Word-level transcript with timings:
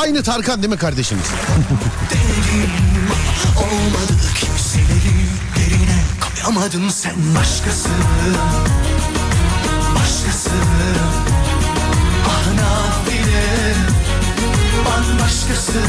Aynı 0.00 0.22
Tarkan 0.22 0.62
değil 0.62 0.72
mi 0.72 0.78
ama 6.46 6.60
olmadı 6.60 6.90
sen 6.90 7.14
başkası 7.38 7.88
Başkası 9.94 10.50
Ah 12.28 12.46
nafile 12.46 13.74
Bambaşkası 14.86 15.80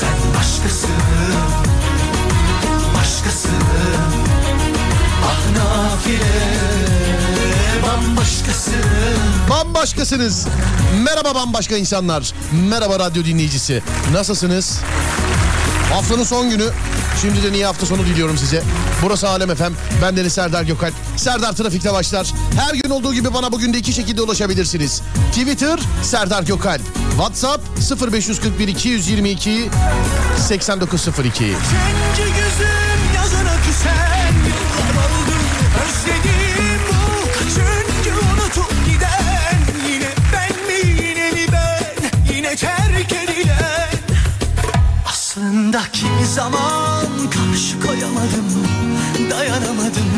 Sen 0.00 0.34
başkası 0.38 0.88
Başkası 2.94 3.48
Ah 5.24 5.56
nafile 5.56 7.33
Bambaşkası 7.82 8.70
Bambaşkasınız. 9.50 10.46
Merhaba 11.04 11.34
bambaşka 11.34 11.76
insanlar. 11.76 12.32
Merhaba 12.70 12.98
radyo 12.98 13.24
dinleyicisi. 13.24 13.82
Nasılsınız? 14.12 14.80
Haftanın 15.92 16.24
son 16.24 16.50
günü. 16.50 16.64
Şimdiden 17.22 17.52
iyi 17.52 17.66
hafta 17.66 17.86
sonu 17.86 18.06
diliyorum 18.06 18.38
size. 18.38 18.62
Burası 19.02 19.28
Alem 19.28 19.50
Efem. 19.50 19.74
Ben 20.02 20.16
Deniz 20.16 20.32
Serdar 20.32 20.62
Gökalp. 20.62 20.94
Serdar 21.16 21.52
Trafik'te 21.52 21.92
başlar. 21.92 22.32
Her 22.60 22.74
gün 22.74 22.90
olduğu 22.90 23.14
gibi 23.14 23.34
bana 23.34 23.52
bugün 23.52 23.74
de 23.74 23.78
iki 23.78 23.92
şekilde 23.92 24.22
ulaşabilirsiniz. 24.22 25.02
Twitter 25.32 25.80
Serdar 26.02 26.42
Gökalp. 26.42 26.82
WhatsApp 27.10 27.62
0541 28.12 28.68
222 28.68 29.70
8902. 30.38 31.38
Kendi 31.38 32.30
yüzüm 32.30 33.14
yazına 33.16 33.56
küsen 33.66 34.34
Özledim 35.84 36.33
terk 42.56 43.12
edilen 43.12 43.88
Aslında 45.08 45.82
kimi 45.92 46.26
zaman 46.26 47.06
karşı 47.30 47.80
koyamadım 47.80 48.66
Dayanamadım. 49.30 50.10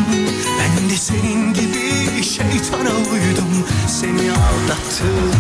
Ben 0.58 0.90
de 0.90 0.96
senin 0.96 1.54
gibi 1.54 2.22
şeytana 2.24 2.90
uydum. 2.90 3.66
Seni 3.88 4.32
aldattım 4.32 5.32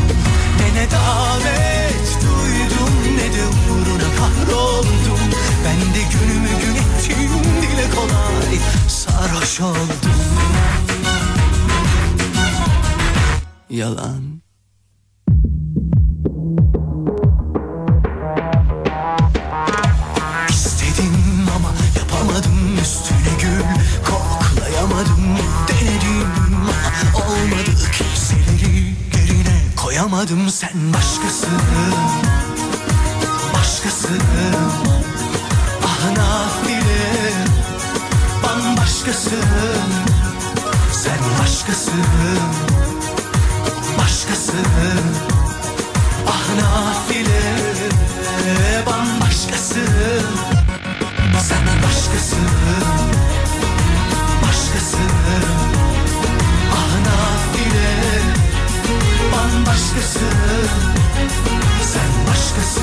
Ne 0.60 0.80
ne 0.80 0.90
davet 0.90 2.18
duydum 2.22 2.94
Ne 3.16 3.32
de 3.36 3.46
uğruna 3.46 4.16
kahroldum. 4.18 5.18
Ben 5.64 5.94
de 5.94 6.02
günümü 6.12 6.48
gün 6.48 6.74
ettim 6.74 7.30
Dile 7.62 7.90
kolay 7.94 8.58
sarhoş 8.88 9.60
oldum. 9.60 10.16
Yalan 13.70 14.35
koyamadım 30.16 30.50
sen 30.50 30.94
başkası. 30.94 31.46
Başkası. 33.54 34.08
Ah 35.84 36.10
nafile 36.10 37.32
Bambaşkası 38.42 39.36
Sen 40.92 41.18
başkası. 41.40 41.90
Başkası. 43.98 44.52
Ah 46.28 46.48
nafile 46.60 47.42
Bambaşkası 48.86 49.80
Sen 51.40 51.66
başkası. 51.82 52.36
Başkası 54.42 54.98
Bambaşkası 59.76 60.18
Sen 61.82 62.26
başkası 62.26 62.80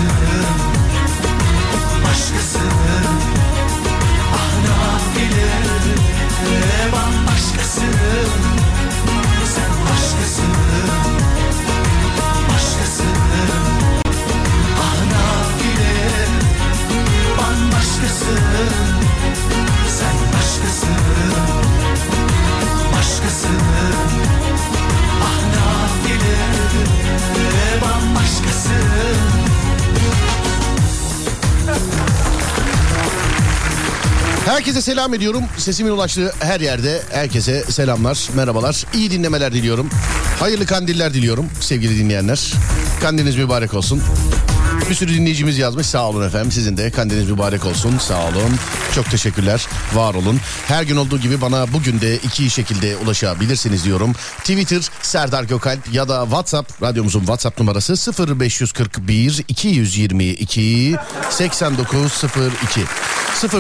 Başkası 2.06 2.60
Ah 4.34 4.54
nafile 4.66 5.52
Bambaşkası 6.94 6.94
Sen 6.94 8.53
Herkese 34.54 34.82
selam 34.82 35.14
ediyorum. 35.14 35.44
Sesimin 35.58 35.92
ulaştığı 35.92 36.34
her 36.40 36.60
yerde 36.60 37.02
herkese 37.12 37.64
selamlar, 37.64 38.30
merhabalar. 38.36 38.86
İyi 38.94 39.12
dinlemeler 39.12 39.54
diliyorum. 39.54 39.90
Hayırlı 40.40 40.66
kandiller 40.66 41.14
diliyorum 41.14 41.50
sevgili 41.60 41.98
dinleyenler. 42.00 42.54
Kandiliniz 43.02 43.36
mübarek 43.36 43.74
olsun. 43.74 44.02
Bir 44.90 44.96
sürü 44.96 45.14
dinleyicimiz 45.14 45.58
yazmış. 45.58 45.88
Sağ 45.88 46.10
olun 46.10 46.28
efendim. 46.28 46.52
Sizin 46.52 46.78
de 46.78 46.92
kandiliniz 46.92 47.30
mübarek 47.30 47.66
olsun. 47.66 47.98
Sağ 47.98 48.22
olun. 48.28 48.52
Çok 48.96 49.12
teşekkürler. 49.12 49.68
Var 49.94 50.14
olun. 50.14 50.40
Her 50.68 50.84
gün 50.84 50.96
olduğu 50.96 51.20
gibi 51.20 51.42
bana 51.42 51.74
bugün 51.74 52.02
de 52.02 52.18
iki 52.18 52.50
şekilde 52.50 52.96
ulaşabilirsiniz 52.98 53.86
diyorum. 53.86 54.14
Twitter 54.38 54.82
Serdar 55.02 55.44
Gökalp 55.44 55.94
ya 55.94 56.10
da 56.10 56.24
WhatsApp 56.24 56.82
radyomuzun 56.82 57.20
WhatsApp 57.20 57.60
numarası 57.60 58.14
0541 58.40 59.44
222 59.48 60.96
8902. 61.30 62.82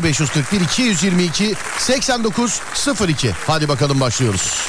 0541 0.03 0.61
222 0.61 1.53
8902. 1.77 3.31
Hadi 3.47 3.69
bakalım 3.69 3.99
başlıyoruz. 3.99 4.67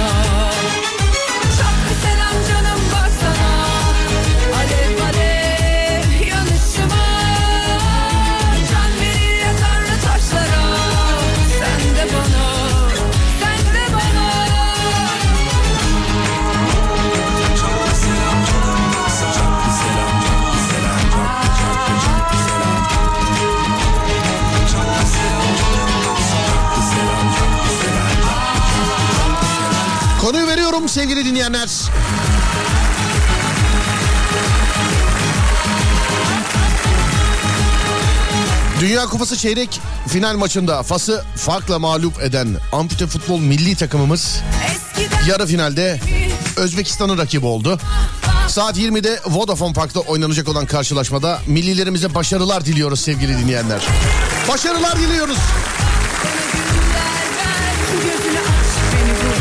know 0.00 0.29
sevgili 31.00 31.24
dinleyenler. 31.24 31.68
Dünya 38.80 39.06
Kupası 39.06 39.36
çeyrek 39.36 39.80
final 40.08 40.36
maçında 40.36 40.82
Fas'ı 40.82 41.24
farkla 41.36 41.78
mağlup 41.78 42.22
eden 42.22 42.48
ampute 42.72 43.06
futbol 43.06 43.40
milli 43.40 43.76
takımımız 43.76 44.40
yarı 45.28 45.46
finalde 45.46 46.00
Özbekistan'ın 46.56 47.18
rakibi 47.18 47.46
oldu. 47.46 47.78
Saat 48.48 48.78
20'de 48.78 49.20
Vodafone 49.26 49.72
Park'ta 49.72 50.00
oynanacak 50.00 50.48
olan 50.48 50.66
karşılaşmada 50.66 51.38
millilerimize 51.46 52.14
başarılar 52.14 52.64
diliyoruz 52.64 53.00
sevgili 53.00 53.38
dinleyenler. 53.38 53.80
Başarılar 54.48 54.98
diliyoruz. 54.98 55.38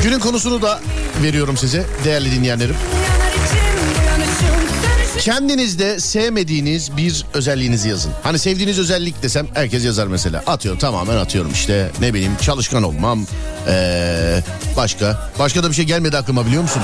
Günün 0.04 0.20
konusunu 0.20 0.62
da 0.62 0.80
veriyorum 1.24 1.58
size 1.58 1.86
değerli 2.06 2.32
dinleyenlerim. 2.32 2.76
Kendinizde 5.20 6.00
sevmediğiniz 6.00 6.98
bir 6.98 7.26
özelliğinizi 7.34 7.90
yazın. 7.90 8.12
Hani 8.24 8.40
sevdiğiniz 8.40 8.80
özellik 8.80 9.24
desem 9.24 9.48
herkes 9.54 9.86
yazar 9.86 10.08
mesela. 10.08 10.44
Atıyorum 10.48 10.80
tamamen 10.80 11.18
atıyorum 11.18 11.52
işte 11.52 11.92
ne 12.02 12.14
bileyim 12.14 12.32
çalışkan 12.42 12.84
olmam. 12.84 13.26
Ee, 13.68 14.42
başka. 14.78 15.30
Başka 15.40 15.64
da 15.64 15.70
bir 15.70 15.76
şey 15.76 15.86
gelmedi 15.86 16.18
aklıma 16.18 16.46
biliyor 16.46 16.62
musun? 16.62 16.82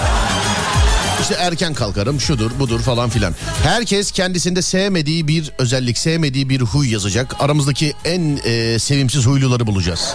İşte 1.26 1.36
erken 1.40 1.74
kalkarım 1.74 2.22
şudur 2.22 2.52
budur 2.60 2.80
falan 2.80 3.10
filan. 3.10 3.36
Herkes 3.64 4.12
kendisinde 4.12 4.62
sevmediği 4.62 5.28
bir 5.28 5.52
özellik, 5.58 5.98
sevmediği 5.98 6.50
bir 6.50 6.62
huy 6.62 6.92
yazacak. 6.92 7.36
Aramızdaki 7.40 7.94
en 8.06 8.40
e, 8.46 8.80
sevimsiz 8.80 9.26
huyluları 9.26 9.68
bulacağız. 9.68 10.14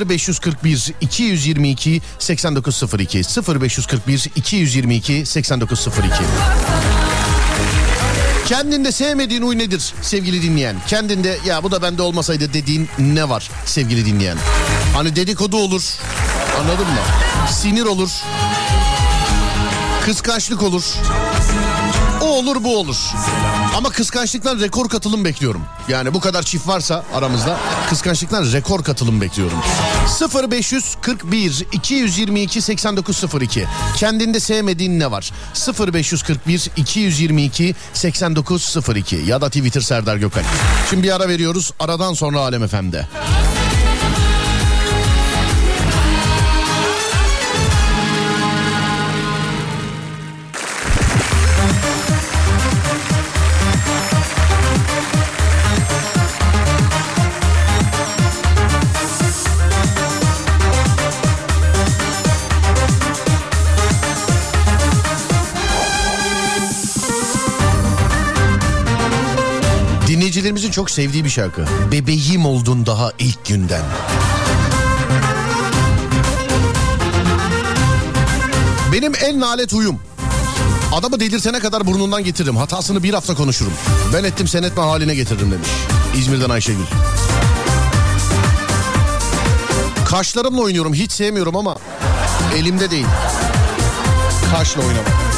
0541 0.00 0.92
222 1.00 2.02
8902 2.18 3.22
0541 3.60 4.30
222 4.36 5.26
8902 5.26 6.10
Kendinde 8.46 8.92
sevmediğin 8.92 9.42
huy 9.42 9.58
nedir 9.58 9.94
sevgili 10.02 10.42
dinleyen? 10.42 10.76
Kendinde 10.86 11.38
ya 11.46 11.62
bu 11.62 11.70
da 11.70 11.82
bende 11.82 12.02
olmasaydı 12.02 12.52
dediğin 12.52 12.88
ne 12.98 13.28
var 13.28 13.50
sevgili 13.66 14.06
dinleyen? 14.06 14.36
Hani 14.94 15.16
dedikodu 15.16 15.56
olur. 15.56 15.82
Anladın 16.60 16.86
mı? 16.86 17.00
Sinir 17.50 17.84
olur. 17.84 18.10
Kıskançlık 20.04 20.62
olur. 20.62 20.84
O 22.20 22.24
olur 22.24 22.64
bu 22.64 22.78
olur. 22.78 22.96
Ama 23.76 23.90
kıskançlıktan 23.90 24.60
rekor 24.60 24.88
katılım 24.88 25.24
bekliyorum. 25.24 25.62
Yani 25.88 26.14
bu 26.14 26.20
kadar 26.20 26.42
çift 26.42 26.68
varsa 26.68 27.04
aramızda 27.14 27.58
kıskançlıktan 27.88 28.52
rekor 28.52 28.84
katılım 28.84 29.20
bekliyorum. 29.20 29.58
0541 30.52 31.66
222 31.72 32.62
8902 32.62 33.66
Kendinde 33.96 34.40
sevmediğin 34.40 35.00
ne 35.00 35.10
var? 35.10 35.32
0541 35.94 36.70
222 36.76 37.74
8902 37.92 39.16
ya 39.16 39.40
da 39.40 39.46
Twitter 39.48 39.80
Serdar 39.80 40.16
Gökal. 40.16 40.42
Şimdi 40.90 41.02
bir 41.02 41.16
ara 41.16 41.28
veriyoruz. 41.28 41.72
Aradan 41.80 42.14
sonra 42.14 42.40
Alem 42.40 42.68
FM'de. 42.68 43.08
Dinleyicilerimizin 70.70 70.72
çok 70.72 70.90
sevdiği 70.90 71.24
bir 71.24 71.30
şarkı. 71.30 71.64
Bebeğim 71.92 72.46
oldun 72.46 72.86
daha 72.86 73.12
ilk 73.18 73.46
günden. 73.46 73.82
Benim 78.92 79.12
en 79.22 79.40
nalet 79.40 79.72
huyum. 79.72 80.00
Adamı 80.92 81.20
delirtene 81.20 81.58
kadar 81.58 81.86
burnundan 81.86 82.24
getiririm. 82.24 82.56
Hatasını 82.56 83.02
bir 83.02 83.14
hafta 83.14 83.34
konuşurum. 83.34 83.72
Ben 84.14 84.24
ettim 84.24 84.48
sen 84.48 84.62
etme 84.62 84.82
haline 84.82 85.14
getiririm 85.14 85.50
demiş. 85.50 85.68
İzmir'den 86.16 86.50
Ayşegül. 86.50 86.84
Kaşlarımla 90.06 90.60
oynuyorum. 90.62 90.94
Hiç 90.94 91.12
sevmiyorum 91.12 91.56
ama 91.56 91.76
elimde 92.56 92.90
değil. 92.90 93.06
Kaşla 94.52 94.82
oynamak. 94.82 95.29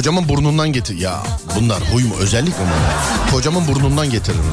Kocamın 0.00 0.28
burnundan 0.28 0.72
getir. 0.72 0.98
Ya 0.98 1.22
bunlar 1.60 1.80
huy 1.92 2.04
mu? 2.04 2.14
Özellik 2.20 2.48
mi 2.48 2.64
bunlar? 2.64 3.30
Kocamın 3.30 3.68
burnundan 3.68 4.10
getiririm. 4.10 4.44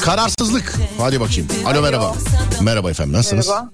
Kararsızlık. 0.00 0.74
Hadi 0.98 1.20
bakayım. 1.20 1.48
Alo 1.66 1.82
merhaba. 1.82 2.14
Merhaba 2.60 2.90
efendim 2.90 3.12
nasılsınız? 3.12 3.48
Merhaba. 3.48 3.70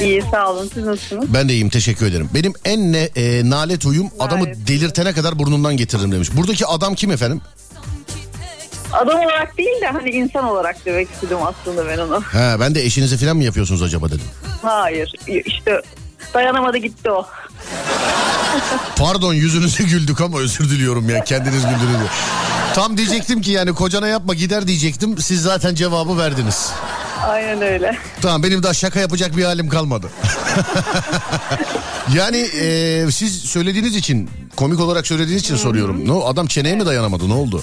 İyi 0.00 0.22
sağ 0.30 0.50
olun 0.50 0.70
siz 0.74 0.84
nasılsınız? 0.84 1.34
Ben 1.34 1.48
de 1.48 1.52
iyiyim 1.52 1.68
teşekkür 1.68 2.06
ederim. 2.06 2.30
Benim 2.34 2.52
en 2.64 2.92
ne, 2.92 2.98
e, 2.98 3.50
nalet 3.50 3.84
huyum 3.84 4.10
adamı 4.18 4.46
delirtene 4.66 5.12
kadar 5.12 5.38
burnundan 5.38 5.76
getiririm 5.76 6.12
demiş. 6.12 6.28
Buradaki 6.36 6.66
adam 6.66 6.94
kim 6.94 7.10
efendim? 7.10 7.40
Adam 8.92 9.20
olarak 9.20 9.58
değil 9.58 9.80
de 9.80 9.86
hani 9.86 10.10
insan 10.10 10.44
olarak 10.44 10.86
demek 10.86 11.10
istedim 11.10 11.38
aslında 11.42 11.88
ben 11.88 11.98
onu. 11.98 12.20
He 12.20 12.60
ben 12.60 12.74
de 12.74 12.84
eşinize 12.84 13.16
falan 13.16 13.36
mı 13.36 13.44
yapıyorsunuz 13.44 13.82
acaba 13.82 14.08
dedim. 14.08 14.26
Hayır 14.62 15.12
işte 15.26 15.82
dayanamadı 16.34 16.76
gitti 16.76 17.10
o. 17.10 17.26
Pardon 18.96 19.34
yüzünüze 19.34 19.84
güldük 19.84 20.20
ama 20.20 20.38
özür 20.38 20.70
diliyorum 20.70 21.08
ya 21.08 21.24
kendiniz 21.24 21.62
güldünüz. 21.62 22.08
Tam 22.74 22.96
diyecektim 22.96 23.40
ki 23.40 23.50
yani 23.50 23.74
kocana 23.74 24.08
yapma 24.08 24.34
gider 24.34 24.66
diyecektim. 24.66 25.18
Siz 25.18 25.42
zaten 25.42 25.74
cevabı 25.74 26.18
verdiniz. 26.18 26.72
Aynen 27.28 27.62
öyle. 27.62 27.96
Tamam 28.22 28.42
benim 28.42 28.62
daha 28.62 28.74
şaka 28.74 29.00
yapacak 29.00 29.36
bir 29.36 29.44
halim 29.44 29.68
kalmadı. 29.68 30.10
yani 32.14 32.36
e, 32.36 33.06
siz 33.10 33.40
söylediğiniz 33.40 33.96
için 33.96 34.30
komik 34.56 34.80
olarak 34.80 35.06
söylediğiniz 35.06 35.42
için 35.42 35.56
soruyorum. 35.56 36.08
Ne 36.08 36.24
adam 36.24 36.46
çeneye 36.46 36.74
mi 36.74 36.86
dayanamadı 36.86 37.28
ne 37.28 37.34
oldu? 37.34 37.62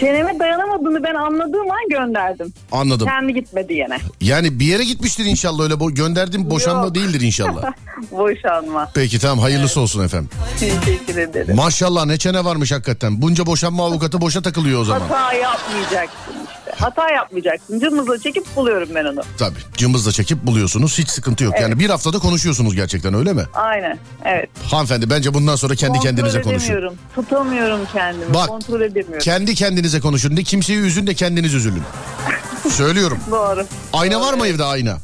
Çeneme 0.00 0.38
dayanamadığını 0.38 1.02
ben 1.04 1.14
anladığım 1.14 1.70
an 1.70 1.88
gönderdim. 1.90 2.52
Anladım. 2.72 3.06
Kendi 3.08 3.34
gitmedi 3.34 3.72
yine. 3.74 3.98
Yani 4.20 4.60
bir 4.60 4.64
yere 4.64 4.84
gitmiştir 4.84 5.24
inşallah 5.24 5.62
öyle 5.64 5.74
bo- 5.74 5.94
gönderdim 5.94 6.50
boşanma 6.50 6.84
Yok. 6.84 6.94
değildir 6.94 7.20
inşallah. 7.20 7.62
Boşanma. 8.10 8.90
Peki 8.94 9.18
tamam 9.18 9.38
hayırlısı 9.38 9.80
olsun 9.80 10.04
efendim. 10.04 10.30
Teşekkür 10.60 11.16
ederim. 11.16 11.56
Maşallah 11.56 12.06
ne 12.06 12.18
çene 12.18 12.44
varmış 12.44 12.72
hakikaten. 12.72 13.22
Bunca 13.22 13.46
boşanma 13.46 13.84
avukatı 13.86 14.20
boşa 14.20 14.42
takılıyor 14.42 14.80
o 14.80 14.84
zaman. 14.84 15.00
Hata 15.00 15.32
yapmayacaksın. 15.32 16.34
Hata 16.80 17.10
yapmayacaksın. 17.10 17.80
Cımbızla 17.80 18.18
çekip 18.18 18.56
buluyorum 18.56 18.88
ben 18.94 19.04
onu. 19.04 19.20
Tabii 19.38 19.58
cımbızla 19.76 20.12
çekip 20.12 20.42
buluyorsunuz 20.46 20.98
hiç 20.98 21.08
sıkıntı 21.08 21.44
yok. 21.44 21.54
Yani 21.60 21.78
bir 21.78 21.90
haftada 21.90 22.18
konuşuyorsunuz 22.18 22.74
gerçekten 22.74 23.14
öyle 23.14 23.32
mi? 23.32 23.42
Aynen. 23.54 23.98
Evet. 24.24 24.48
Hanımefendi 24.70 25.10
bence 25.10 25.34
bundan 25.34 25.56
sonra 25.56 25.74
kendi 25.74 25.92
Kontrol 25.92 26.10
kendinize 26.10 26.42
konuşun. 26.42 26.64
edemiyorum. 26.66 26.98
Tutamıyorum 27.14 27.80
kendimi. 27.92 28.34
Bak, 28.34 28.48
Kontrol 28.48 28.80
edemiyorum. 28.80 29.18
Kendi 29.18 29.54
kendinize 29.54 30.00
konuşun. 30.00 30.36
Ne 30.36 30.42
kimseyi 30.42 30.78
üzün 30.78 31.06
de 31.06 31.14
kendiniz 31.14 31.54
üzülün. 31.54 31.82
Söylüyorum. 32.70 33.18
Doğru. 33.30 33.66
Ayna 33.92 34.20
var 34.20 34.34
mı 34.34 34.46
evde 34.46 34.64
ayna? 34.64 34.96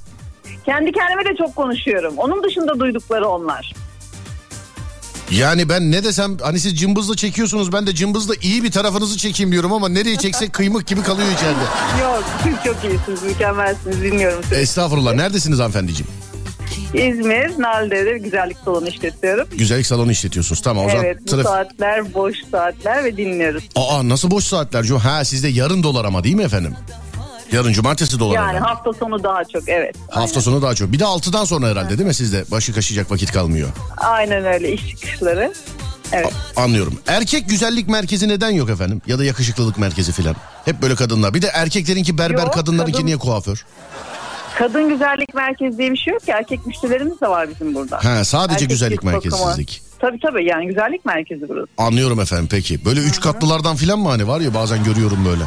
Kendi 0.64 0.92
kendime 0.92 1.24
de 1.24 1.36
çok 1.38 1.56
konuşuyorum. 1.56 2.14
Onun 2.16 2.42
dışında 2.44 2.80
duydukları 2.80 3.28
onlar. 3.28 3.72
Yani 5.38 5.68
ben 5.68 5.90
ne 5.92 6.04
desem 6.04 6.36
hani 6.42 6.60
siz 6.60 6.76
cımbızla 6.78 7.16
çekiyorsunuz 7.16 7.72
ben 7.72 7.86
de 7.86 7.94
cımbızla 7.94 8.34
iyi 8.42 8.62
bir 8.62 8.70
tarafınızı 8.70 9.18
çekeyim 9.18 9.52
diyorum 9.52 9.72
ama 9.72 9.88
nereye 9.88 10.16
çeksek 10.16 10.52
kıymık 10.52 10.86
gibi 10.86 11.02
kalıyor 11.02 11.28
içeride. 11.36 11.60
Yok 12.02 12.24
siz 12.42 12.54
çok 12.64 12.84
iyisiniz, 12.90 13.22
mükemmelsiniz. 13.22 14.02
Dinliyorum 14.02 14.42
sizi. 14.42 14.54
Estağfurullah 14.54 15.14
neredesiniz 15.14 15.58
hanımefendiciğim? 15.58 16.12
İzmir, 16.94 17.50
Nalde'de 17.62 18.18
güzellik 18.18 18.56
salonu 18.64 18.88
işletiyorum. 18.88 19.48
Güzellik 19.58 19.86
salonu 19.86 20.10
işletiyorsunuz 20.12 20.62
tamam 20.62 20.86
o 20.86 20.88
zaman. 20.88 21.04
Evet, 21.04 21.18
bu 21.26 21.30
traf- 21.30 21.42
saatler 21.42 22.14
boş 22.14 22.36
saatler 22.50 23.04
ve 23.04 23.16
dinliyoruz. 23.16 23.68
Aa 23.76 24.08
nasıl 24.08 24.30
boş 24.30 24.44
saatler? 24.44 24.84
Ha 24.84 25.24
sizde 25.24 25.48
yarın 25.48 25.82
dolar 25.82 26.04
ama 26.04 26.24
değil 26.24 26.34
mi 26.34 26.42
efendim? 26.42 26.74
Yarın 27.52 27.72
cumartesi 27.72 28.18
dolar. 28.18 28.34
Yani 28.34 28.44
efendim. 28.50 28.64
hafta 28.64 28.92
sonu 28.92 29.22
daha 29.22 29.44
çok 29.44 29.68
evet. 29.68 29.96
Hafta 30.10 30.40
sonu 30.40 30.62
daha 30.62 30.74
çok. 30.74 30.92
Bir 30.92 30.98
de 30.98 31.04
6'dan 31.04 31.44
sonra 31.44 31.66
herhalde 31.66 31.98
değil 31.98 32.06
mi 32.06 32.14
sizde? 32.14 32.44
Başı 32.50 32.74
kaşıyacak 32.74 33.10
vakit 33.10 33.32
kalmıyor. 33.32 33.68
Aynen 33.96 34.44
öyle 34.44 34.72
iş 34.72 34.88
çıkışları. 34.88 35.52
Evet. 36.12 36.32
A- 36.56 36.62
anlıyorum. 36.62 36.98
Erkek 37.06 37.48
güzellik 37.48 37.88
merkezi 37.88 38.28
neden 38.28 38.50
yok 38.50 38.70
efendim? 38.70 39.02
Ya 39.06 39.18
da 39.18 39.24
yakışıklılık 39.24 39.78
merkezi 39.78 40.12
filan. 40.12 40.36
Hep 40.64 40.82
böyle 40.82 40.94
kadınlar. 40.94 41.34
Bir 41.34 41.42
de 41.42 41.46
erkeklerinki 41.46 42.18
berber, 42.18 42.42
Yok, 42.42 42.54
kadınlarınki 42.54 42.92
kadın- 42.92 43.06
niye 43.06 43.16
kuaför? 43.16 43.64
Kadın 44.58 44.88
güzellik 44.88 45.34
merkezi 45.34 45.78
diye 45.78 45.92
bir 45.92 45.96
şey 45.96 46.12
yok 46.12 46.22
ki. 46.26 46.30
Erkek 46.32 46.66
müşterilerimiz 46.66 47.20
de 47.20 47.28
var 47.28 47.48
bizim 47.50 47.74
burada. 47.74 48.04
Ha, 48.04 48.24
sadece 48.24 48.54
Erkek 48.54 48.70
güzellik 48.70 49.00
cilt 49.00 49.12
bakımı. 49.12 49.12
merkezi 49.12 49.36
sizlik. 49.50 49.82
Tabii 49.98 50.18
tabii 50.20 50.44
yani 50.44 50.66
güzellik 50.66 51.04
merkezi 51.04 51.48
burası. 51.48 51.66
Anlıyorum 51.78 52.20
efendim 52.20 52.48
peki. 52.50 52.84
Böyle 52.84 53.00
üç 53.00 53.20
katlılardan 53.20 53.76
filan 53.76 53.98
mı 53.98 54.08
hani 54.08 54.28
var 54.28 54.40
ya 54.40 54.54
bazen 54.54 54.84
görüyorum 54.84 55.24
böyle 55.24 55.42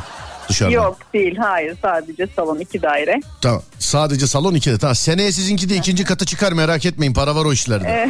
dışarıdan. 0.49 0.73
Yok 0.75 0.97
değil 1.13 1.35
hayır 1.37 1.77
sadece 1.81 2.27
salon 2.35 2.59
iki 2.59 2.81
daire. 2.81 3.19
Tamam. 3.41 3.61
Sadece 3.79 4.27
salon 4.27 4.53
ikide. 4.55 4.77
Tamam. 4.77 4.95
Seneye 4.95 5.31
sizinki 5.31 5.69
de 5.69 5.75
ikinci 5.75 6.03
katı 6.03 6.25
çıkar 6.25 6.51
merak 6.51 6.85
etmeyin. 6.85 7.13
Para 7.13 7.35
var 7.35 7.45
o 7.45 7.53
işlerde. 7.53 8.09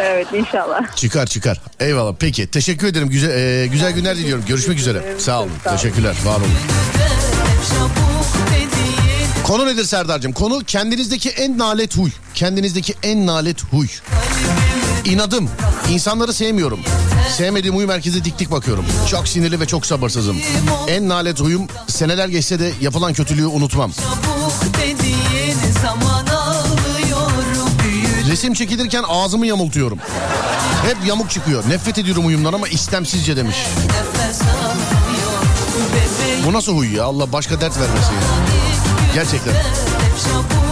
Evet 0.00 0.26
inşallah. 0.34 0.96
Çıkar 0.96 1.26
çıkar. 1.26 1.60
Eyvallah. 1.80 2.14
Peki. 2.18 2.50
Teşekkür 2.50 2.86
ederim. 2.86 3.08
Güzel 3.08 3.30
e, 3.62 3.66
güzel 3.66 3.92
günler 3.92 4.16
diliyorum. 4.16 4.44
Görüşmek 4.48 4.78
üzere. 4.78 5.02
Sağ 5.18 5.40
olun. 5.42 5.50
Sağ 5.64 5.70
olun. 5.70 5.76
Teşekkürler. 5.76 6.14
Var 6.24 6.36
olun. 6.36 6.50
Konu 9.44 9.66
nedir 9.66 9.84
Serdar'cığım? 9.84 10.32
Konu 10.32 10.64
kendinizdeki 10.66 11.30
en 11.30 11.58
nalet 11.58 11.96
huy. 11.96 12.10
Kendinizdeki 12.34 12.94
en 13.02 13.26
nalet 13.26 13.62
huy. 13.64 13.86
İnadım. 15.06 15.50
İnsanları 15.90 16.32
sevmiyorum. 16.32 16.80
Sevmediğim 17.36 17.76
huy 17.76 17.86
merkeze 17.86 18.24
dik 18.24 18.38
dik 18.38 18.50
bakıyorum. 18.50 18.84
Çok 19.10 19.28
sinirli 19.28 19.60
ve 19.60 19.66
çok 19.66 19.86
sabırsızım. 19.86 20.36
En 20.88 21.08
nalet 21.08 21.40
huyum 21.40 21.66
seneler 21.88 22.28
geçse 22.28 22.58
de 22.58 22.72
yapılan 22.80 23.12
kötülüğü 23.12 23.46
unutmam. 23.46 23.92
Resim 28.30 28.54
çekilirken 28.54 29.04
ağzımı 29.08 29.46
yamultuyorum. 29.46 29.98
Hep 30.86 30.96
yamuk 31.06 31.30
çıkıyor. 31.30 31.64
Nefret 31.68 31.98
ediyorum 31.98 32.24
huyumdan 32.24 32.52
ama 32.52 32.68
istemsizce 32.68 33.36
demiş. 33.36 33.56
Bu 36.46 36.52
nasıl 36.52 36.76
huy 36.76 36.96
ya? 36.96 37.04
Allah 37.04 37.32
başka 37.32 37.60
dert 37.60 37.78
vermesin 37.78 38.12
ya. 38.12 38.20
Gerçekten. 39.14 39.52
çabuk 39.52 40.65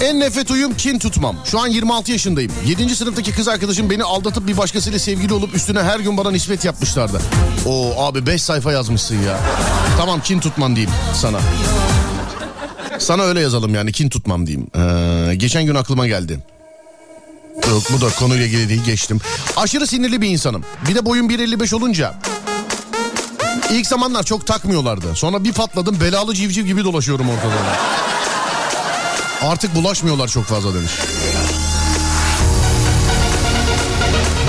En 0.00 0.20
nefret 0.20 0.50
huyum 0.50 0.74
kin 0.74 0.98
tutmam. 0.98 1.36
Şu 1.44 1.60
an 1.60 1.66
26 1.66 2.12
yaşındayım. 2.12 2.52
7. 2.66 2.96
sınıftaki 2.96 3.32
kız 3.32 3.48
arkadaşım 3.48 3.90
beni 3.90 4.04
aldatıp 4.04 4.46
bir 4.46 4.56
başkasıyla 4.56 4.98
sevgili 4.98 5.34
olup 5.34 5.54
üstüne 5.54 5.82
her 5.82 6.00
gün 6.00 6.16
bana 6.16 6.30
nispet 6.30 6.64
yapmışlardı. 6.64 7.20
Oo 7.66 8.04
abi 8.04 8.26
5 8.26 8.42
sayfa 8.42 8.72
yazmışsın 8.72 9.22
ya. 9.22 9.38
Tamam 9.98 10.20
kin 10.20 10.40
tutmam 10.40 10.76
diyeyim 10.76 10.94
sana. 11.14 11.40
Sana 12.98 13.22
öyle 13.22 13.40
yazalım 13.40 13.74
yani 13.74 13.92
kin 13.92 14.08
tutmam 14.08 14.46
diyeyim. 14.46 14.66
Ee, 14.76 15.34
geçen 15.34 15.64
gün 15.66 15.74
aklıma 15.74 16.06
geldi. 16.06 16.38
Yok 17.70 17.82
bu 17.92 18.00
da 18.00 18.08
konuyla 18.18 18.46
ilgili 18.46 18.68
değil 18.68 18.84
geçtim. 18.84 19.20
Aşırı 19.56 19.86
sinirli 19.86 20.20
bir 20.20 20.28
insanım. 20.28 20.64
Bir 20.88 20.94
de 20.94 21.06
boyum 21.06 21.30
1.55 21.30 21.74
olunca 21.74 22.14
İlk 23.70 23.86
zamanlar 23.86 24.22
çok 24.22 24.46
takmıyorlardı. 24.46 25.14
Sonra 25.14 25.44
bir 25.44 25.52
patladım 25.52 26.00
belalı 26.00 26.34
civciv 26.34 26.66
gibi 26.66 26.84
dolaşıyorum 26.84 27.28
ortada. 27.30 28.09
Artık 29.42 29.74
bulaşmıyorlar 29.74 30.28
çok 30.28 30.44
fazla 30.44 30.74
demiş. 30.74 30.92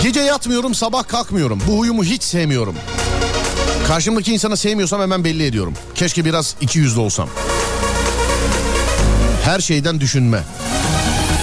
Gece 0.04 0.20
yatmıyorum 0.20 0.76
sabah 0.76 1.08
kalkmıyorum. 1.08 1.60
Bu 1.68 1.80
huyumu 1.80 2.04
hiç 2.04 2.24
sevmiyorum. 2.24 2.76
Karşımdaki 3.88 4.34
insana 4.34 4.56
sevmiyorsam 4.56 5.02
hemen 5.02 5.24
belli 5.24 5.46
ediyorum. 5.46 5.74
Keşke 5.96 6.26
biraz 6.26 6.56
iki 6.62 6.80
yüzlü 6.80 7.00
olsam. 7.00 7.30
Her 9.44 9.60
şeyden 9.60 10.00
düşünme. 10.00 10.44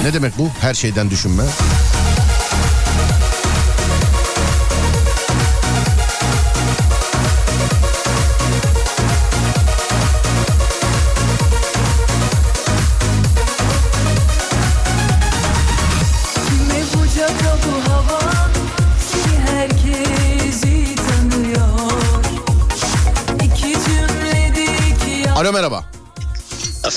Ne 0.04 0.14
demek 0.14 0.38
bu? 0.38 0.48
Her 0.60 0.74
şeyden 0.74 1.10
düşünme. 1.10 1.42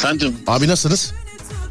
Efendim 0.02 0.36
Abi 0.48 0.68
nasılsınız? 0.68 1.12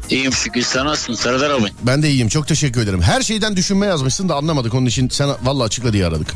iyiyim 0.09 0.33
şükür 0.33 0.61
sen 0.61 0.85
nasılsın 0.85 1.23
Serdar 1.23 1.49
abi? 1.49 1.65
Ben 1.83 2.03
de 2.03 2.09
iyiyim 2.09 2.27
çok 2.27 2.47
teşekkür 2.47 2.81
ederim. 2.81 3.01
Her 3.01 3.21
şeyden 3.21 3.55
düşünme 3.55 3.85
yazmışsın 3.85 4.29
da 4.29 4.35
anlamadık 4.35 4.73
onun 4.73 4.85
için 4.85 5.09
sen 5.09 5.29
vallahi 5.43 5.65
açıkla 5.65 5.93
diye 5.93 6.05
aradık. 6.05 6.27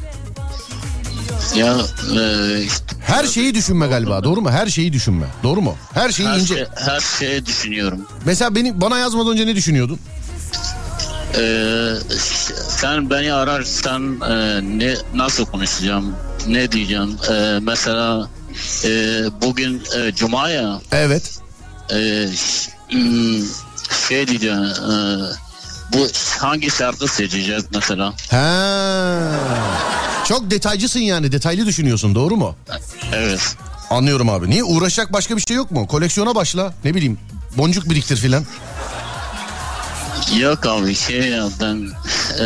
Ya 1.55 1.77
e, 2.19 2.61
işte 2.63 2.83
Her 3.01 3.25
şeyi 3.25 3.55
düşünme 3.55 3.87
galiba 3.87 4.23
doğru 4.23 4.41
mu? 4.41 4.51
Her 4.51 4.67
şeyi 4.67 4.93
düşünme. 4.93 5.25
Doğru 5.43 5.61
mu? 5.61 5.75
Her 5.93 6.11
şeyi 6.11 6.29
her, 6.29 6.39
ince. 6.39 6.55
şey, 6.55 6.65
her 6.75 6.99
şeyi 6.99 7.45
düşünüyorum. 7.45 8.05
Mesela 8.25 8.55
beni 8.55 8.81
bana 8.81 8.99
yazmadan 8.99 9.31
önce 9.33 9.45
ne 9.47 9.55
düşünüyordun? 9.55 9.99
E, 11.37 11.93
sen 12.69 13.09
beni 13.09 13.33
ararsan 13.33 14.21
e, 14.21 14.59
ne 14.79 14.95
nasıl 15.13 15.45
konuşacağım? 15.45 16.15
Ne 16.47 16.71
diyeceğim? 16.71 17.17
E, 17.31 17.59
mesela 17.61 18.29
e, 18.83 18.89
bugün 19.41 19.83
e, 19.97 20.11
Cuma 20.15 20.49
ya 20.49 20.81
Evet. 20.91 21.44
E, 21.93 22.27
şey 24.07 24.27
diyeceğim 24.27 24.63
e, 24.63 24.95
bu 25.93 26.07
hangi 26.39 26.71
şarkı 26.71 27.07
seçeceğiz 27.07 27.63
mesela? 27.73 28.13
Ha. 28.31 29.31
Çok 30.27 30.51
detaycısın 30.51 30.99
yani 30.99 31.31
detaylı 31.31 31.65
düşünüyorsun 31.65 32.15
doğru 32.15 32.35
mu? 32.35 32.55
Evet. 33.13 33.55
Anlıyorum 33.89 34.29
abi. 34.29 34.49
Niye 34.49 34.63
uğraşacak 34.63 35.13
başka 35.13 35.37
bir 35.37 35.41
şey 35.41 35.57
yok 35.57 35.71
mu? 35.71 35.87
Koleksiyona 35.87 36.35
başla. 36.35 36.73
Ne 36.83 36.95
bileyim 36.95 37.17
boncuk 37.57 37.89
biriktir 37.89 38.17
filan. 38.17 38.45
Yok 40.39 40.65
abi 40.65 40.95
şey 40.95 41.21
ya 41.29 41.47
ben 41.61 41.89
e, 42.43 42.45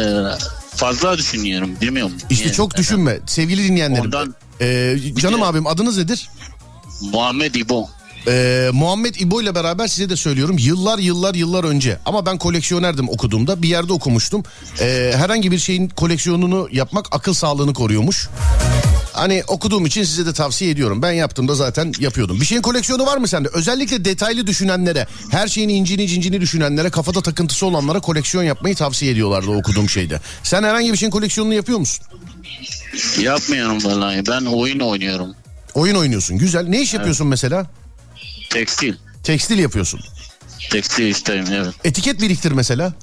fazla 0.76 1.18
düşünüyorum 1.18 1.76
bilmiyorum. 1.82 2.14
İşte 2.30 2.44
Niye? 2.46 2.54
çok 2.54 2.78
düşünme. 2.78 3.20
Sevgili 3.26 3.64
dinleyenlerim. 3.64 4.06
Ondan- 4.06 4.36
Ee, 4.62 4.96
canım 5.16 5.44
abim 5.44 5.68
adınız 5.68 5.98
nedir? 5.98 6.30
Muhammed 7.02 7.56
İbo. 7.56 7.90
Ee, 8.28 8.70
Muhammed 8.74 9.16
İbo 9.16 9.42
ile 9.42 9.56
beraber 9.56 9.88
size 9.88 10.10
de 10.10 10.16
söylüyorum 10.16 10.56
yıllar 10.60 11.00
yıllar 11.00 11.36
yıllar 11.36 11.64
önce 11.64 12.00
ama 12.06 12.26
ben 12.26 12.38
koleksiyonerdim 12.38 13.10
okuduğumda 13.10 13.62
bir 13.62 13.68
yerde 13.70 13.94
okumuştum. 13.94 14.44
Ee, 14.80 15.14
herhangi 15.16 15.52
bir 15.52 15.58
şeyin 15.58 15.90
koleksiyonunu 15.90 16.68
yapmak 16.72 17.06
akıl 17.12 17.34
sağlığını 17.34 17.74
koruyormuş. 17.74 18.30
Hani 19.14 19.44
okuduğum 19.48 19.86
için 19.86 20.04
size 20.04 20.26
de 20.26 20.34
tavsiye 20.34 20.72
ediyorum. 20.72 21.02
Ben 21.02 21.12
yaptığımda 21.12 21.56
zaten 21.56 21.94
yapıyordum. 22.00 22.42
Bir 22.42 22.46
şeyin 22.46 22.62
koleksiyonu 22.62 23.06
var 23.06 23.18
mı 23.18 23.28
sende? 23.28 23.50
Özellikle 23.54 24.06
detaylı 24.06 24.48
düşünenlere, 24.48 25.08
her 25.32 25.48
şeyin 25.48 25.70
incini 25.70 26.08
cincini 26.08 26.42
düşünenlere, 26.42 26.90
kafada 26.90 27.22
takıntısı 27.22 27.66
olanlara 27.66 28.00
koleksiyon 28.00 28.44
yapmayı 28.44 28.76
tavsiye 28.76 29.12
ediyorlardı 29.12 29.50
okuduğum 29.52 29.90
şeyde. 29.90 30.20
Sen 30.44 30.64
herhangi 30.64 30.94
bir 30.94 30.98
şeyin 30.98 31.12
koleksiyonunu 31.12 31.54
yapıyor 31.54 31.80
musun? 31.80 32.06
Yapmıyorum 33.20 33.84
vallahi 33.84 34.24
ben 34.28 34.46
oyun 34.46 34.80
oynuyorum. 34.80 35.36
Oyun 35.74 35.96
oynuyorsun. 35.96 36.38
Güzel. 36.38 36.68
Ne 36.68 36.82
iş 36.82 36.94
yapıyorsun 36.94 37.28
mesela? 37.28 37.66
Tekstil. 38.50 38.96
Tekstil 39.24 39.60
yapıyorsun. 39.60 40.00
Tekstil 40.72 41.04
işteyim 41.06 41.46
evet. 41.54 41.74
Etiket 41.84 42.22
biriktir 42.22 42.52
mesela. 42.52 42.94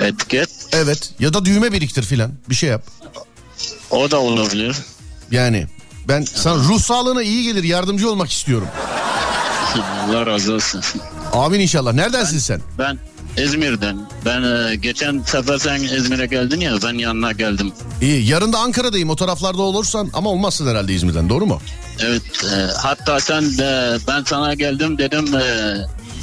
Etiket 0.00 0.50
Evet. 0.72 1.10
Ya 1.18 1.34
da 1.34 1.44
düğme 1.44 1.72
biriktir 1.72 2.02
filan. 2.02 2.32
Bir 2.50 2.54
şey 2.54 2.70
yap. 2.70 2.82
o 3.90 4.10
da 4.10 4.20
olabilir. 4.20 4.76
Yani 5.30 5.66
ben 6.08 6.22
sana 6.34 6.54
ruh 6.54 6.80
sağlığına 6.80 7.22
iyi 7.22 7.44
gelir 7.44 7.64
yardımcı 7.64 8.10
olmak 8.10 8.30
istiyorum. 8.32 8.68
Allah 10.08 10.26
razı 10.26 10.52
olsun. 10.54 10.82
Amin 11.32 11.60
inşallah. 11.60 11.92
Neredensin 11.92 12.38
sen? 12.38 12.60
Ben 12.78 12.98
İzmir'den. 13.38 13.96
Ben 14.24 14.42
e, 14.42 14.74
geçen 14.76 15.22
sefer 15.26 15.58
sen 15.58 15.82
İzmir'e 15.82 16.26
geldin 16.26 16.60
ya 16.60 16.72
ben 16.84 16.94
yanına 16.98 17.32
geldim. 17.32 17.72
İyi. 18.02 18.26
Yarın 18.28 18.52
da 18.52 18.58
Ankara'dayım 18.58 19.10
o 19.10 19.16
taraflarda 19.16 19.62
olursan 19.62 20.10
ama 20.12 20.30
olmazsın 20.30 20.66
herhalde 20.66 20.94
İzmir'den 20.94 21.28
doğru 21.28 21.46
mu? 21.46 21.60
Evet 22.00 22.22
e, 22.44 22.56
hatta 22.82 23.20
sen 23.20 23.58
de 23.58 23.96
ben 24.08 24.22
sana 24.26 24.54
geldim 24.54 24.98
dedim 24.98 25.34
e, 25.36 25.76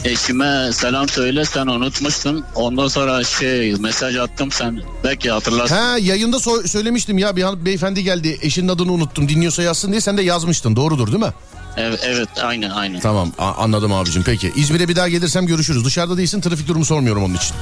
eşime 0.10 0.70
selam 0.74 1.10
söyle 1.10 1.46
sen 1.46 1.68
unutmuştun. 1.68 2.44
Ondan 2.56 2.88
sonra 2.88 3.24
şey 3.24 3.76
mesaj 3.76 4.16
attım 4.16 4.52
sen 4.52 4.82
belki 5.04 5.32
hatırlarsın. 5.32 5.76
Ha 5.76 5.98
yayında 5.98 6.38
so- 6.38 6.68
söylemiştim 6.68 7.18
ya 7.18 7.36
bir 7.36 7.44
han- 7.44 7.66
beyefendi 7.66 8.04
geldi 8.04 8.38
eşinin 8.42 8.68
adını 8.68 8.92
unuttum 8.92 9.30
dinliyorsa 9.30 9.64
yazsın 9.64 9.92
diye 9.92 10.02
sen 10.02 10.18
de 10.18 10.22
yazmıştın 10.22 10.76
doğrudur 10.76 11.08
değil 11.08 11.24
mi? 11.24 11.34
Evet, 11.78 12.00
evet 12.04 12.30
aynen 12.44 12.70
aynen. 12.70 13.00
Tamam 13.00 13.32
a- 13.40 13.54
anladım 13.54 13.94
abicim 13.94 14.24
peki. 14.24 14.54
İzmir'e 14.56 14.88
bir 14.88 14.96
daha 14.96 15.08
gelirsem 15.10 15.48
görüşürüz. 15.48 15.86
Dışarıda 15.86 16.18
değilsin 16.18 16.42
trafik 16.42 16.68
durumu 16.68 16.86
sormuyorum 16.86 17.24
onun 17.24 17.34
için. 17.36 17.56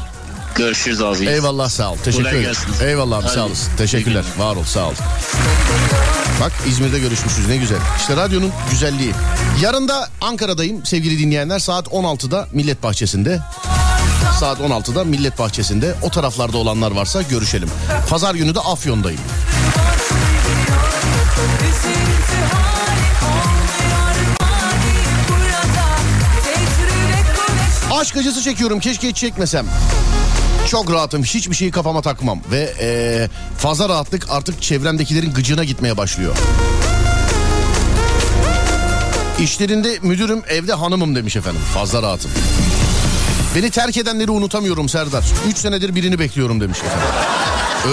Görüşürüz 0.56 1.02
abi. 1.02 1.26
Eyvallah 1.26 1.70
sağ 1.70 1.92
ol. 1.92 1.98
Teşekkür 2.04 2.26
ederim. 2.30 2.56
Eyvallah 2.82 3.18
abi 3.18 3.30
sağ 3.30 3.46
olasın. 3.46 3.72
Teşekkürler. 3.78 4.24
Var 4.38 4.56
ol 4.56 4.64
sağ 4.64 4.88
ol. 4.88 4.94
Bak 6.42 6.52
İzmir'de 6.68 7.00
görüşmüşüz 7.00 7.48
ne 7.48 7.58
güzel. 7.58 7.78
İşte 8.00 8.16
radyonun 8.16 8.52
güzelliği. 8.72 9.12
Yarın 9.62 9.88
da 9.88 10.10
Ankara'dayım 10.22 10.86
sevgili 10.86 11.20
dinleyenler 11.20 11.60
saat 11.60 11.88
16'da 11.88 12.48
Millet 12.54 12.84
Bahçesi'nde. 12.84 13.40
Saat 14.40 14.60
16'da 14.60 15.04
Millet 15.04 15.40
Bahçesi'nde. 15.40 15.96
O 16.02 16.10
taraflarda 16.10 16.58
olanlar 16.58 16.92
varsa 16.92 17.22
görüşelim. 17.22 17.70
Pazar 18.10 18.36
günü 18.36 18.56
de 18.56 18.60
Afyon'dayım. 18.60 19.20
Aşk 27.98 28.18
acısı 28.18 28.42
çekiyorum 28.42 28.80
keşke 28.80 29.10
hiç 29.10 29.18
çekmesem. 29.18 29.66
Çok 30.68 30.92
rahatım 30.92 31.24
hiçbir 31.24 31.56
şeyi 31.56 31.72
kafama 31.72 32.02
takmam 32.02 32.40
ve 32.52 32.74
eee, 32.82 33.30
fazla 33.58 33.90
rahatlık 33.90 34.30
artık 34.30 34.62
çevremdekilerin 34.62 35.34
gıcığına 35.34 35.64
gitmeye 35.64 35.98
başlıyor. 35.98 36.36
İşlerinde 39.40 40.00
müdürüm 40.02 40.42
evde 40.50 40.74
hanımım 40.74 41.16
demiş 41.16 41.36
efendim 41.36 41.62
fazla 41.74 42.02
rahatım. 42.02 42.32
Beni 43.56 43.70
terk 43.70 43.98
edenleri 43.98 44.32
unutamıyorum 44.32 44.90
Serdar. 44.90 45.26
3 45.48 45.58
senedir 45.58 45.96
birini 45.96 46.20
bekliyorum 46.20 46.62
demiş 46.62 46.78
efendim. 46.80 47.08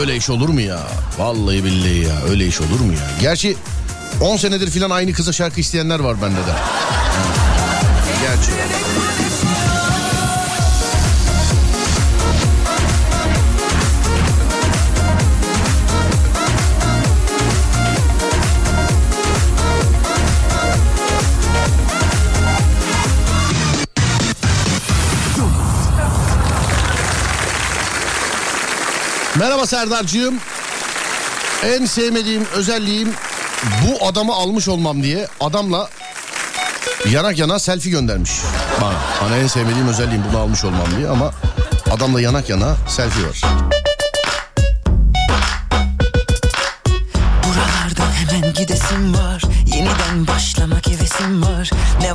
Öyle 0.01 0.17
iş 0.17 0.31
olur 0.31 0.49
mu 0.49 0.61
ya? 0.61 0.79
Vallahi 1.19 1.65
billahi 1.65 1.99
ya 1.99 2.23
öyle 2.31 2.47
iş 2.47 2.61
olur 2.61 2.81
mu 2.81 2.93
ya? 2.93 3.11
Gerçi 3.21 3.57
10 4.21 4.37
senedir 4.37 4.71
filan 4.71 4.91
aynı 4.91 5.13
kıza 5.13 5.33
şarkı 5.33 5.61
isteyenler 5.61 6.01
var 6.01 6.23
bende 6.23 6.37
de. 6.37 6.55
Gerçi. 8.23 8.51
Merhaba 29.39 29.67
Serdar'cığım. 29.67 30.35
En 31.65 31.85
sevmediğim 31.85 32.45
özelliğim 32.55 33.13
bu 33.83 34.07
adamı 34.07 34.33
almış 34.35 34.69
olmam 34.69 35.03
diye 35.03 35.29
adamla 35.41 35.89
yanak 37.11 37.39
yana 37.39 37.59
selfie 37.59 37.93
göndermiş 37.93 38.31
bana. 38.81 38.95
Bana 39.23 39.37
en 39.37 39.47
sevmediğim 39.47 39.89
özelliğim 39.89 40.23
bunu 40.31 40.39
almış 40.39 40.65
olmam 40.65 40.87
diye 40.97 41.09
ama 41.09 41.33
adamla 41.91 42.21
yanak 42.21 42.49
yana 42.51 42.77
selfie 42.89 43.29
var. 43.29 43.41
Buralardan 47.45 48.13
hemen 48.13 48.53
gidesim 48.55 49.15
var 49.15 49.43
Yeniden 49.67 50.27
başlamak 50.27 50.64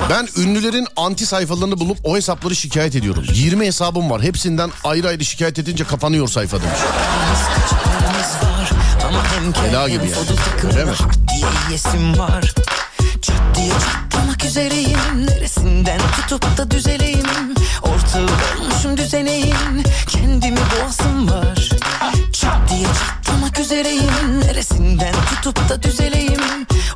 Ben 0.10 0.27
ünlülerin 0.38 0.88
anti 0.95 1.25
sayfalarını 1.25 1.79
bulup 1.79 1.97
o 2.03 2.15
hesapları 2.15 2.55
şikayet 2.55 2.95
ediyorum. 2.95 3.23
20 3.34 3.65
hesabım 3.65 4.10
var. 4.10 4.21
Hepsinden 4.21 4.71
ayrı 4.84 5.08
ayrı 5.08 5.25
şikayet 5.25 5.60
edince 5.60 5.84
kapanıyor 5.84 6.27
sayfa 6.27 6.58
demiş. 6.62 6.79
Bela 9.63 9.89
gibi 9.89 10.03
yani. 10.03 10.13
Öyle 10.63 10.86
mi? 10.86 10.91
diye 11.69 11.77
Çat 13.21 13.55
diye 13.55 13.69
çatlamak 13.69 14.09
üzereyim 14.60 15.28
Neresinden 15.28 16.00
tutup 16.15 16.58
da 16.58 16.72
düzeleyim 16.72 17.54
Ortağı 17.82 18.28
olmuşum 18.62 18.98
düzeneyim 18.98 19.84
Kendimi 20.08 20.58
boğasım 20.58 21.30
var 21.30 21.69
Çat 22.34 22.69
diye 22.69 22.88
çatlamak 22.88 23.60
üzereyim 23.60 24.41
Neresinden 24.41 25.13
tutup 25.13 25.69
da 25.69 25.84
düzeleyim 25.84 26.41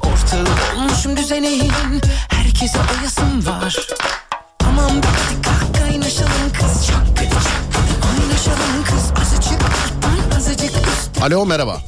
Ortağı 0.02 0.46
olmuşum 0.78 1.18
düzeneyim 1.18 2.02
Herkese 2.30 2.78
oyasım 2.80 3.46
var 3.46 3.78
bir 4.94 5.08
hadi 5.08 5.42
kalk 5.42 5.76
kaynaşalım 5.78 6.54
kız 6.54 6.88
Çakkıdı 6.88 7.30
çakkıdı 7.30 8.08
oynaşalım 8.08 8.84
kız 8.86 9.22
Azıcık 9.22 9.62
alttan 9.62 10.38
azıcık 10.38 10.72
üstten 10.88 11.22
Alo 11.22 11.46
merhaba. 11.46 11.82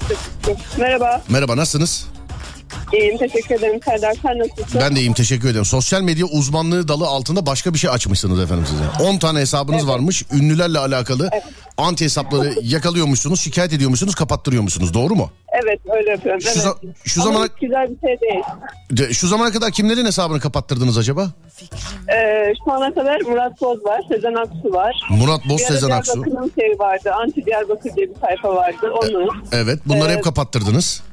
Merhaba. 0.78 1.22
Merhaba 1.30 1.58
nasılsınız? 1.58 2.15
İyiyim. 2.94 3.18
Teşekkür 3.18 3.56
ederim 3.56 3.80
Serdar. 3.86 4.14
Sen 4.22 4.40
nasılsın? 4.40 4.82
Ben 4.82 4.96
de 4.96 5.00
iyiyim 5.00 5.14
teşekkür 5.14 5.50
ederim. 5.50 5.66
Sosyal 5.66 6.02
medya 6.02 6.26
uzmanlığı 6.26 6.88
dalı 6.88 7.08
altında 7.08 7.46
başka 7.46 7.74
bir 7.74 7.80
şey 7.80 7.90
açmışsınız 7.90 8.40
efendim 8.40 8.66
size. 8.70 9.10
10 9.10 9.18
tane 9.18 9.40
hesabınız 9.40 9.88
varmış. 9.88 10.24
Ünlülerle 10.34 10.80
alakalı 10.80 11.30
anti 11.78 12.06
hesapları 12.06 12.54
yakalıyormuşsunuz, 12.62 13.42
şikayet 13.42 13.74
ediyormuşsunuz, 13.74 14.16
kapattırıyormuşsunuz. 14.16 14.94
Doğru 14.94 15.16
mu? 15.16 15.30
Evet 15.64 15.80
öyle 15.98 16.12
yapıyorum. 16.12 16.42
Şu, 16.42 16.48
evet. 16.50 16.58
za- 16.58 16.76
şu 17.06 17.22
Ama 17.22 17.32
zamana 17.32 17.50
güzel 17.62 17.88
bir 17.90 18.08
şey 18.08 18.18
değil. 18.22 18.44
de- 18.92 19.14
şu 19.14 19.28
zamana 19.28 19.52
kadar 19.52 19.72
kimlerin 19.72 20.06
hesabını 20.06 20.40
kapattırdınız 20.40 20.98
acaba? 20.98 21.28
Ee, 22.16 22.54
şu 22.66 22.72
ana 22.74 22.94
kadar 22.94 23.22
Murat 23.22 23.62
Boz 23.62 23.86
var. 23.86 24.02
Sezen 24.10 24.34
Aksu 24.34 24.74
var. 24.74 24.96
Murat 25.10 25.42
Boz, 25.50 25.62
Sezen 25.62 25.90
Aksu. 25.90 26.14
Diyarbakır'ın 26.14 26.52
şey 26.60 26.80
vardı. 26.80 27.12
Anti 27.22 27.46
Diyarbakır 27.46 27.96
diye 27.96 28.10
bir 28.10 28.16
sayfa 28.22 28.56
vardı. 28.56 28.92
Onu. 29.04 29.28
Evet, 29.52 29.80
bunları 29.86 30.04
hep 30.10 30.12
Evet. 30.16 30.24
kapattırdınız. 30.24 31.04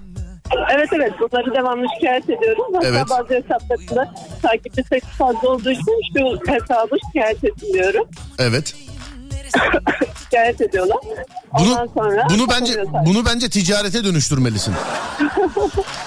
Evet 0.74 0.88
evet 0.96 1.12
bunları 1.20 1.54
devamlı 1.54 1.86
şikayet 1.94 2.24
ediyorum. 2.30 2.64
Hatta 2.74 2.86
Evet. 2.88 3.02
bazı 3.10 3.34
hesaplarında 3.34 4.14
takipçi 4.42 4.84
sayısı 4.88 5.06
fazla 5.08 5.48
olduğu 5.48 5.70
için 5.70 5.84
şu 6.16 6.52
hesabı 6.52 6.96
şikayet 7.06 7.44
ediyorum. 7.44 8.08
Evet. 8.38 8.74
şikayet 10.24 10.60
ediyorlar. 10.60 10.96
Bunu 11.58 11.70
Ondan 11.72 11.86
sonra 11.94 12.26
bunu 12.30 12.48
bence 12.48 12.72
kapanıyor 12.72 12.92
sayfa. 12.92 13.06
bunu 13.06 13.26
bence 13.26 13.48
ticarete 13.48 14.04
dönüştürmelisin. 14.04 14.74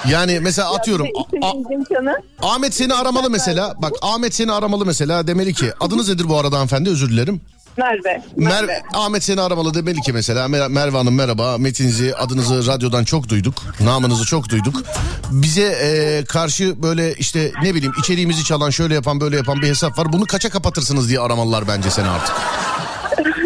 Yani 0.09 0.39
mesela 0.39 0.73
atıyorum 0.75 1.05
de 1.05 1.11
A- 2.41 2.47
Ahmet 2.53 2.73
seni 2.73 2.93
aramalı 2.93 3.29
mesela. 3.29 3.73
Bak 3.81 3.91
Ahmet 4.01 4.33
seni 4.35 4.51
aramalı 4.51 4.85
mesela 4.85 5.27
demeli 5.27 5.53
ki 5.53 5.65
adınız 5.79 6.09
nedir 6.09 6.29
bu 6.29 6.37
arada 6.39 6.55
hanımefendi 6.55 6.89
özür 6.89 7.09
dilerim. 7.09 7.41
Merve. 7.77 8.21
Mer 8.37 8.51
Merve. 8.63 8.83
Ahmet 8.93 9.23
seni 9.23 9.41
aramalı 9.41 9.73
demeli 9.73 10.01
ki 10.01 10.13
mesela 10.13 10.45
Mer- 10.45 10.69
Merve 10.71 10.97
Hanım 10.97 11.15
merhaba 11.15 11.57
metinizi 11.57 12.15
adınızı 12.15 12.67
radyodan 12.67 13.03
çok 13.03 13.29
duyduk 13.29 13.63
namınızı 13.79 14.25
çok 14.25 14.49
duyduk. 14.49 14.83
Bize 15.31 15.63
e, 15.63 16.23
karşı 16.25 16.83
böyle 16.83 17.13
işte 17.13 17.51
ne 17.63 17.75
bileyim 17.75 17.93
içeriğimizi 17.99 18.43
çalan 18.43 18.69
şöyle 18.69 18.93
yapan 18.93 19.21
böyle 19.21 19.35
yapan 19.37 19.61
bir 19.61 19.67
hesap 19.67 19.99
var 19.99 20.13
bunu 20.13 20.25
kaça 20.25 20.49
kapatırsınız 20.49 21.09
diye 21.09 21.19
aramalılar 21.19 21.67
bence 21.67 21.91
seni 21.91 22.07
artık. 22.07 22.35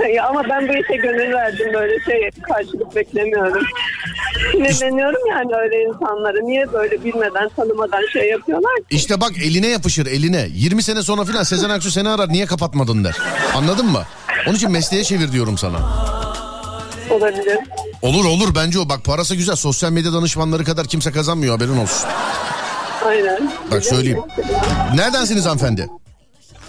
ya 0.16 0.28
ama 0.28 0.44
ben 0.50 0.68
bu 0.68 0.74
işe 0.74 0.96
gönül 0.96 1.34
verdim 1.34 1.74
böyle 1.74 2.04
şey 2.04 2.30
karşılık 2.48 2.96
beklemiyorum. 2.96 3.64
Sinirleniyorum 4.52 5.28
yani 5.30 5.52
öyle 5.56 5.84
insanlara. 5.84 6.42
Niye 6.42 6.74
böyle 6.74 7.04
bilmeden 7.04 7.50
tanımadan 7.56 8.02
şey 8.14 8.30
yapıyorlar 8.30 8.76
ki? 8.76 8.84
İşte 8.90 9.22
bak 9.22 9.32
eline 9.44 9.68
yapışır 9.68 10.06
eline 10.06 10.48
20 10.54 10.84
sene 10.84 11.02
sonra 11.04 11.26
filan 11.26 11.44
Sezen 11.44 11.70
Aksu 11.70 11.92
seni 11.92 12.10
arar 12.10 12.30
niye 12.30 12.46
kapatmadın 12.46 13.04
der 13.04 13.18
anladın 13.56 13.86
mı? 13.86 14.04
Onun 14.48 14.56
için 14.56 14.72
mesleğe 14.72 15.04
çevir 15.04 15.32
diyorum 15.32 15.58
sana. 15.58 15.78
Olabilir. 17.10 17.58
Olur 18.02 18.26
olur 18.26 18.56
bence 18.56 18.80
o 18.80 18.90
bak 18.90 19.04
parası 19.06 19.36
güzel 19.36 19.56
sosyal 19.56 19.92
medya 19.92 20.14
danışmanları 20.14 20.64
kadar 20.64 20.88
kimse 20.88 21.12
kazanmıyor 21.12 21.54
haberin 21.56 21.78
olsun. 21.78 22.10
Aynen. 23.06 23.52
Bak 23.72 23.86
söyleyeyim. 23.86 24.20
Neredensiniz 24.96 25.46
hanımefendi? 25.46 25.88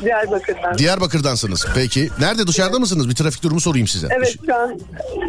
Diyarbakır'dan. 0.05 0.79
Diyarbakır'dansınız. 0.79 1.67
Peki. 1.75 2.11
Nerede 2.21 2.47
dışarıda 2.47 2.79
mısınız? 2.79 3.09
Bir 3.09 3.15
trafik 3.15 3.43
durumu 3.43 3.61
sorayım 3.61 3.87
size. 3.87 4.09
Evet 4.11 4.37
şu 4.47 4.55
an 4.55 4.81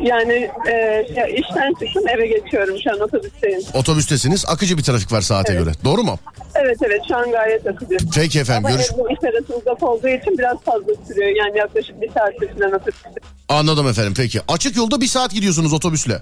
yani 0.04 0.52
e, 0.72 1.06
işten 1.38 1.74
çıktım 1.74 2.08
eve 2.08 2.28
geçiyorum 2.28 2.76
şu 2.84 2.92
an 2.92 3.00
otobüsteyim. 3.00 3.62
Otobüstesiniz. 3.74 4.46
Akıcı 4.48 4.78
bir 4.78 4.84
trafik 4.84 5.12
var 5.12 5.22
saate 5.22 5.54
Evet. 5.54 5.64
göre. 5.66 5.74
Doğru 5.84 6.04
mu? 6.04 6.20
Evet 6.56 6.78
evet 6.86 7.02
şu 7.08 7.18
an 7.18 7.32
gayet 7.32 7.68
akıcı. 7.68 7.98
Peki 8.16 8.40
efendim. 8.40 8.66
Ama 8.66 8.76
Görüş... 8.76 8.86
evde 8.92 9.14
iş 9.14 9.34
arası 9.34 9.54
uzak 9.62 9.84
olduğu 9.84 10.08
için 10.08 10.38
biraz 10.38 10.58
fazla 10.66 10.94
sürüyor. 11.08 11.30
Yani 11.46 11.58
yaklaşık 11.58 12.02
bir 12.02 12.08
saat 12.08 12.54
falan 12.60 12.72
otobüste. 12.74 13.10
Anladım 13.50 13.88
efendim. 13.88 14.14
Peki. 14.18 14.42
Açık 14.48 14.76
yolda 14.76 15.02
bir 15.02 15.08
saat 15.08 15.32
gidiyorsunuz 15.32 15.74
otobüsle. 15.74 16.22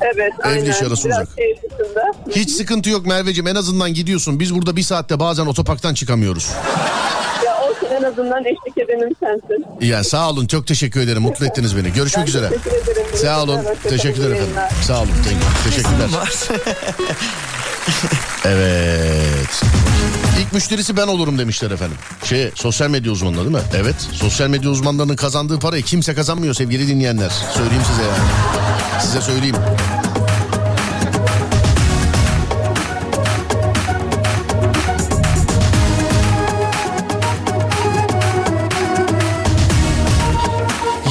Evet 0.00 0.32
aynen. 0.42 0.70
iş 0.70 0.82
arası 0.82 1.08
biraz 1.08 1.22
uzak. 1.22 1.28
şehir 1.38 1.56
dışında. 1.56 2.12
Hiç 2.30 2.50
sıkıntı 2.50 2.90
yok 2.90 3.06
Merveciğim. 3.06 3.46
En 3.46 3.54
azından 3.54 3.94
gidiyorsun. 3.94 4.40
Biz 4.40 4.54
burada 4.54 4.76
bir 4.76 4.82
saatte 4.82 5.20
bazen 5.20 5.46
otoparktan 5.46 5.94
çıkamıyoruz. 5.94 6.50
En 8.00 8.04
azından 8.04 8.44
eşlik 8.44 8.78
edenim 8.78 9.08
sensin. 9.20 9.66
Ya 9.80 10.04
sağ 10.04 10.30
olun. 10.30 10.46
Çok 10.46 10.66
teşekkür 10.66 11.00
ederim. 11.00 11.22
Mutlu 11.22 11.46
ettiniz 11.46 11.76
beni. 11.76 11.92
Görüşmek 11.92 12.28
üzere. 12.28 12.48
Teşekkür 12.48 12.70
ederim. 12.92 13.06
Sağ 13.16 13.42
olun. 13.42 13.60
Teşekkürler 13.82 14.30
efendim. 14.30 14.54
Sağ 14.86 14.98
olun. 14.98 15.08
Te- 15.24 15.70
Teşekkürler. 15.70 16.08
Evet. 18.44 19.62
İlk 20.40 20.52
müşterisi 20.52 20.96
ben 20.96 21.06
olurum 21.06 21.38
demişler 21.38 21.70
efendim. 21.70 21.96
Şey 22.24 22.50
sosyal 22.54 22.90
medya 22.90 23.12
uzmanları 23.12 23.44
değil 23.44 23.56
mi? 23.56 23.62
Evet. 23.76 23.94
Sosyal 24.12 24.48
medya 24.48 24.70
uzmanlarının 24.70 25.16
kazandığı 25.16 25.58
parayı 25.58 25.82
kimse 25.82 26.14
kazanmıyor 26.14 26.54
sevgili 26.54 26.88
dinleyenler. 26.88 27.30
Söyleyeyim 27.56 27.82
size 27.90 28.02
yani. 28.02 29.02
Size 29.02 29.20
söyleyeyim. 29.20 29.56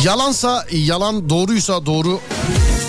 Yalansa 0.03 0.65
yalan, 0.71 1.29
doğruysa 1.29 1.85
doğru. 1.85 2.19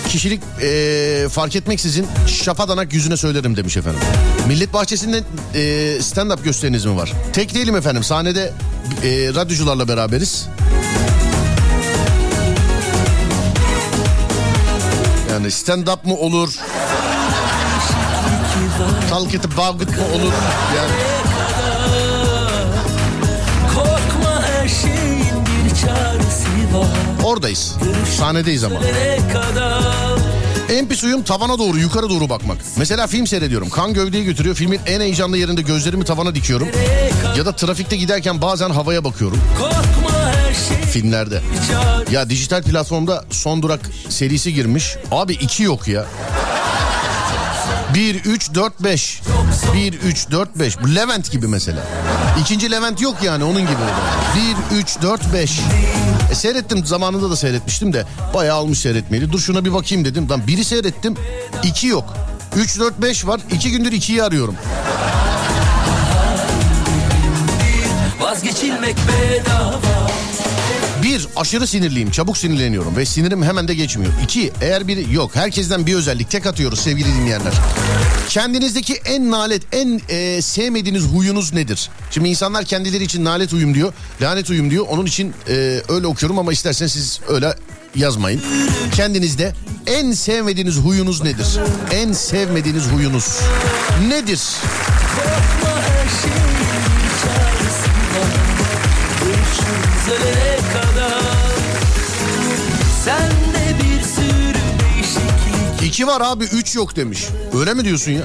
Kişilik 0.09 0.41
e, 0.61 1.29
fark 1.29 1.55
etmeksizin 1.55 2.07
şafadanak 2.27 2.93
yüzüne 2.93 3.17
söylerim 3.17 3.57
demiş 3.57 3.77
efendim. 3.77 3.99
Millet 4.47 4.73
Bahçesi'nde 4.73 5.17
e, 5.17 5.61
stand-up 6.01 6.43
gösteriniz 6.43 6.85
mi 6.85 6.95
var? 6.95 7.11
Tek 7.33 7.55
değilim 7.55 7.75
efendim. 7.75 8.03
Sahnede 8.03 8.53
e, 9.03 9.09
radyocularla 9.35 9.87
beraberiz. 9.87 10.47
Yani 15.31 15.47
stand-up 15.47 16.07
mı 16.07 16.15
olur? 16.15 16.55
Talk 19.09 19.33
it 19.33 19.45
about 19.45 19.89
mı 19.89 20.05
olur? 20.15 20.33
Yani... 20.77 21.10
oradayız. 27.23 27.75
Sahnedeyiz 28.17 28.63
ama. 28.63 28.79
En 30.71 30.87
pis 30.87 31.03
uyum 31.03 31.23
tavana 31.23 31.59
doğru 31.59 31.77
yukarı 31.77 32.09
doğru 32.09 32.29
bakmak. 32.29 32.57
Mesela 32.77 33.07
film 33.07 33.27
seyrediyorum. 33.27 33.69
Kan 33.69 33.93
gövdeyi 33.93 34.25
götürüyor. 34.25 34.55
Filmin 34.55 34.79
en 34.85 35.01
heyecanlı 35.01 35.37
yerinde 35.37 35.61
gözlerimi 35.61 36.05
tavana 36.05 36.35
dikiyorum. 36.35 36.67
Ya 37.37 37.45
da 37.45 37.51
trafikte 37.55 37.95
giderken 37.95 38.41
bazen 38.41 38.69
havaya 38.69 39.03
bakıyorum. 39.03 39.37
Filmlerde. 40.91 41.41
Ya 42.11 42.29
dijital 42.29 42.63
platformda 42.63 43.25
Son 43.31 43.61
Durak 43.61 43.79
serisi 44.09 44.53
girmiş. 44.53 44.95
Abi 45.11 45.33
iki 45.33 45.63
yok 45.63 45.87
ya. 45.87 46.05
1, 47.93 48.15
3, 48.15 48.53
4, 48.53 48.83
5. 48.83 49.21
1, 49.73 49.93
3, 49.93 50.31
4, 50.31 50.59
5. 50.59 50.81
Bu 50.81 50.95
Levent 50.95 51.31
gibi 51.31 51.47
mesela. 51.47 51.79
İkinci 52.41 52.71
Levent 52.71 53.01
yok 53.01 53.15
yani 53.23 53.43
onun 53.43 53.61
gibi. 53.61 53.71
1, 54.71 54.77
3, 54.77 55.01
4, 55.01 55.33
5. 55.33 55.59
E 56.31 56.35
seyrettim 56.35 56.85
zamanında 56.85 57.29
da 57.29 57.35
seyretmiştim 57.35 57.93
de 57.93 58.05
bayağı 58.33 58.57
almış 58.57 58.79
seyretmeyeli. 58.79 59.31
Dur 59.31 59.39
şuna 59.39 59.65
bir 59.65 59.73
bakayım 59.73 60.05
dedim. 60.05 60.29
Lan 60.29 60.47
biri 60.47 60.65
seyrettim 60.65 61.15
iki 61.63 61.87
yok. 61.87 62.13
3, 62.55 62.79
4, 62.79 63.01
5 63.01 63.27
var. 63.27 63.41
İki 63.51 63.71
gündür 63.71 63.91
ikiyi 63.91 64.23
arıyorum. 64.23 64.55
Vazgeçilmek 68.21 68.95
bedava 68.97 70.10
Bir, 71.03 71.27
aşırı 71.35 71.67
sinirliyim. 71.67 72.11
Çabuk 72.11 72.37
sinirleniyorum 72.37 72.97
ve 72.97 73.05
sinirim 73.05 73.43
hemen 73.43 73.67
de 73.67 73.73
geçmiyor. 73.73 74.13
İki, 74.23 74.51
eğer 74.61 74.87
biri 74.87 75.13
yok. 75.13 75.35
Herkesten 75.35 75.85
bir 75.85 75.95
özellik. 75.95 76.29
Tek 76.29 76.45
atıyoruz 76.45 76.79
sevgili 76.79 77.15
dinleyenler. 77.15 77.53
Kendinizdeki 78.29 78.93
en 78.93 79.31
nalet, 79.31 79.61
en 79.71 80.01
e, 80.09 80.41
sevmediğiniz 80.41 81.03
huyunuz 81.03 81.53
nedir? 81.53 81.89
Şimdi 82.11 82.29
insanlar 82.29 82.65
kendileri 82.65 83.03
için 83.03 83.25
nalet 83.25 83.53
uyum 83.53 83.73
diyor. 83.73 83.93
Lanet 84.21 84.49
uyum 84.49 84.71
diyor. 84.71 84.85
Onun 84.89 85.05
için 85.05 85.33
e, 85.49 85.81
öyle 85.89 86.07
okuyorum 86.07 86.39
ama 86.39 86.53
isterseniz 86.53 86.91
siz 86.91 87.19
öyle 87.27 87.55
yazmayın. 87.95 88.41
Kendinizde 88.95 89.53
en 89.87 90.11
sevmediğiniz 90.11 90.77
huyunuz 90.77 91.23
nedir? 91.23 91.47
En 91.91 92.13
sevmediğiniz 92.13 92.83
huyunuz 92.87 93.39
nedir? 94.07 94.41
Korkma 95.15 95.81
her 95.81 96.09
şeyin 96.21 96.45
bir 100.45 100.50
Sende 103.05 103.75
bir 103.83 104.01
sürü 104.03 104.53
değişiklik 104.79 105.87
İki 105.87 106.07
var 106.07 106.21
abi, 106.25 106.43
üç 106.43 106.75
yok 106.75 106.95
demiş. 106.95 107.27
Öyle 107.59 107.73
mi 107.73 107.85
diyorsun 107.85 108.11
ya? 108.11 108.21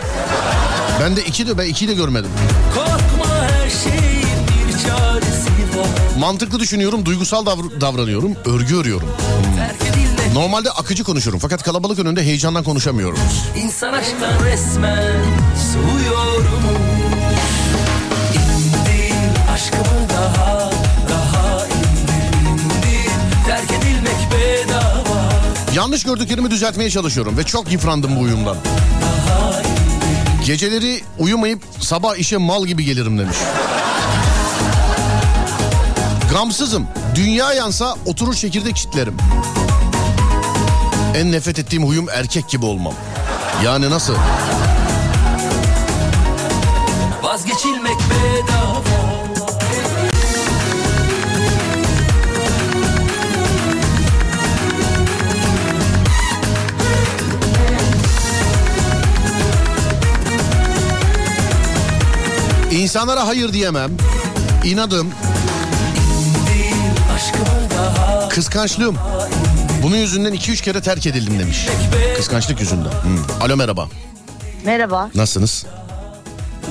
Ben 1.01 1.17
de 1.17 1.25
iki 1.25 1.47
de 1.47 1.59
ben 1.59 1.67
iki 1.67 1.89
de 1.89 1.95
görmedim. 1.95 2.31
Korkma 2.75 3.35
her 3.35 3.71
şeyin 3.71 4.37
bir 4.69 4.73
çaresi 4.73 5.51
var 5.79 6.19
Mantıklı 6.19 6.61
düşünüyorum, 6.61 7.05
duygusal 7.07 7.47
davr- 7.47 7.81
davranıyorum, 7.81 8.35
örgü 8.45 8.77
örüyorum. 8.77 9.09
Normalde 10.35 10.71
akıcı 10.71 11.05
konuşurum 11.05 11.39
fakat 11.39 11.62
kalabalık 11.62 11.99
önünde 11.99 12.23
heyecandan 12.23 12.65
konuşamıyorum. 12.65 13.19
insan 13.62 13.93
aşktan 13.93 14.45
resmen 14.45 15.25
soğuyorum 15.73 16.06
Yanlış 25.77 26.03
gördüklerimi 26.05 26.51
düzeltmeye 26.51 26.91
çalışıyorum 26.91 27.39
ve 27.39 27.45
çok 27.45 27.73
yıprandım 27.73 28.17
bu 28.17 28.21
uyumdan. 28.21 28.57
Geceleri 30.47 31.03
uyumayıp 31.19 31.62
sabah 31.81 32.17
işe 32.17 32.37
mal 32.37 32.67
gibi 32.67 32.85
gelirim 32.85 33.19
demiş. 33.19 33.37
Gamsızım. 36.31 36.87
Dünya 37.15 37.53
yansa 37.53 37.97
oturur 38.07 38.35
çekirdek 38.35 38.77
çitlerim. 38.77 39.17
En 41.17 41.33
nefret 41.33 41.59
ettiğim 41.59 41.87
huyum 41.87 42.09
erkek 42.09 42.49
gibi 42.49 42.65
olmam. 42.65 42.95
Yani 43.65 43.91
nasıl? 43.91 44.15
Vazgeçilmek 47.23 47.97
bedava 48.11 49.06
İnsanlara 62.77 63.27
hayır 63.27 63.53
diyemem. 63.53 63.91
İnadım, 64.65 65.12
kıskançlığım. 68.31 68.97
Bunun 69.83 69.97
yüzünden 69.97 70.35
2-3 70.35 70.62
kere 70.62 70.81
terk 70.81 71.07
edildim 71.07 71.39
demiş. 71.39 71.67
Kıskançlık 72.17 72.61
yüzünden. 72.61 72.91
Hmm. 73.03 73.25
Alo 73.41 73.57
merhaba. 73.57 73.89
Merhaba. 74.65 75.11
Nasılsınız? 75.15 75.67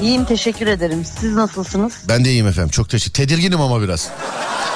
İyiyim 0.02 0.26
teşekkür 0.26 0.68
ederim. 0.68 1.06
Siz 1.20 1.34
nasılsınız? 1.34 1.94
Ben 2.10 2.26
de 2.26 2.30
iyiyim 2.30 2.48
efendim. 2.48 2.70
Çok 2.70 2.89
teşekkür. 2.89 3.13
Tedirginim 3.13 3.62
ama 3.62 3.82
biraz. 3.82 4.10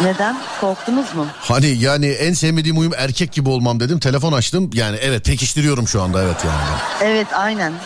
Neden? 0.02 0.38
Korktunuz 0.62 1.16
mu? 1.16 1.26
Hani 1.36 1.68
yani 1.68 2.06
en 2.08 2.34
sevmediğim 2.34 2.78
uyum 2.80 2.94
erkek 2.98 3.32
gibi 3.32 3.50
olmam 3.50 3.80
dedim. 3.80 4.00
Telefon 4.00 4.34
açtım. 4.34 4.70
Yani 4.74 4.98
evet 5.02 5.26
pekiştiriyorum 5.26 5.88
şu 5.88 6.02
anda 6.02 6.24
evet 6.24 6.38
yani. 6.46 6.80
Evet 7.12 7.28
aynen. 7.34 7.74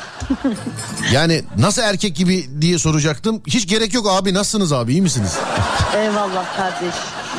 Yani 1.11 1.41
nasıl 1.57 1.81
erkek 1.81 2.15
gibi 2.15 2.61
diye 2.61 2.77
soracaktım. 2.79 3.41
Hiç 3.47 3.67
gerek 3.67 3.93
yok 3.93 4.07
abi 4.09 4.33
nasılsınız 4.33 4.73
abi 4.73 4.91
iyi 4.91 5.01
misiniz? 5.01 5.31
Eyvallah 5.97 6.57
kardeş. 6.57 6.95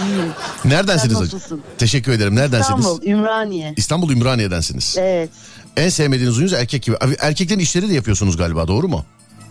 İyiyim. 0.07 0.33
Neredensiniz? 0.65 1.17
Sen 1.17 1.25
nasılsın? 1.25 1.63
Teşekkür 1.79 2.13
ederim. 2.13 2.37
Neredensiniz? 2.37 2.81
İstanbul, 2.81 3.07
Ümraniye. 3.07 3.75
İstanbul 3.77 4.11
Ümraniye'densiniz. 4.11 4.95
Evet. 4.99 5.31
En 5.77 5.89
sevmediğiniz 5.89 6.37
uyunuz 6.37 6.53
erkek 6.53 6.83
gibi. 6.83 6.97
Abi, 7.01 7.17
erkeklerin 7.21 7.61
işleri 7.61 7.89
de 7.89 7.95
yapıyorsunuz 7.95 8.37
galiba 8.37 8.69
doğru 8.69 8.89
mu? 8.89 9.05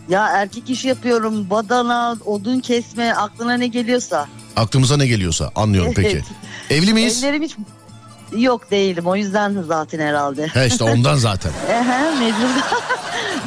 Ya 0.08 0.28
erkek 0.28 0.70
işi 0.70 0.88
yapıyorum. 0.88 1.50
Badana, 1.50 2.16
odun 2.26 2.60
kesme, 2.60 3.12
aklına 3.12 3.54
ne 3.54 3.66
geliyorsa. 3.66 4.28
Aklımıza 4.56 4.96
ne 4.96 5.06
geliyorsa 5.06 5.50
anlıyorum 5.54 5.92
peki. 5.96 6.08
Evet. 6.08 6.24
Evli 6.70 6.94
miyiz? 6.94 7.24
Ellerim 7.24 7.42
hiç... 7.42 7.56
Yok 8.36 8.70
değilim. 8.70 9.06
O 9.06 9.16
yüzden 9.16 9.62
zaten 9.68 9.98
herhalde. 9.98 10.46
He 10.46 10.66
işte 10.66 10.84
ondan 10.84 11.16
zaten. 11.16 11.52
Ehe, 11.68 12.10
mecbur, 12.20 12.48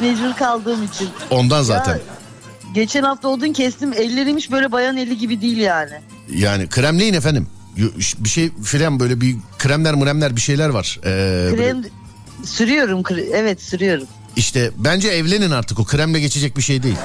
mecbur 0.00 0.36
kaldığım 0.38 0.84
için. 0.84 1.08
Ondan 1.30 1.62
zaten. 1.62 1.92
Ya, 1.92 2.00
geçen 2.74 3.02
hafta 3.02 3.28
odun 3.28 3.52
kestim. 3.52 3.92
Ellerim 3.92 4.36
hiç 4.36 4.50
böyle 4.50 4.72
bayan 4.72 4.96
eli 4.96 5.18
gibi 5.18 5.40
değil 5.40 5.56
yani. 5.58 5.90
Yani 6.34 6.68
kremleyin 6.68 7.14
efendim. 7.14 7.46
Bir 8.18 8.28
şey 8.28 8.50
filan 8.64 9.00
böyle 9.00 9.20
bir 9.20 9.36
kremler 9.58 9.94
mremler 9.94 10.36
bir 10.36 10.40
şeyler 10.40 10.68
var. 10.68 10.98
Ee, 11.02 11.06
böyle- 11.06 11.56
Krem 11.56 11.84
sürüyorum. 12.44 13.00
kre- 13.02 13.30
Evet 13.34 13.62
sürüyorum. 13.62 14.06
İşte 14.38 14.70
bence 14.76 15.08
evlenin 15.08 15.50
artık 15.50 15.78
o 15.80 15.84
kremle 15.84 16.20
geçecek 16.20 16.56
bir 16.56 16.62
şey 16.62 16.82
değil. 16.82 16.96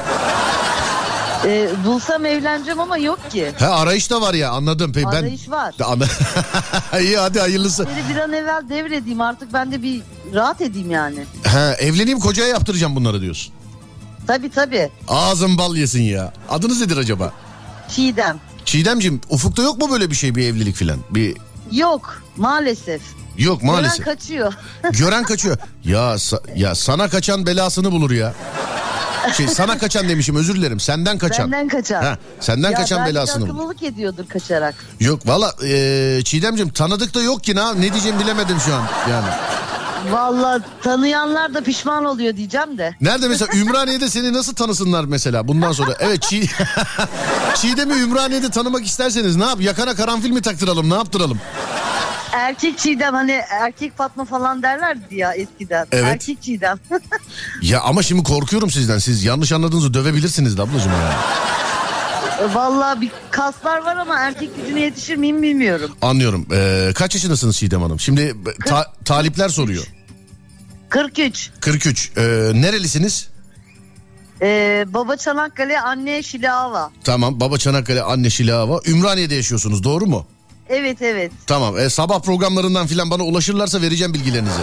Ee, 1.46 1.70
bulsam 1.86 2.26
evleneceğim 2.26 2.80
ama 2.80 2.98
yok 2.98 3.32
ki. 3.32 3.52
Ha 3.60 3.68
arayış 3.68 4.12
da 4.12 4.22
var 4.22 4.34
ya 4.34 4.52
anladım. 4.52 4.92
Pe- 4.92 5.12
ben 5.12 5.18
Arayış 5.18 5.50
var. 5.50 5.76
İyi 7.02 7.18
hadi 7.18 7.40
hayırlısı. 7.40 7.88
Beni 7.88 8.16
bir 8.16 8.20
an 8.20 8.34
evvel 8.34 8.70
devredeyim 8.70 9.22
artık 9.22 9.54
ben 9.54 9.72
de 9.72 9.84
bir 9.84 10.02
rahat 10.34 10.62
edeyim 10.62 10.92
yani. 10.92 11.26
Ha 11.48 11.74
evleneyim 11.74 12.20
kocaya 12.20 12.48
yaptıracağım 12.48 12.96
bunları 12.96 13.22
diyorsun. 13.22 13.54
Tabii 14.28 14.50
tabii. 14.50 14.90
Ağzın 15.08 15.58
bal 15.58 15.76
yesin 15.76 16.02
ya. 16.04 16.34
Adınız 16.50 16.82
nedir 16.82 16.98
acaba? 16.98 17.34
Çiğdem. 17.96 18.40
Çiğdemciğim 18.66 19.22
ufukta 19.30 19.62
yok 19.64 19.82
mu 19.82 19.92
böyle 19.92 20.10
bir 20.10 20.16
şey 20.16 20.36
bir 20.36 20.46
evlilik 20.48 20.76
filan? 20.76 21.00
Bir 21.10 21.38
Yok 21.72 22.24
maalesef. 22.38 23.02
Yok 23.38 23.64
maalesef. 23.64 23.98
Gören 23.98 24.16
kaçıyor. 24.16 24.54
Gören 24.92 25.24
kaçıyor. 25.24 25.58
Ya 25.84 26.00
sa- 26.14 26.60
ya 26.60 26.76
sana 26.76 27.10
kaçan 27.10 27.46
belasını 27.46 27.92
bulur 27.92 28.12
ya. 28.12 28.34
Şey 29.38 29.48
sana 29.48 29.78
kaçan 29.78 30.10
demişim 30.10 30.36
özür 30.36 30.56
dilerim. 30.56 30.80
Senden 30.80 31.18
kaçan. 31.18 31.52
Benden 31.52 31.68
kaçan. 31.68 32.04
Ha, 32.04 32.18
senden 32.40 32.72
ya 32.72 32.78
kaçan 32.78 33.06
belasını 33.06 33.42
bulur. 33.42 33.50
akıllılık 33.54 33.84
ediyordur 33.84 34.28
kaçarak. 34.28 34.76
Yok 35.00 35.28
valla 35.28 35.54
e, 35.64 36.22
Çiğdemciğim 36.24 36.70
tanıdık 36.72 37.14
da 37.16 37.22
yok 37.22 37.44
ki 37.44 37.56
ne, 37.56 37.82
ne 37.82 37.94
diyeceğimi 37.94 38.20
bilemedim 38.20 38.60
şu 38.60 38.76
an 38.76 38.84
yani. 39.10 39.28
Vallahi 40.12 40.62
tanıyanlar 40.84 41.54
da 41.54 41.62
pişman 41.64 42.06
oluyor 42.06 42.36
diyeceğim 42.38 42.78
de. 42.78 42.96
Nerede 43.02 43.28
mesela 43.28 43.54
Ümraniye'de 43.58 44.10
seni 44.10 44.34
nasıl 44.34 44.54
tanısınlar 44.56 45.06
mesela 45.06 45.48
bundan 45.48 45.72
sonra? 45.72 45.96
Evet 46.00 46.22
Çiğ... 46.22 46.48
Çiğdem'i 47.56 47.94
Ümraniye'de 47.94 48.50
tanımak 48.50 48.86
isterseniz 48.86 49.36
ne 49.36 49.46
yap? 49.46 49.62
Yakana 49.62 49.96
karanfil 49.96 50.30
mi 50.32 50.42
taktıralım 50.42 50.90
ne 50.90 50.94
yaptıralım? 50.94 51.40
Erkek 52.34 52.78
Çiğdem 52.80 53.14
hani 53.14 53.32
erkek 53.50 53.98
Fatma 53.98 54.26
falan 54.26 54.64
derlerdi 54.64 55.16
ya 55.16 55.34
eskiden. 55.34 55.88
Evet. 55.92 56.06
Erkek 56.06 56.42
Çiğdem. 56.42 56.80
Ya 57.62 57.82
ama 57.82 58.04
şimdi 58.04 58.24
korkuyorum 58.24 58.72
sizden. 58.72 58.98
Siz 58.98 59.24
yanlış 59.24 59.52
anladığınızı 59.52 59.94
dövebilirsiniz 59.94 60.58
de 60.58 60.62
ablacığım 60.62 60.92
ya. 60.92 61.14
Vallahi 62.54 63.02
bir 63.02 63.12
kaslar 63.32 63.82
var 63.86 63.96
ama 63.98 64.20
erkek 64.20 64.56
gücüne 64.56 64.80
yetişir 64.82 65.16
miyim 65.16 65.42
bilmiyorum. 65.42 65.92
Anlıyorum. 66.02 66.48
Ee, 66.54 66.92
kaç 66.96 67.16
yaşındasınız 67.16 67.58
Çiğdem 67.58 67.82
Hanım? 67.82 68.00
Şimdi 68.00 68.36
ta- 68.66 68.94
talipler 69.06 69.50
soruyor. 69.50 69.88
43. 70.90 71.50
43. 71.60 72.12
Ee, 72.18 72.22
nerelisiniz? 72.56 73.30
Ee, 74.42 74.86
baba 74.88 75.18
Çanakkale, 75.18 75.80
anne 75.82 76.24
Şilava. 76.24 76.92
Tamam 77.04 77.40
baba 77.40 77.58
Çanakkale 77.58 78.02
anne 78.02 78.30
Şilava. 78.30 78.80
Ümraniye'de 78.88 79.36
yaşıyorsunuz 79.36 79.84
doğru 79.84 80.06
mu? 80.06 80.28
Evet 80.74 81.02
evet. 81.02 81.32
Tamam 81.48 81.78
e, 81.78 81.90
sabah 81.90 82.20
programlarından 82.20 82.88
filan 82.88 83.10
bana 83.12 83.24
ulaşırlarsa 83.24 83.82
vereceğim 83.82 84.14
bilgilerinizi. 84.14 84.62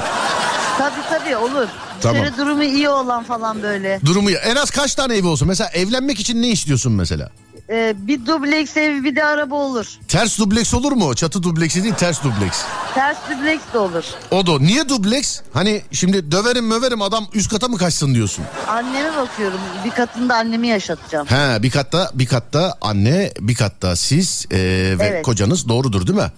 Tabii 0.79 1.01
tabii 1.11 1.37
olur. 1.37 1.69
Tamam. 2.01 2.17
Şöyle 2.23 2.37
durumu 2.37 2.63
iyi 2.65 2.89
olan 2.89 3.25
falan 3.25 3.63
böyle. 3.63 4.01
Durumu 4.05 4.31
en 4.31 4.57
az 4.57 4.71
kaç 4.71 4.95
tane 4.95 5.17
evi 5.17 5.27
olsun? 5.27 5.49
Mesela 5.49 5.71
evlenmek 5.71 6.21
için 6.21 6.43
ne 6.43 6.49
istiyorsun 6.49 6.93
mesela? 6.93 7.31
Ee, 7.73 7.95
bir 7.99 8.27
dubleks 8.27 8.77
ev 8.77 9.05
bir 9.05 9.17
de 9.17 9.25
araba 9.25 9.55
olur. 9.55 9.87
Ters 10.09 10.39
dubleks 10.39 10.75
olur 10.75 10.93
mu? 10.93 11.15
Çatı 11.15 11.43
dubleksi 11.43 11.83
değil 11.83 11.95
ters 11.95 12.25
dubleks. 12.25 12.63
Ters 12.95 13.17
dubleks 13.31 13.63
de 13.75 13.79
olur. 13.79 14.05
O 14.31 14.47
da 14.47 14.59
niye 14.59 14.89
dubleks? 14.89 15.41
Hani 15.53 15.83
şimdi 15.93 16.33
döverim 16.33 16.67
möverim 16.67 17.03
adam 17.03 17.27
üst 17.35 17.51
kata 17.51 17.69
mı 17.69 17.77
kaçsın 17.79 18.15
diyorsun? 18.15 18.45
Anneme 18.69 19.17
bakıyorum. 19.17 19.59
Bir 19.85 19.91
katında 19.91 20.37
annemi 20.37 20.69
yaşatacağım. 20.69 21.27
He 21.27 21.63
bir 21.63 21.71
katta 21.71 22.11
bir 22.15 22.27
katta 22.27 22.75
anne 22.81 23.33
bir 23.41 23.55
katta 23.55 23.97
siz 23.97 24.47
e, 24.51 24.57
ve 24.99 25.05
Evet. 25.07 25.25
kocanız 25.25 25.69
doğrudur 25.69 26.07
değil 26.07 26.19
mi? 26.19 26.31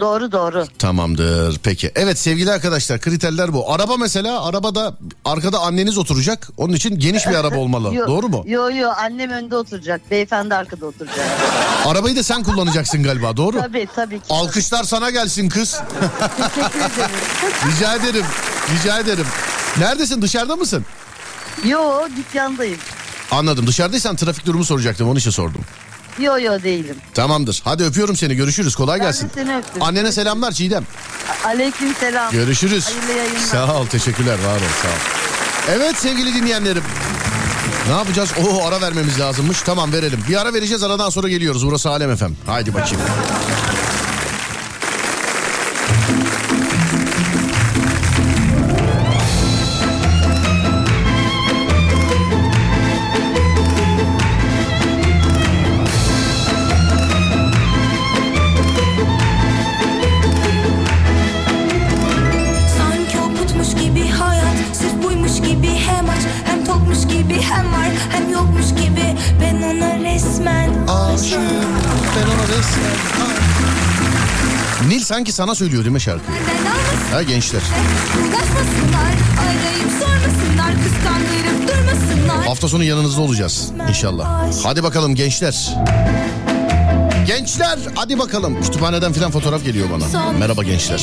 Doğru 0.00 0.32
doğru. 0.32 0.64
Tamamdır 0.78 1.58
peki. 1.62 1.92
Evet 1.94 2.18
sevgili 2.18 2.52
arkadaşlar 2.52 3.00
kriterler 3.00 3.52
bu. 3.52 3.72
Araba 3.72 3.96
mesela 3.96 4.44
arabada 4.44 4.96
arkada 5.24 5.58
anneniz 5.60 5.98
oturacak. 5.98 6.48
Onun 6.56 6.72
için 6.74 6.98
geniş 6.98 7.26
bir 7.26 7.34
araba 7.34 7.56
olmalı. 7.56 7.94
Yo- 7.94 8.06
Doğru 8.06 8.28
mu? 8.28 8.44
Yo 8.46 8.70
yo 8.70 8.90
annem 8.96 9.30
önde 9.30 9.56
oturacak. 9.56 10.10
Beyefendi 10.10 10.54
arkada 10.54 10.86
oturacak. 10.86 11.26
Arabayı 11.86 12.16
da 12.16 12.22
sen 12.22 12.42
kullanacaksın 12.42 13.02
galiba 13.02 13.36
doğru? 13.36 13.60
tabii 13.60 13.88
tabii 13.96 14.18
ki. 14.18 14.24
Alkışlar 14.30 14.84
sana 14.84 15.10
gelsin 15.10 15.48
kız. 15.48 15.70
Teşekkür 16.54 16.78
ederim. 16.80 17.10
rica 17.76 17.94
ederim. 17.94 18.24
Rica 18.74 18.98
ederim. 18.98 19.26
Neredesin 19.78 20.22
dışarıda 20.22 20.56
mısın? 20.56 20.84
Yo 21.64 21.80
dükkandayım. 22.16 22.78
Anladım 23.30 23.66
dışarıdaysan 23.66 24.16
trafik 24.16 24.46
durumu 24.46 24.64
soracaktım 24.64 25.08
onun 25.08 25.16
için 25.18 25.30
sordum. 25.30 25.60
Yo 26.18 26.38
yo 26.38 26.62
değilim. 26.62 26.96
Tamamdır. 27.14 27.60
Hadi 27.64 27.84
öpüyorum 27.84 28.16
seni. 28.16 28.34
Görüşürüz. 28.36 28.74
Kolay 28.74 29.00
Ben 29.00 29.06
gelsin. 29.06 29.30
seni 29.34 29.56
öptüm. 29.56 29.82
Annene 29.82 30.12
selamlar 30.12 30.52
Çiğdem. 30.52 30.84
Aleyküm 31.44 31.94
selam. 31.94 32.32
Görüşürüz. 32.32 32.86
Hayırlı 32.86 33.12
yayınlar. 33.18 33.40
Sağ 33.40 33.74
ol. 33.74 33.86
Teşekkürler. 33.86 34.34
Var 34.46 34.56
ol. 34.56 34.60
Sağ 34.82 34.88
ol. 34.88 34.92
Evet 35.76 35.96
sevgili 35.98 36.34
dinleyenlerim. 36.34 36.82
Ne 37.88 37.92
yapacağız? 37.94 38.30
Oo 38.46 38.66
ara 38.66 38.80
vermemiz 38.80 39.20
lazımmış. 39.20 39.62
Tamam 39.62 39.92
verelim. 39.92 40.20
Bir 40.28 40.40
ara 40.40 40.54
vereceğiz. 40.54 40.82
Aradan 40.82 41.10
sonra 41.10 41.28
geliyoruz. 41.28 41.66
Burası 41.66 41.90
Alem 41.90 42.10
Efem. 42.10 42.36
Haydi 42.46 42.74
bakayım. 42.74 43.00
Sanki 75.16 75.32
sana 75.32 75.54
söylüyor 75.54 75.84
değil 75.84 75.92
mi 75.92 76.00
şarkıyı? 76.00 76.38
Ha 77.12 77.22
gençler. 77.22 77.60
Hafta 82.46 82.68
sonu 82.68 82.84
yanınızda 82.84 83.20
olacağız 83.20 83.70
inşallah. 83.88 84.52
Hadi 84.62 84.82
bakalım 84.82 85.14
gençler. 85.14 85.76
Gençler 87.26 87.78
hadi 87.94 88.18
bakalım. 88.18 88.62
Kütüphaneden 88.62 89.12
filan 89.12 89.30
fotoğraf 89.30 89.64
geliyor 89.64 89.88
bana. 89.92 90.08
Son 90.08 90.38
Merhaba 90.38 90.62
gençler. 90.62 91.02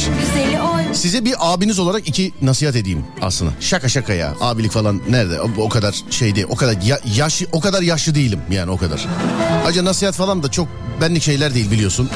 Size 0.93 1.25
bir 1.25 1.33
abiniz 1.39 1.79
olarak 1.79 2.07
iki 2.07 2.33
nasihat 2.41 2.75
edeyim 2.75 3.05
aslında. 3.21 3.51
Şaka 3.59 3.89
şaka 3.89 4.13
ya. 4.13 4.33
Abilik 4.41 4.71
falan 4.71 5.01
nerede? 5.09 5.41
O, 5.41 5.49
o 5.57 5.69
kadar 5.69 5.95
şey 6.09 6.35
değil. 6.35 6.47
O 6.49 6.55
kadar 6.55 6.81
ya, 6.81 6.99
yaş 7.15 7.43
o 7.51 7.59
kadar 7.59 7.81
yaşlı 7.81 8.15
değilim 8.15 8.39
yani 8.51 8.71
o 8.71 8.77
kadar. 8.77 9.05
Ayrıca 9.65 9.85
nasihat 9.85 10.15
falan 10.15 10.43
da 10.43 10.51
çok 10.51 10.67
benlik 11.01 11.23
şeyler 11.23 11.53
değil 11.53 11.71
biliyorsun. 11.71 12.09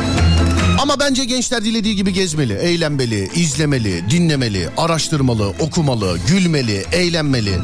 Ama 0.78 1.00
bence 1.00 1.26
gençler 1.26 1.66
dilediği 1.66 1.96
gibi 1.96 2.14
gezmeli, 2.14 2.54
eğlenmeli, 2.54 3.30
izlemeli, 3.36 4.10
dinlemeli, 4.10 4.70
araştırmalı, 4.78 5.48
okumalı, 5.60 6.20
gülmeli, 6.28 6.86
eğlenmeli. 6.92 7.60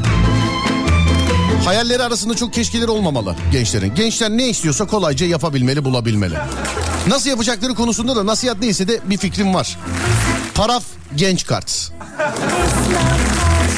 Hayalleri 1.64 2.02
arasında 2.02 2.36
çok 2.36 2.52
keşkeleri 2.52 2.90
olmamalı 2.90 3.36
gençlerin. 3.52 3.94
Gençler 3.94 4.30
ne 4.30 4.48
istiyorsa 4.48 4.86
kolayca 4.86 5.26
yapabilmeli, 5.26 5.84
bulabilmeli. 5.84 6.34
Nasıl 7.06 7.30
yapacakları 7.30 7.74
konusunda 7.74 8.16
da 8.16 8.26
nasihat 8.26 8.60
neyse 8.60 8.88
de 8.88 9.00
bir 9.04 9.18
fikrim 9.18 9.54
var. 9.54 9.78
Paraf 10.54 10.84
genç 11.16 11.46
kart. 11.46 11.92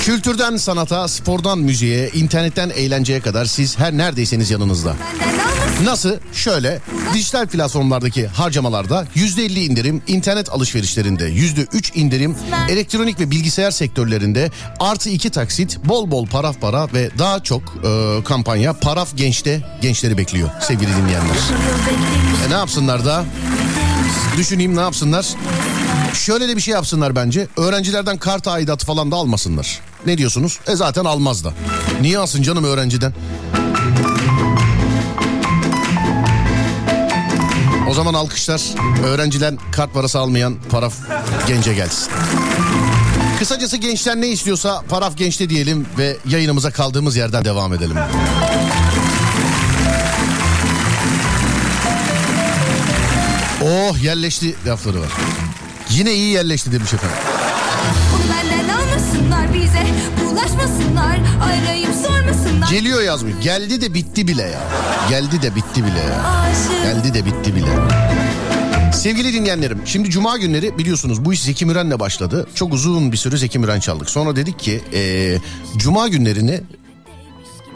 Kültürden 0.02 0.56
sanata, 0.56 1.08
spordan 1.08 1.58
müziğe, 1.58 2.10
internetten 2.14 2.70
eğlenceye 2.70 3.20
kadar 3.20 3.44
siz 3.44 3.78
her 3.78 3.92
neredeyseniz 3.92 4.50
yanınızda. 4.50 4.96
Benden 5.20 5.45
Nasıl? 5.84 6.10
Şöyle 6.32 6.80
dijital 7.14 7.46
platformlardaki 7.46 8.26
harcamalarda 8.26 9.06
%50 9.16 9.58
indirim, 9.58 10.02
internet 10.06 10.52
alışverişlerinde 10.52 11.28
%3 11.30 11.94
indirim, 11.94 12.36
elektronik 12.68 13.20
ve 13.20 13.30
bilgisayar 13.30 13.70
sektörlerinde 13.70 14.50
artı 14.80 15.10
2 15.10 15.30
taksit, 15.30 15.78
bol 15.84 16.10
bol 16.10 16.26
paraf 16.26 16.60
para 16.60 16.88
ve 16.92 17.10
daha 17.18 17.42
çok 17.42 17.62
e, 17.62 18.24
kampanya 18.24 18.72
Paraf 18.72 19.16
Genç'te 19.16 19.62
gençleri 19.82 20.18
bekliyor 20.18 20.50
sevgili 20.60 20.90
dinleyenler. 20.96 21.36
E 22.46 22.50
ne 22.50 22.54
yapsınlar 22.54 23.04
da? 23.04 23.24
Düşüneyim 24.36 24.76
ne 24.76 24.80
yapsınlar? 24.80 25.26
Şöyle 26.14 26.48
de 26.48 26.56
bir 26.56 26.60
şey 26.60 26.74
yapsınlar 26.74 27.16
bence. 27.16 27.48
Öğrencilerden 27.56 28.16
kart 28.18 28.48
aidatı 28.48 28.86
falan 28.86 29.10
da 29.10 29.16
almasınlar. 29.16 29.80
Ne 30.06 30.18
diyorsunuz? 30.18 30.58
E 30.66 30.76
zaten 30.76 31.04
almaz 31.04 31.44
da. 31.44 31.52
Niye 32.00 32.18
alsın 32.18 32.42
canım 32.42 32.64
öğrenciden? 32.64 33.12
O 37.90 37.94
zaman 37.94 38.14
alkışlar 38.14 38.62
öğrenciden 39.04 39.58
kart 39.72 39.94
parası 39.94 40.18
almayan 40.18 40.56
paraf 40.70 40.94
gence 41.48 41.74
gelsin. 41.74 42.12
Kısacası 43.38 43.76
gençler 43.76 44.16
ne 44.16 44.28
istiyorsa 44.28 44.82
paraf 44.88 45.16
gençte 45.16 45.50
diyelim 45.50 45.86
ve 45.98 46.16
yayınımıza 46.28 46.70
kaldığımız 46.70 47.16
yerden 47.16 47.44
devam 47.44 47.74
edelim. 47.74 47.96
Oh 53.62 54.02
yerleşti 54.02 54.54
lafları 54.66 55.00
var. 55.00 55.08
Yine 55.90 56.14
iyi 56.14 56.32
yerleşti 56.32 56.72
demiş 56.72 56.94
efendim. 56.94 57.16
Bunu 58.12 58.32
benden 58.32 58.68
almasınlar 58.68 59.54
bize 59.54 59.86
Bulaşmasınlar 60.24 61.18
Arayıp 61.42 61.94
sormasınlar 62.36 62.70
Geliyor 62.70 63.02
yazmıyor. 63.02 63.40
Geldi 63.40 63.80
de 63.80 63.94
bitti 63.94 64.28
bile 64.28 64.42
ya. 64.42 64.62
Geldi 65.10 65.42
de 65.42 65.54
bitti 65.54 65.84
bile 65.84 65.98
ya. 65.98 66.44
Geldi 66.82 67.14
de 67.14 67.26
bitti 67.26 67.54
bile. 67.54 67.70
Sevgili 68.92 69.32
dinleyenlerim 69.32 69.82
şimdi 69.84 70.10
cuma 70.10 70.36
günleri 70.36 70.78
biliyorsunuz 70.78 71.24
bu 71.24 71.32
iş 71.32 71.42
Zeki 71.42 71.66
Müren'le 71.66 72.00
başladı. 72.00 72.46
Çok 72.54 72.72
uzun 72.72 73.12
bir 73.12 73.16
süre 73.16 73.36
Zeki 73.36 73.58
Müren 73.58 73.80
çaldık. 73.80 74.10
Sonra 74.10 74.36
dedik 74.36 74.58
ki 74.58 74.80
eee, 74.92 75.38
cuma 75.76 76.08
günlerini 76.08 76.60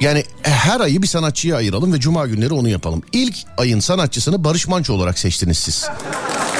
yani 0.00 0.24
her 0.42 0.80
ayı 0.80 1.02
bir 1.02 1.06
sanatçıya 1.06 1.56
ayıralım 1.56 1.92
ve 1.92 2.00
cuma 2.00 2.26
günleri 2.26 2.54
onu 2.54 2.68
yapalım. 2.68 3.02
İlk 3.12 3.34
ayın 3.58 3.80
sanatçısını 3.80 4.44
Barış 4.44 4.68
Manço 4.68 4.92
olarak 4.92 5.18
seçtiniz 5.18 5.58
siz. 5.58 5.86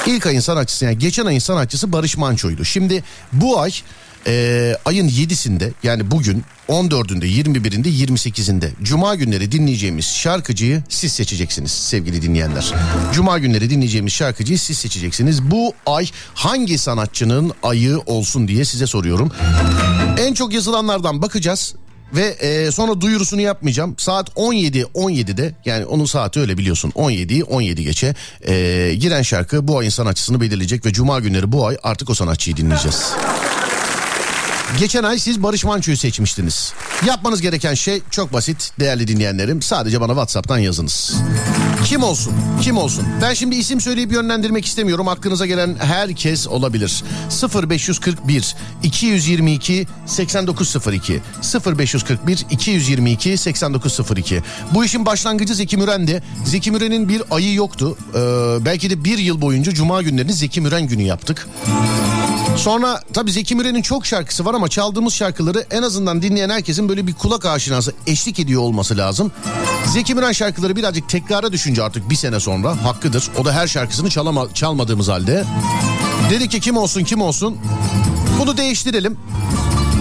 İlk 0.05 0.25
ayın 0.25 0.39
sanatçısı 0.39 0.85
yani 0.85 0.97
geçen 0.97 1.25
ayın 1.25 1.39
sanatçısı 1.39 1.91
Barış 1.91 2.17
Manço'ydu. 2.17 2.65
Şimdi 2.65 3.03
bu 3.33 3.59
ay 3.59 3.71
e, 4.27 4.75
ayın 4.85 5.07
7'sinde 5.09 5.71
yani 5.83 6.11
bugün 6.11 6.43
14'ünde 6.69 7.25
21'inde 7.25 7.87
28'inde 7.87 8.69
Cuma 8.83 9.15
günleri 9.15 9.51
dinleyeceğimiz 9.51 10.05
şarkıcıyı 10.05 10.83
siz 10.89 11.13
seçeceksiniz 11.13 11.71
sevgili 11.71 12.21
dinleyenler. 12.21 12.73
Cuma 13.13 13.39
günleri 13.39 13.69
dinleyeceğimiz 13.69 14.13
şarkıcıyı 14.13 14.59
siz 14.59 14.77
seçeceksiniz. 14.77 15.51
Bu 15.51 15.73
ay 15.85 16.09
hangi 16.33 16.77
sanatçının 16.77 17.53
ayı 17.63 17.99
olsun 18.05 18.47
diye 18.47 18.65
size 18.65 18.87
soruyorum. 18.87 19.31
En 20.17 20.33
çok 20.33 20.53
yazılanlardan 20.53 21.21
bakacağız. 21.21 21.75
Ve 22.13 22.25
e, 22.25 22.71
sonra 22.71 23.01
duyurusunu 23.01 23.41
yapmayacağım. 23.41 23.95
Saat 23.97 24.29
17 24.35 24.81
17'de 24.81 25.55
yani 25.65 25.85
onun 25.85 26.05
saati 26.05 26.39
öyle 26.39 26.57
biliyorsun 26.57 26.91
17 26.95 27.43
17 27.43 27.83
geçe 27.83 28.15
e, 28.47 28.95
giren 28.99 29.21
şarkı 29.21 29.67
bu 29.67 29.77
ayın 29.77 29.89
sanatçısını 29.89 30.41
belirleyecek 30.41 30.85
ve 30.85 30.93
cuma 30.93 31.19
günleri 31.19 31.51
bu 31.51 31.67
ay 31.67 31.77
artık 31.83 32.09
o 32.09 32.13
sanatçıyı 32.13 32.57
dinleyeceğiz. 32.57 33.13
Geçen 34.79 35.03
ay 35.03 35.19
siz 35.19 35.43
Barış 35.43 35.63
Manço'yu 35.63 35.97
seçmiştiniz. 35.97 36.73
Yapmanız 37.07 37.41
gereken 37.41 37.73
şey 37.73 38.01
çok 38.11 38.33
basit 38.33 38.71
değerli 38.79 39.07
dinleyenlerim. 39.07 39.61
Sadece 39.61 40.01
bana 40.01 40.11
WhatsApp'tan 40.11 40.57
yazınız. 40.57 41.15
Kim 41.85 42.03
olsun? 42.03 42.33
Kim 42.61 42.77
olsun? 42.77 43.05
Ben 43.21 43.33
şimdi 43.33 43.55
isim 43.55 43.81
söyleyip 43.81 44.11
yönlendirmek 44.11 44.65
istemiyorum. 44.65 45.07
Aklınıza 45.07 45.45
gelen 45.45 45.75
herkes 45.79 46.47
olabilir. 46.47 47.03
0541 47.69 48.55
222 48.83 49.87
8902 50.05 51.21
0541 51.65 52.45
222 52.51 53.37
8902 53.37 54.41
Bu 54.73 54.85
işin 54.85 55.05
başlangıcı 55.05 55.55
Zeki 55.55 55.77
Müren'di. 55.77 56.23
Zeki 56.45 56.71
Müren'in 56.71 57.09
bir 57.09 57.21
ayı 57.31 57.53
yoktu. 57.53 57.97
Ee, 58.15 58.19
belki 58.65 58.89
de 58.89 59.03
bir 59.03 59.17
yıl 59.17 59.41
boyunca 59.41 59.71
Cuma 59.73 60.01
günlerini 60.01 60.33
Zeki 60.33 60.61
Müren 60.61 60.87
günü 60.87 61.01
yaptık. 61.01 61.47
Sonra 62.57 63.01
tabii 63.13 63.31
Zeki 63.31 63.55
Müren'in 63.55 63.81
çok 63.81 64.05
şarkısı 64.05 64.45
var 64.45 64.53
ama 64.53 64.67
çaldığımız 64.67 65.13
şarkıları 65.13 65.65
en 65.71 65.81
azından 65.81 66.21
dinleyen 66.21 66.49
herkesin 66.49 66.89
böyle 66.89 67.07
bir 67.07 67.13
kulak 67.13 67.45
aşinası 67.45 67.93
eşlik 68.07 68.39
ediyor 68.39 68.61
olması 68.61 68.97
lazım. 68.97 69.31
Zeki 69.93 70.15
Müren 70.15 70.31
şarkıları 70.31 70.75
birazcık 70.75 71.09
tekrara 71.09 71.51
düşünce 71.51 71.83
artık 71.83 72.09
bir 72.09 72.15
sene 72.15 72.39
sonra 72.39 72.83
hakkıdır. 72.85 73.29
O 73.37 73.45
da 73.45 73.53
her 73.53 73.67
şarkısını 73.67 74.09
çalama, 74.09 74.53
çalmadığımız 74.53 75.07
halde. 75.07 75.43
Dedi 76.29 76.49
ki 76.49 76.59
kim 76.59 76.77
olsun 76.77 77.03
kim 77.03 77.21
olsun 77.21 77.57
bunu 78.39 78.57
değiştirelim. 78.57 79.17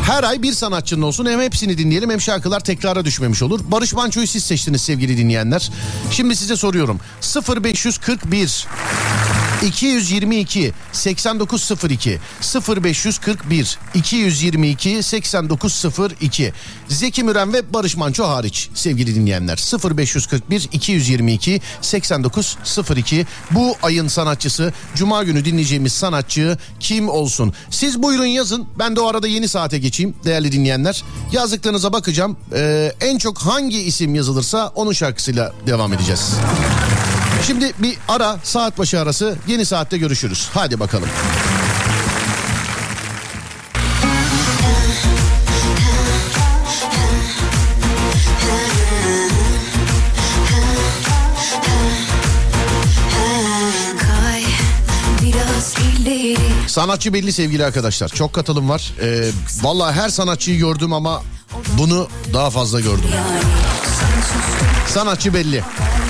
Her 0.06 0.24
ay 0.24 0.42
bir 0.42 0.52
sanatçının 0.52 1.02
olsun 1.02 1.26
hem 1.26 1.40
hepsini 1.40 1.78
dinleyelim 1.78 2.10
hem 2.10 2.20
şarkılar 2.20 2.60
tekrara 2.60 3.04
düşmemiş 3.04 3.42
olur. 3.42 3.60
Barış 3.68 3.92
Manço'yu 3.92 4.26
siz 4.26 4.44
seçtiniz 4.44 4.82
sevgili 4.82 5.18
dinleyenler. 5.18 5.70
Şimdi 6.10 6.36
size 6.36 6.56
soruyorum. 6.56 7.00
0541 7.64 8.66
222 9.62 10.72
8902 10.92 12.18
0541 12.84 13.78
222 13.94 15.02
8902 15.02 16.52
Zeki 16.88 17.24
Müren 17.24 17.52
ve 17.52 17.72
Barış 17.72 17.96
Manço 17.96 18.28
hariç 18.28 18.68
sevgili 18.74 19.14
dinleyenler 19.14 19.56
0541 19.96 20.68
222 20.72 21.60
8902 21.80 23.26
bu 23.50 23.76
ayın 23.82 24.08
sanatçısı 24.08 24.72
Cuma 24.94 25.22
günü 25.24 25.44
dinleyeceğimiz 25.44 25.92
sanatçı 25.92 26.58
kim 26.80 27.08
olsun? 27.08 27.54
Siz 27.70 28.02
buyurun 28.02 28.26
yazın 28.26 28.66
ben 28.78 28.96
de 28.96 29.00
o 29.00 29.06
arada 29.06 29.28
yeni 29.28 29.48
saate 29.48 29.78
geçeyim 29.78 30.14
değerli 30.24 30.52
dinleyenler. 30.52 31.04
Yazdıklarınıza 31.32 31.92
bakacağım 31.92 32.36
Ee, 32.54 32.92
en 33.00 33.18
çok 33.18 33.38
hangi 33.38 33.82
isim 33.82 34.14
yazılırsa 34.14 34.72
onun 34.74 34.92
şarkısıyla 34.92 35.52
devam 35.66 35.92
edeceğiz. 35.92 36.32
Şimdi 37.46 37.72
bir 37.78 37.98
ara 38.08 38.38
saat 38.42 38.78
başı 38.78 39.00
arası 39.00 39.36
yeni 39.46 39.64
saatte 39.64 39.98
görüşürüz. 39.98 40.48
Hadi 40.54 40.80
bakalım. 40.80 41.08
Sanatçı 56.66 57.12
belli 57.12 57.32
sevgili 57.32 57.64
arkadaşlar. 57.64 58.08
Çok 58.08 58.32
katılım 58.32 58.68
var. 58.68 58.92
Ee, 59.02 59.30
Valla 59.62 59.92
her 59.92 60.08
sanatçıyı 60.08 60.58
gördüm 60.58 60.92
ama 60.92 61.22
bunu 61.78 62.08
daha 62.34 62.50
fazla 62.50 62.80
gördüm. 62.80 63.10
Sanatçı 64.88 65.34
belli. 65.34 65.64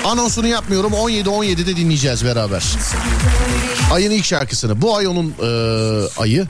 Anonsunu 0.05 0.47
yapmıyorum. 0.47 0.93
17-17'de 0.93 1.77
dinleyeceğiz 1.77 2.25
beraber. 2.25 2.65
Ayın 3.93 4.11
ilk 4.11 4.25
şarkısını. 4.25 4.83
Bu 4.83 4.97
ay 4.97 5.07
onun 5.07 5.35
e, 5.43 5.49
ayı. 6.21 6.47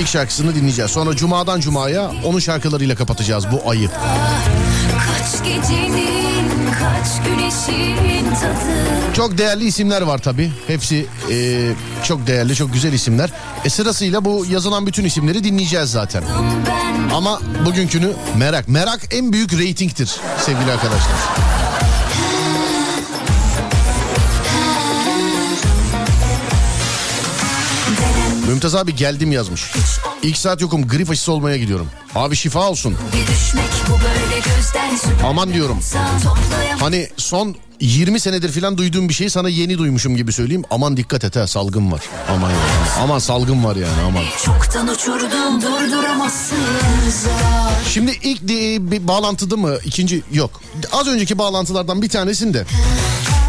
İlk 0.00 0.08
şarkısını 0.08 0.54
dinleyeceğiz. 0.54 0.90
Sonra 0.90 1.16
cumadan 1.16 1.60
cumaya 1.60 2.10
onun 2.24 2.38
şarkılarıyla 2.38 2.94
kapatacağız 2.94 3.44
bu 3.52 3.70
ayı. 3.70 3.90
Kaç 5.06 5.44
gecenin 5.44 6.50
kaç 6.78 7.26
güneşin 7.26 8.24
tadı 8.34 9.14
Çok 9.16 9.38
değerli 9.38 9.64
isimler 9.64 10.02
var 10.02 10.18
tabi. 10.18 10.52
Hepsi 10.66 11.06
e, 11.30 11.70
çok 12.04 12.26
değerli, 12.26 12.54
çok 12.54 12.72
güzel 12.72 12.92
isimler. 12.92 13.30
E 13.64 13.70
sırasıyla 13.70 14.24
bu 14.24 14.46
yazılan 14.50 14.86
bütün 14.86 15.04
isimleri 15.04 15.44
dinleyeceğiz 15.44 15.90
zaten. 15.90 16.22
Ama 17.14 17.40
bugünkünü 17.66 18.12
merak. 18.38 18.68
Merak 18.68 19.00
en 19.10 19.32
büyük 19.32 19.52
reytingtir 19.58 20.16
sevgili 20.46 20.72
arkadaşlar. 20.72 21.49
Mümtaz 28.60 28.74
abi 28.74 28.96
geldim 28.96 29.32
yazmış. 29.32 29.72
İlk 30.22 30.36
saat 30.36 30.60
yokum 30.60 30.88
grip 30.88 31.10
aşısı 31.10 31.32
olmaya 31.32 31.56
gidiyorum. 31.56 31.86
Abi 32.14 32.36
şifa 32.36 32.70
olsun. 32.70 32.96
Aman 35.24 35.52
diyorum. 35.52 35.78
Hani 36.80 37.08
son 37.16 37.56
20 37.80 38.20
senedir 38.20 38.60
falan 38.60 38.78
duyduğum 38.78 39.08
bir 39.08 39.14
şeyi 39.14 39.30
sana 39.30 39.48
yeni 39.48 39.78
duymuşum 39.78 40.16
gibi 40.16 40.32
söyleyeyim. 40.32 40.64
Aman 40.70 40.96
dikkat 40.96 41.24
et 41.24 41.36
ha 41.36 41.46
salgın 41.46 41.92
var. 41.92 42.00
Aman 42.28 42.50
ya. 42.50 42.56
Aman 43.02 43.18
salgın 43.18 43.64
var 43.64 43.76
yani 43.76 44.00
aman. 44.06 44.24
Çoktan 44.44 44.88
uçurdum 44.88 45.62
durduramazsın 45.62 46.58
Şimdi 47.88 48.18
ilk 48.22 48.42
bir 48.92 49.08
bağlantıda 49.08 49.56
mı 49.56 49.76
ikinci 49.84 50.22
yok. 50.32 50.60
Az 50.92 51.06
önceki 51.06 51.38
bağlantılardan 51.38 52.02
bir 52.02 52.08
tanesinde 52.08 52.64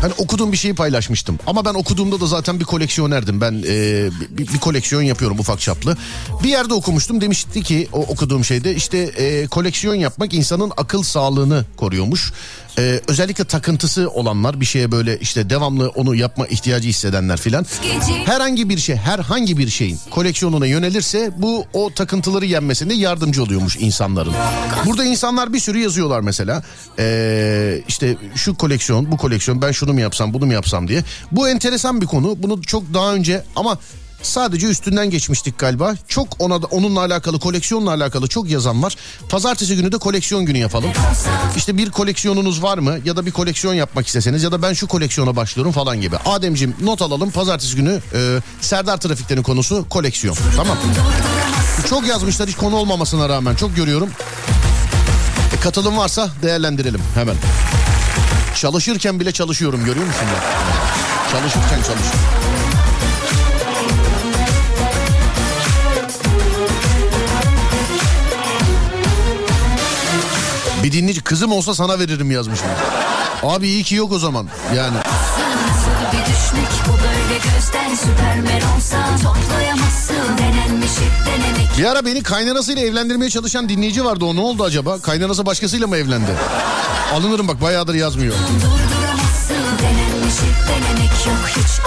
hani 0.02 0.14
okuduğum 0.18 0.52
bir 0.52 0.58
şeyi 0.58 0.76
paylaşmıştım. 0.76 1.40
Ama 1.48 1.66
ben 1.66 1.74
okuduğumda 1.74 2.20
da 2.20 2.26
zaten 2.26 2.60
bir 2.60 2.66
koleksiyonerdim. 2.66 3.42
Ben 3.42 3.64
e, 3.68 4.10
bir, 4.30 4.48
bir 4.48 4.60
koleksiyon 4.60 5.02
yapıyorum 5.02 5.40
ufak 5.40 5.60
çaplı. 5.60 5.98
Bir 6.44 6.50
yerde 6.50 6.74
okumuştum 6.74 7.22
demişti 7.22 7.64
ki 7.64 7.88
o 7.94 8.00
okuduğum 8.00 8.46
şeyde 8.46 8.76
işte 8.76 8.98
e, 8.98 9.48
koleksiyon 9.48 9.96
yapmak 9.96 10.34
insanın 10.34 10.72
akıl 10.78 11.04
sağlığını 11.04 11.66
koruyormuş. 11.78 12.34
E, 12.78 13.02
özellikle 13.08 13.44
takıntısı 13.44 14.10
olanlar 14.10 14.62
bir 14.62 14.66
şeye 14.66 14.92
böyle 14.92 15.20
işte 15.20 15.50
devamlı 15.50 15.90
onu 15.90 16.16
yapma 16.16 16.48
ihtiyacı 16.48 16.90
hissedenler 16.90 17.38
filan. 17.38 17.66
Herhangi 18.26 18.70
bir 18.70 18.78
şey, 18.78 18.96
herhangi 18.96 19.58
bir 19.58 19.70
şeyin 19.70 20.00
koleksiyonuna 20.12 20.66
yönelirse 20.66 21.32
bu 21.38 21.66
o 21.74 21.94
takıntıları 21.94 22.46
yenmesinde 22.46 22.94
yardımcı 22.94 23.44
oluyormuş 23.44 23.76
insanların. 23.76 24.34
Burada 24.86 25.06
insanlar 25.06 25.54
bir 25.54 25.60
sürü 25.60 25.80
yazıyorlar 25.80 26.22
mesela. 26.22 26.64
Ee, 27.00 27.82
işte 27.88 28.18
şu 28.36 28.56
koleksiyon, 28.56 29.12
bu 29.12 29.18
koleksiyon 29.18 29.62
ben 29.62 29.72
şunu 29.72 29.94
mu 29.94 30.00
yapsam, 30.00 30.34
bunu 30.34 30.46
mu 30.46 30.54
yapsam 30.54 30.88
diye. 30.88 31.04
Bu 31.32 31.50
enteresan 31.50 32.02
bir 32.02 32.06
konu. 32.06 32.36
Bunu 32.44 32.62
çok 32.62 32.94
daha 32.94 33.14
önce 33.14 33.44
ama 33.56 33.78
Sadece 34.24 34.68
üstünden 34.68 35.10
geçmiştik 35.10 35.58
galiba. 35.60 35.96
Çok 36.08 36.28
ona 36.40 36.62
da, 36.62 36.66
onunla 36.66 37.00
alakalı 37.00 37.40
koleksiyonla 37.40 37.92
alakalı 37.92 38.28
çok 38.28 38.50
yazan 38.50 38.84
var. 38.84 38.96
Pazartesi 39.30 39.76
günü 39.76 39.92
de 39.92 39.98
koleksiyon 39.98 40.46
günü 40.46 40.58
yapalım. 40.58 40.90
İşte 41.58 41.78
bir 41.78 41.92
koleksiyonunuz 41.92 42.64
var 42.64 42.78
mı 42.78 42.98
ya 43.06 43.16
da 43.16 43.26
bir 43.26 43.32
koleksiyon 43.32 43.74
yapmak 43.74 44.08
isteseniz 44.08 44.44
ya 44.44 44.52
da 44.52 44.62
ben 44.62 44.74
şu 44.74 44.88
koleksiyona 44.88 45.36
başlıyorum 45.36 45.72
falan 45.72 46.02
gibi. 46.02 46.18
Ademciğim 46.18 46.76
not 46.82 47.02
alalım. 47.02 47.32
Pazartesi 47.32 47.76
günü 47.76 48.02
e, 48.14 48.40
Serdar 48.62 48.98
Trafikler'in 48.98 49.44
konusu 49.44 49.90
koleksiyon. 49.90 50.36
Tamam. 50.56 50.78
Çok 51.90 52.08
yazmışlar 52.08 52.50
hiç 52.50 52.56
konu 52.56 52.76
olmamasına 52.76 53.30
rağmen 53.30 53.56
çok 53.56 53.76
görüyorum. 53.76 54.10
E, 55.58 55.60
katılım 55.60 55.98
varsa 55.98 56.30
değerlendirelim 56.44 57.02
hemen. 57.16 57.36
Çalışırken 58.56 59.20
bile 59.20 59.32
çalışıyorum 59.32 59.86
görüyor 59.86 60.06
musun? 60.06 60.26
Çalışırken 61.32 61.78
çalışıyorum. 61.78 62.81
Bir 70.84 70.92
dinleyici 70.92 71.22
kızım 71.22 71.52
olsa 71.52 71.76
sana 71.76 72.00
veririm 72.00 72.32
yazmışım. 72.32 72.68
Abi 73.44 73.68
iyi 73.68 73.84
ki 73.84 73.96
yok 73.96 74.12
o 74.12 74.20
zaman. 74.20 74.48
Yani 74.76 74.98
bir 80.82 81.32
denemek 81.32 81.78
bir 81.78 81.86
ara 81.86 82.06
beni 82.06 82.24
kaynanasıyla 82.24 82.82
evlendirmeye 82.82 83.30
çalışan 83.30 83.70
dinleyici 83.70 84.06
vardı. 84.06 84.26
O 84.26 84.36
ne 84.36 84.40
oldu 84.40 84.64
acaba? 84.64 85.02
Kaynanası 85.02 85.46
başkasıyla 85.46 85.88
mı 85.88 85.98
evlendi? 85.98 86.32
Alınırım 87.14 87.48
bak 87.48 87.62
bayağıdır 87.62 87.94
yazmıyor. 87.94 88.34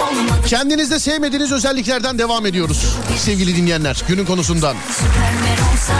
olmadı 0.01 0.47
Kendinizde 0.47 0.99
sevmediğiniz 0.99 1.51
özelliklerden 1.51 2.19
devam 2.19 2.45
ediyoruz. 2.45 2.95
Sevgili 3.17 3.55
dinleyenler 3.55 4.03
günün 4.07 4.25
konusundan. 4.25 4.75
süpermen 4.91 5.73
olsa 5.73 5.93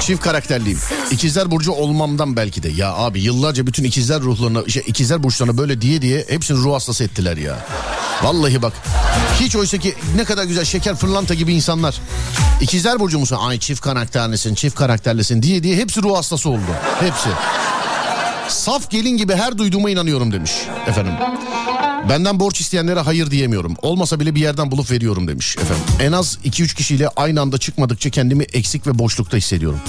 Çift 0.00 0.22
karakterliyim. 0.22 0.78
İkizler 1.10 1.50
Burcu 1.50 1.72
olmamdan 1.72 2.36
belki 2.36 2.62
de. 2.62 2.68
Ya 2.68 2.94
abi 2.94 3.20
yıllarca 3.20 3.66
bütün 3.66 3.84
ikizler 3.84 4.20
ruhlarına, 4.20 4.68
şey, 4.68 4.82
ikizler 4.86 5.22
burçlarına 5.22 5.58
böyle 5.58 5.80
diye 5.80 6.02
diye 6.02 6.24
hepsini 6.28 6.58
ruh 6.58 6.74
hastası 6.74 7.04
ettiler 7.04 7.36
ya. 7.36 7.58
Vallahi 8.22 8.62
bak. 8.62 8.72
Hiç 9.40 9.56
oysa 9.56 9.78
ki 9.78 9.94
ne 10.16 10.24
kadar 10.24 10.44
güzel 10.44 10.64
şeker 10.64 10.96
fırlanta 10.96 11.34
gibi 11.34 11.54
insanlar. 11.54 12.00
İkizler 12.60 13.00
Burcu 13.00 13.18
musun? 13.18 13.38
Ay 13.40 13.58
çift 13.58 13.80
karakterlisin, 13.80 14.54
çift 14.54 14.76
karakterlisin 14.76 15.42
diye 15.42 15.62
diye 15.62 15.76
hepsi 15.76 16.02
ruh 16.02 16.16
hastası 16.16 16.50
oldu. 16.50 16.70
Hepsi. 17.00 17.28
Saf 18.48 18.90
gelin 18.90 19.16
gibi 19.16 19.34
her 19.34 19.58
duyduğuma 19.58 19.90
inanıyorum 19.90 20.32
demiş 20.32 20.52
efendim. 20.86 21.12
Benden 22.08 22.40
borç 22.40 22.60
isteyenlere 22.60 23.00
hayır 23.00 23.30
diyemiyorum. 23.30 23.76
Olmasa 23.82 24.20
bile 24.20 24.34
bir 24.34 24.40
yerden 24.40 24.70
bulup 24.70 24.90
veriyorum 24.90 25.28
demiş 25.28 25.56
efendim. 25.56 25.84
En 26.00 26.12
az 26.12 26.38
2-3 26.44 26.74
kişiyle 26.74 27.08
aynı 27.16 27.40
anda 27.40 27.58
çıkmadıkça 27.58 28.10
kendimi 28.10 28.44
eksik 28.44 28.86
ve 28.86 28.98
boşlukta 28.98 29.36
hissediyorum. 29.36 29.80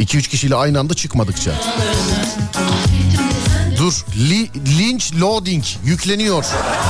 2-3 0.00 0.28
kişiyle 0.28 0.54
aynı 0.54 0.78
anda 0.80 0.94
çıkmadıkça. 0.94 1.52
Dur. 3.78 4.04
Li, 4.18 4.50
lynch 4.78 5.20
loading 5.20 5.64
yükleniyor. 5.84 6.44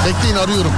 Bekleyin 0.06 0.36
arıyorum. 0.36 0.72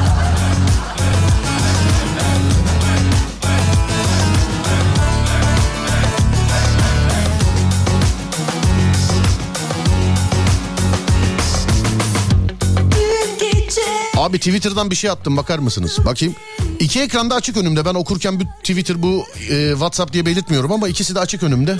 Abi 14.25 14.39
Twitter'dan 14.39 14.91
bir 14.91 14.97
şey 14.97 15.11
attım 15.11 15.37
bakar 15.37 15.59
mısınız? 15.59 15.99
Bakayım. 16.05 16.35
İki 16.79 17.01
ekranda 17.03 17.35
açık 17.35 17.57
önümde. 17.57 17.85
Ben 17.85 17.95
okurken 17.95 18.41
bu 18.41 18.45
Twitter 18.45 19.03
bu 19.03 19.25
e, 19.51 19.71
WhatsApp 19.71 20.13
diye 20.13 20.27
belirtmiyorum 20.27 20.73
ama 20.73 20.89
ikisi 20.89 21.15
de 21.15 21.21
açık 21.21 21.43
önümde. 21.43 21.77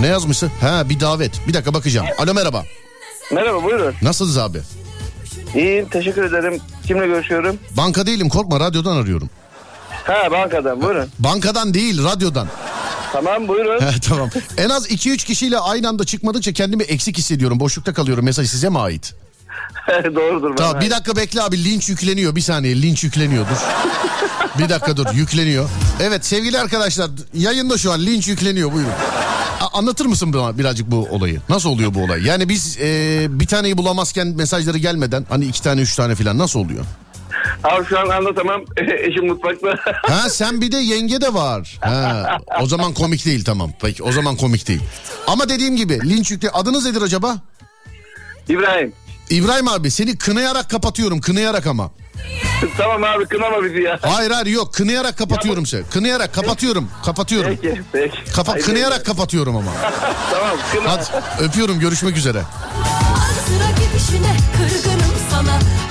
Ne 0.00 0.06
yazmışsın? 0.06 0.50
Ha 0.60 0.88
bir 0.88 1.00
davet. 1.00 1.48
Bir 1.48 1.54
dakika 1.54 1.74
bakacağım. 1.74 2.06
Alo 2.18 2.34
merhaba. 2.34 2.64
Merhaba 3.32 3.64
buyurun. 3.64 3.94
Nasılsınız 4.02 4.38
abi? 4.38 4.58
İyiyim 5.54 5.88
teşekkür 5.88 6.24
ederim. 6.24 6.60
Kimle 6.86 7.06
görüşüyorum? 7.06 7.58
Banka 7.76 8.06
değilim 8.06 8.28
korkma 8.28 8.60
radyodan 8.60 8.96
arıyorum. 8.96 9.30
Ha 9.90 10.30
bankadan 10.30 10.82
buyurun. 10.82 11.08
Bankadan 11.18 11.74
değil 11.74 12.04
radyodan. 12.04 12.48
Tamam 13.12 13.48
buyurun. 13.48 13.80
He, 13.80 14.00
tamam. 14.08 14.30
En 14.56 14.68
az 14.68 14.90
2-3 14.90 15.16
kişiyle 15.26 15.58
aynı 15.58 15.88
anda 15.88 16.04
çıkmadıkça 16.04 16.52
kendimi 16.52 16.82
eksik 16.82 17.18
hissediyorum. 17.18 17.60
Boşlukta 17.60 17.94
kalıyorum. 17.94 18.24
Mesaj 18.24 18.48
size 18.50 18.68
mi 18.68 18.78
ait? 18.78 19.14
Doğrudur. 20.14 20.56
Tamam 20.56 20.80
bir 20.80 20.90
dakika 20.90 21.16
bekle 21.16 21.42
abi 21.42 21.64
linç 21.64 21.88
yükleniyor. 21.88 22.36
Bir 22.36 22.40
saniye 22.40 22.82
linç 22.82 23.04
yükleniyor 23.04 23.46
dur. 23.50 23.56
bir 24.58 24.68
dakika 24.68 24.96
dur 24.96 25.06
yükleniyor. 25.14 25.68
Evet 26.00 26.26
sevgili 26.26 26.58
arkadaşlar 26.60 27.10
yayında 27.34 27.78
şu 27.78 27.92
an 27.92 28.00
linç 28.06 28.28
yükleniyor 28.28 28.72
buyurun. 28.72 28.92
A- 29.60 29.78
anlatır 29.78 30.06
mısın 30.06 30.32
bana 30.32 30.58
birazcık 30.58 30.90
bu 30.90 30.96
olayı? 31.10 31.40
Nasıl 31.48 31.68
oluyor 31.70 31.94
bu 31.94 32.02
olay? 32.04 32.22
Yani 32.22 32.48
biz 32.48 32.78
e, 32.80 33.26
bir 33.30 33.46
taneyi 33.46 33.78
bulamazken 33.78 34.26
mesajları 34.26 34.78
gelmeden 34.78 35.26
hani 35.28 35.44
iki 35.44 35.62
tane 35.62 35.80
üç 35.80 35.96
tane 35.96 36.14
falan 36.14 36.38
nasıl 36.38 36.60
oluyor? 36.60 36.84
Abi 37.64 37.84
şu 37.86 37.98
an 38.00 38.08
anlatamam. 38.08 38.60
Eşim 38.98 39.26
mutfakta. 39.26 39.68
Ha 40.02 40.30
sen 40.30 40.60
bir 40.60 40.72
de 40.72 40.76
yenge 40.76 41.20
de 41.20 41.34
var. 41.34 41.78
Ha, 41.80 42.38
o 42.62 42.66
zaman 42.66 42.94
komik 42.94 43.26
değil 43.26 43.44
tamam. 43.44 43.70
Peki 43.80 44.02
o 44.02 44.12
zaman 44.12 44.36
komik 44.36 44.68
değil. 44.68 44.80
Ama 45.26 45.48
dediğim 45.48 45.76
gibi 45.76 46.00
linç 46.10 46.30
yükle 46.30 46.50
adınız 46.50 46.84
nedir 46.86 47.02
acaba? 47.02 47.36
İbrahim. 48.48 48.92
İbrahim 49.30 49.68
abi 49.68 49.90
seni 49.90 50.18
kınayarak 50.18 50.70
kapatıyorum 50.70 51.20
kınayarak 51.20 51.66
ama. 51.66 51.90
tamam 52.76 53.04
abi 53.04 53.26
kınama 53.26 53.64
bizi 53.64 53.80
ya. 53.82 53.98
Hayır 54.02 54.30
hayır 54.30 54.46
yok 54.46 54.74
kınayarak 54.74 55.18
kapatıyorum 55.18 55.66
seni. 55.66 55.84
Kınayarak 55.84 56.34
kapatıyorum 56.34 56.90
kapatıyorum. 57.04 57.58
Peki 57.62 57.82
peki. 57.92 58.18
Haydi. 58.46 58.60
kınayarak 58.60 59.06
kapatıyorum 59.06 59.56
ama. 59.56 59.70
tamam 60.30 60.56
kına. 60.72 60.90
Hadi 60.90 61.04
öpüyorum 61.44 61.80
görüşmek 61.80 62.16
üzere. 62.16 62.42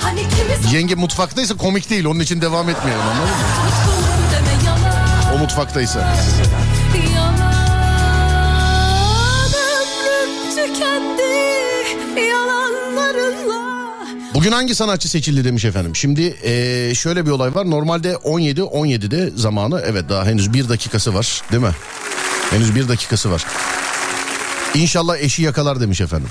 Hani 0.00 0.20
Yenge 0.72 0.94
mutfaktaysa 0.94 1.56
komik 1.56 1.90
değil 1.90 2.04
onun 2.04 2.20
için 2.20 2.40
devam 2.40 2.68
etmeyelim 2.68 3.02
anladın 3.02 3.28
mı? 3.28 3.36
O 5.34 5.38
mutfaktaysa. 5.38 6.14
Bugün 14.44 14.56
hangi 14.56 14.74
sanatçı 14.74 15.08
seçildi 15.08 15.44
demiş 15.44 15.64
efendim. 15.64 15.96
Şimdi 15.96 16.22
eee, 16.22 16.94
şöyle 16.94 17.26
bir 17.26 17.30
olay 17.30 17.54
var. 17.54 17.70
Normalde 17.70 18.16
17 18.16 18.60
17'de 18.60 19.30
zamanı 19.36 19.82
evet 19.86 20.08
daha 20.08 20.24
henüz 20.24 20.52
bir 20.52 20.68
dakikası 20.68 21.14
var 21.14 21.42
değil 21.52 21.62
mi? 21.62 21.72
Henüz 22.50 22.74
bir 22.74 22.88
dakikası 22.88 23.30
var. 23.30 23.44
İnşallah 24.74 25.16
eşi 25.16 25.42
yakalar 25.42 25.80
demiş 25.80 26.00
efendim. 26.00 26.28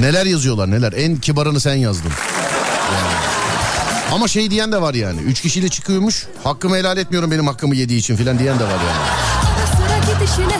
Neler 0.00 0.26
yazıyorlar 0.26 0.70
neler. 0.70 0.92
En 0.92 1.16
kibarını 1.16 1.60
sen 1.60 1.74
yazdın. 1.74 2.12
Yani. 2.92 3.14
Ama 4.12 4.28
şey 4.28 4.50
diyen 4.50 4.72
de 4.72 4.80
var 4.80 4.94
yani. 4.94 5.20
Üç 5.20 5.40
kişiyle 5.40 5.68
çıkıyormuş. 5.68 6.26
Hakkımı 6.44 6.76
helal 6.76 6.98
etmiyorum 6.98 7.30
benim 7.30 7.46
hakkımı 7.46 7.76
yediği 7.76 7.98
için 7.98 8.16
filan 8.16 8.38
diyen 8.38 8.58
de 8.58 8.64
var 8.64 8.70
yani. 8.70 9.08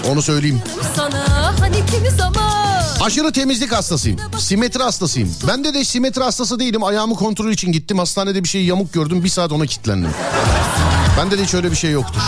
Onu 0.09 0.23
söyleyeyim. 0.23 0.63
sana 0.97 1.55
Hani 1.61 1.87
kimi 1.87 2.11
zaman 2.11 2.50
Aşırı 3.01 3.33
temizlik 3.33 3.73
hastasıyım. 3.73 4.19
Simetri 4.39 4.83
hastasıyım. 4.83 5.35
Ben 5.49 5.65
de 5.65 5.75
de 5.75 5.85
simetri 5.85 6.23
hastası 6.23 6.59
değilim. 6.59 6.85
Ayağımı 6.85 7.15
kontrol 7.15 7.51
için 7.51 7.73
gittim. 7.73 7.99
Hastanede 7.99 8.45
bir 8.45 8.49
şey 8.49 8.65
yamuk 8.65 8.93
gördüm. 8.93 9.25
Bir 9.25 9.29
saat 9.29 9.53
ona 9.53 9.67
kilitlendim. 9.67 10.11
Bende 11.19 11.39
de 11.39 11.45
hiç 11.45 11.55
öyle 11.55 11.71
bir 11.71 11.77
şey 11.77 11.91
yoktur. 11.91 12.21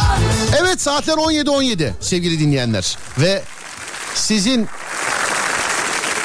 Evet 0.61 0.81
saatler 0.81 1.15
17.17 1.15 1.91
sevgili 2.01 2.39
dinleyenler. 2.41 2.99
Ve 3.19 3.43
sizin 4.15 4.69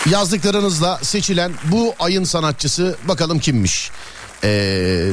yazdıklarınızla 0.09 0.99
seçilen 1.01 1.51
bu 1.63 1.93
ayın 1.99 2.23
sanatçısı 2.23 2.95
bakalım 3.07 3.39
kimmiş? 3.39 3.91
Eee... 4.43 5.11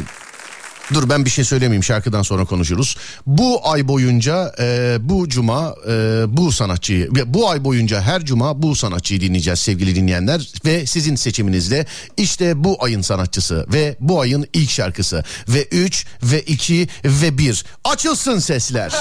Dur 0.92 1.08
ben 1.08 1.24
bir 1.24 1.30
şey 1.30 1.44
söylemeyeyim 1.44 1.84
şarkıdan 1.84 2.22
sonra 2.22 2.44
konuşuruz. 2.44 2.96
Bu 3.26 3.60
ay 3.68 3.88
boyunca 3.88 4.52
e, 4.58 4.96
bu 5.00 5.28
cuma 5.28 5.74
e, 5.88 6.24
bu 6.28 6.52
sanatçıyı 6.52 7.08
bu 7.26 7.50
ay 7.50 7.64
boyunca 7.64 8.00
her 8.00 8.24
cuma 8.24 8.62
bu 8.62 8.76
sanatçıyı 8.76 9.20
dinleyeceğiz 9.20 9.58
sevgili 9.58 9.94
dinleyenler 9.94 10.52
ve 10.64 10.86
sizin 10.86 11.14
seçiminizle 11.14 11.86
işte 12.16 12.64
bu 12.64 12.84
ayın 12.84 13.00
sanatçısı 13.00 13.66
ve 13.72 13.96
bu 14.00 14.20
ayın 14.20 14.46
ilk 14.52 14.70
şarkısı 14.70 15.24
ve 15.48 15.64
3 15.64 16.06
ve 16.22 16.42
2 16.42 16.88
ve 17.04 17.38
1 17.38 17.64
açılsın 17.84 18.38
sesler. 18.38 18.92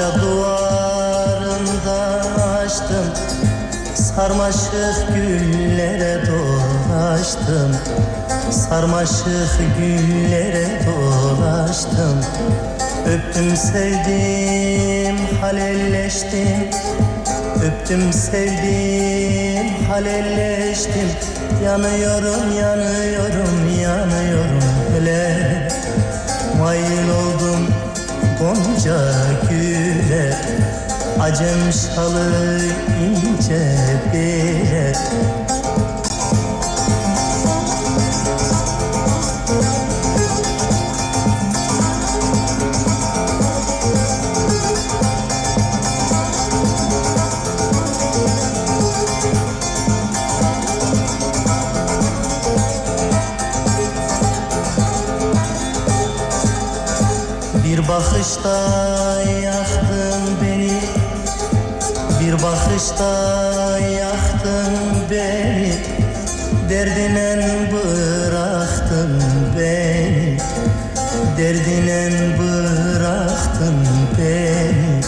Bahçe 0.00 0.20
duvarından 0.20 1.90
açtım. 2.64 3.06
Sarmaşık 3.94 5.14
güllere 5.14 6.26
dolaştım. 6.26 7.76
Sarmaşık 8.50 9.76
güllere 9.78 10.66
dolaştım. 10.86 12.20
Öptüm 13.06 13.56
sevdim 13.56 15.16
halelleştim. 15.40 16.70
Öptüm 17.64 18.12
sevdim 18.12 19.86
halelleştim. 19.88 21.10
Yanıyorum 21.64 22.52
yanıyorum 22.60 23.80
yanıyorum 23.82 24.60
hele. 24.94 25.68
Mail 26.58 27.08
oldum 27.10 27.66
gonca 28.40 28.98
güle 29.50 29.79
Acem 31.20 31.72
şalı 31.72 32.60
ince 33.00 33.76
bile 34.12 34.92
Bir 57.64 57.88
bakışta 57.88 58.99
Bir 62.30 62.42
bakışta 62.42 63.78
yaktın 63.78 64.74
beni 65.10 65.72
Derdinen 66.70 67.42
bıraktın 67.72 69.22
beni 69.58 70.38
Derdinen 71.38 72.12
bıraktın 72.38 73.74
beni. 74.18 75.00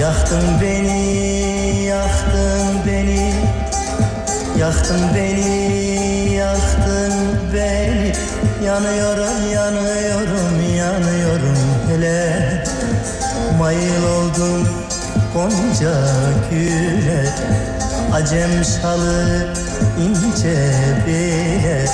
Yaktın 0.00 0.44
beni, 0.62 1.84
yaktın 1.84 2.86
beni 2.86 3.34
Yaktın 4.58 5.00
beni, 5.14 6.32
yaktın 6.34 7.12
beni. 7.54 8.12
Yanıyorum, 8.64 9.52
yanıyorum, 9.54 10.76
yanıyorum 10.76 11.58
hele. 11.88 12.64
Mayıl 13.58 14.04
oldum 14.04 14.68
Gonca 15.34 16.17
Acem 18.18 18.64
şalı 18.64 19.46
ince 20.00 20.56
bile 21.06 21.86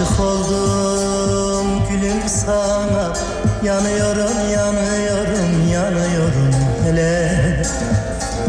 Aşık 0.00 0.20
oldum 0.20 1.66
gülüm 1.88 2.28
sana. 2.28 3.12
Yanıyorum 3.64 4.50
yanıyorum 4.52 5.68
yanıyorum 5.72 6.54
hele. 6.84 7.62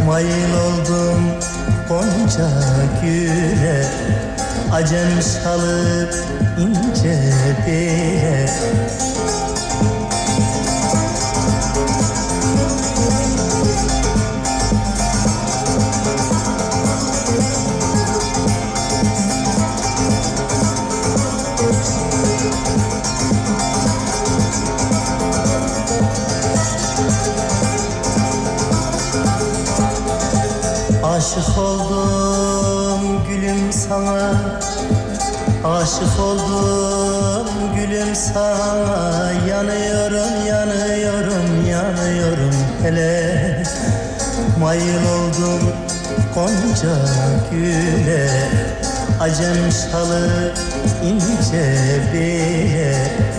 Mayıl 0.05 0.53
oldum 0.53 1.21
gonca 1.89 2.49
güle 3.01 3.85
Acem 4.71 5.21
şalı 5.21 6.09
ince 6.59 7.19
bile 7.67 8.49
Aşık 35.81 36.19
oldum 36.19 37.47
gülüm 37.75 38.15
sana 38.15 39.31
Yanıyorum 39.49 40.45
yanıyorum 40.47 41.65
yanıyorum. 41.69 42.55
Hele 42.83 43.63
Mayıl 44.59 45.05
oldum 45.05 45.73
gonca 46.35 46.95
güle 47.51 48.29
Acem 49.19 49.71
şalı 49.71 50.53
ince 51.03 51.75
bile 52.13 53.30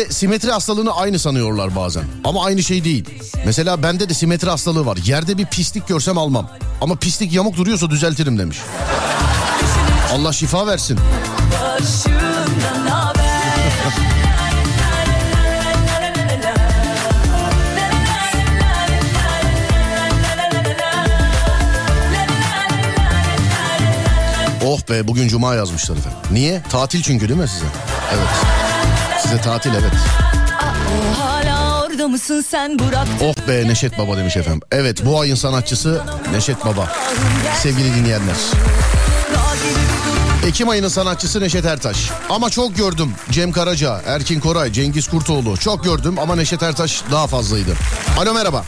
Titizlikle 0.00 0.14
simetri 0.14 0.50
hastalığını 0.50 0.96
aynı 0.96 1.18
sanıyorlar 1.18 1.76
bazen. 1.76 2.04
Ama 2.24 2.44
aynı 2.44 2.62
şey 2.62 2.84
değil. 2.84 3.04
Mesela 3.46 3.82
bende 3.82 4.08
de 4.08 4.14
simetri 4.14 4.50
hastalığı 4.50 4.86
var. 4.86 4.98
Yerde 5.04 5.38
bir 5.38 5.46
pislik 5.46 5.88
görsem 5.88 6.18
almam. 6.18 6.50
Ama 6.80 6.96
pislik 6.96 7.32
yamuk 7.32 7.56
duruyorsa 7.56 7.90
düzeltirim 7.90 8.38
demiş. 8.38 8.58
Allah 10.12 10.32
şifa 10.32 10.66
versin. 10.66 10.98
Oh 24.64 24.80
be 24.90 25.08
bugün 25.08 25.28
cuma 25.28 25.54
yazmışlar 25.54 25.96
efendim. 25.96 26.18
Niye? 26.32 26.62
Tatil 26.70 27.02
çünkü 27.02 27.28
değil 27.28 27.40
mi 27.40 27.48
size? 27.48 27.66
Evet. 28.14 28.59
Size 29.30 29.42
tatil 29.42 29.70
evet. 29.70 29.92
O 31.16 31.20
hala 31.22 31.82
orada 31.82 32.08
mısın 32.08 32.44
sen 32.48 32.78
bıraktın 32.78 33.26
Oh 33.26 33.48
be 33.48 33.68
Neşet 33.68 33.98
Baba 33.98 34.16
demiş 34.16 34.36
efendim. 34.36 34.60
Evet 34.72 35.06
bu 35.06 35.20
ayın 35.20 35.34
sanatçısı 35.34 36.02
Neşet 36.32 36.64
Baba. 36.64 36.92
Sevgili 37.62 37.94
dinleyenler. 37.94 38.36
Ekim 40.46 40.68
ayının 40.68 40.88
sanatçısı 40.88 41.40
Neşet 41.40 41.64
Ertaş. 41.64 42.10
Ama 42.30 42.50
çok 42.50 42.76
gördüm 42.76 43.12
Cem 43.30 43.52
Karaca, 43.52 44.00
Erkin 44.06 44.40
Koray, 44.40 44.72
Cengiz 44.72 45.08
Kurtoğlu. 45.08 45.56
Çok 45.56 45.84
gördüm 45.84 46.18
ama 46.18 46.36
Neşet 46.36 46.62
Ertaş 46.62 47.02
daha 47.10 47.26
fazlaydı. 47.26 47.70
Alo 48.18 48.34
merhaba. 48.34 48.64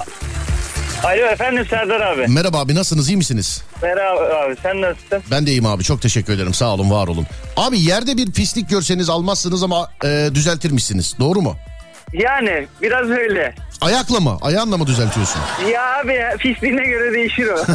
Alo 1.05 1.27
efendim 1.27 1.67
Serdar 1.71 2.01
abi. 2.01 2.27
Merhaba 2.29 2.61
abi 2.61 2.75
nasılsınız 2.75 3.09
iyi 3.09 3.17
misiniz? 3.17 3.63
Merhaba 3.83 4.21
abi 4.21 4.57
sen 4.63 4.81
nasılsın? 4.81 5.23
Ben 5.31 5.47
de 5.47 5.51
iyiyim 5.51 5.67
abi 5.67 5.85
çok 5.85 6.03
teşekkür 6.03 6.33
ederim 6.33 6.55
sağ 6.55 6.75
olun 6.75 6.91
var 6.91 7.09
olun. 7.09 7.27
Abi 7.57 7.81
yerde 7.81 8.17
bir 8.17 8.33
pislik 8.33 8.71
görseniz 8.71 9.11
almazsınız 9.11 9.63
ama 9.63 9.89
e, 10.05 10.29
düzeltirmişsiniz 10.35 11.15
doğru 11.21 11.41
mu? 11.43 11.57
Yani 12.13 12.67
biraz 12.83 13.11
öyle. 13.11 13.55
Ayakla 13.81 14.21
mı? 14.21 14.39
Ayağınla 14.43 14.77
mı 14.79 14.87
düzeltiyorsun? 14.87 15.41
Ya 15.73 16.01
abi 16.01 16.13
ya, 16.15 16.37
pisliğine 16.39 16.85
göre 16.85 17.13
değişir 17.13 17.47
o. 17.47 17.57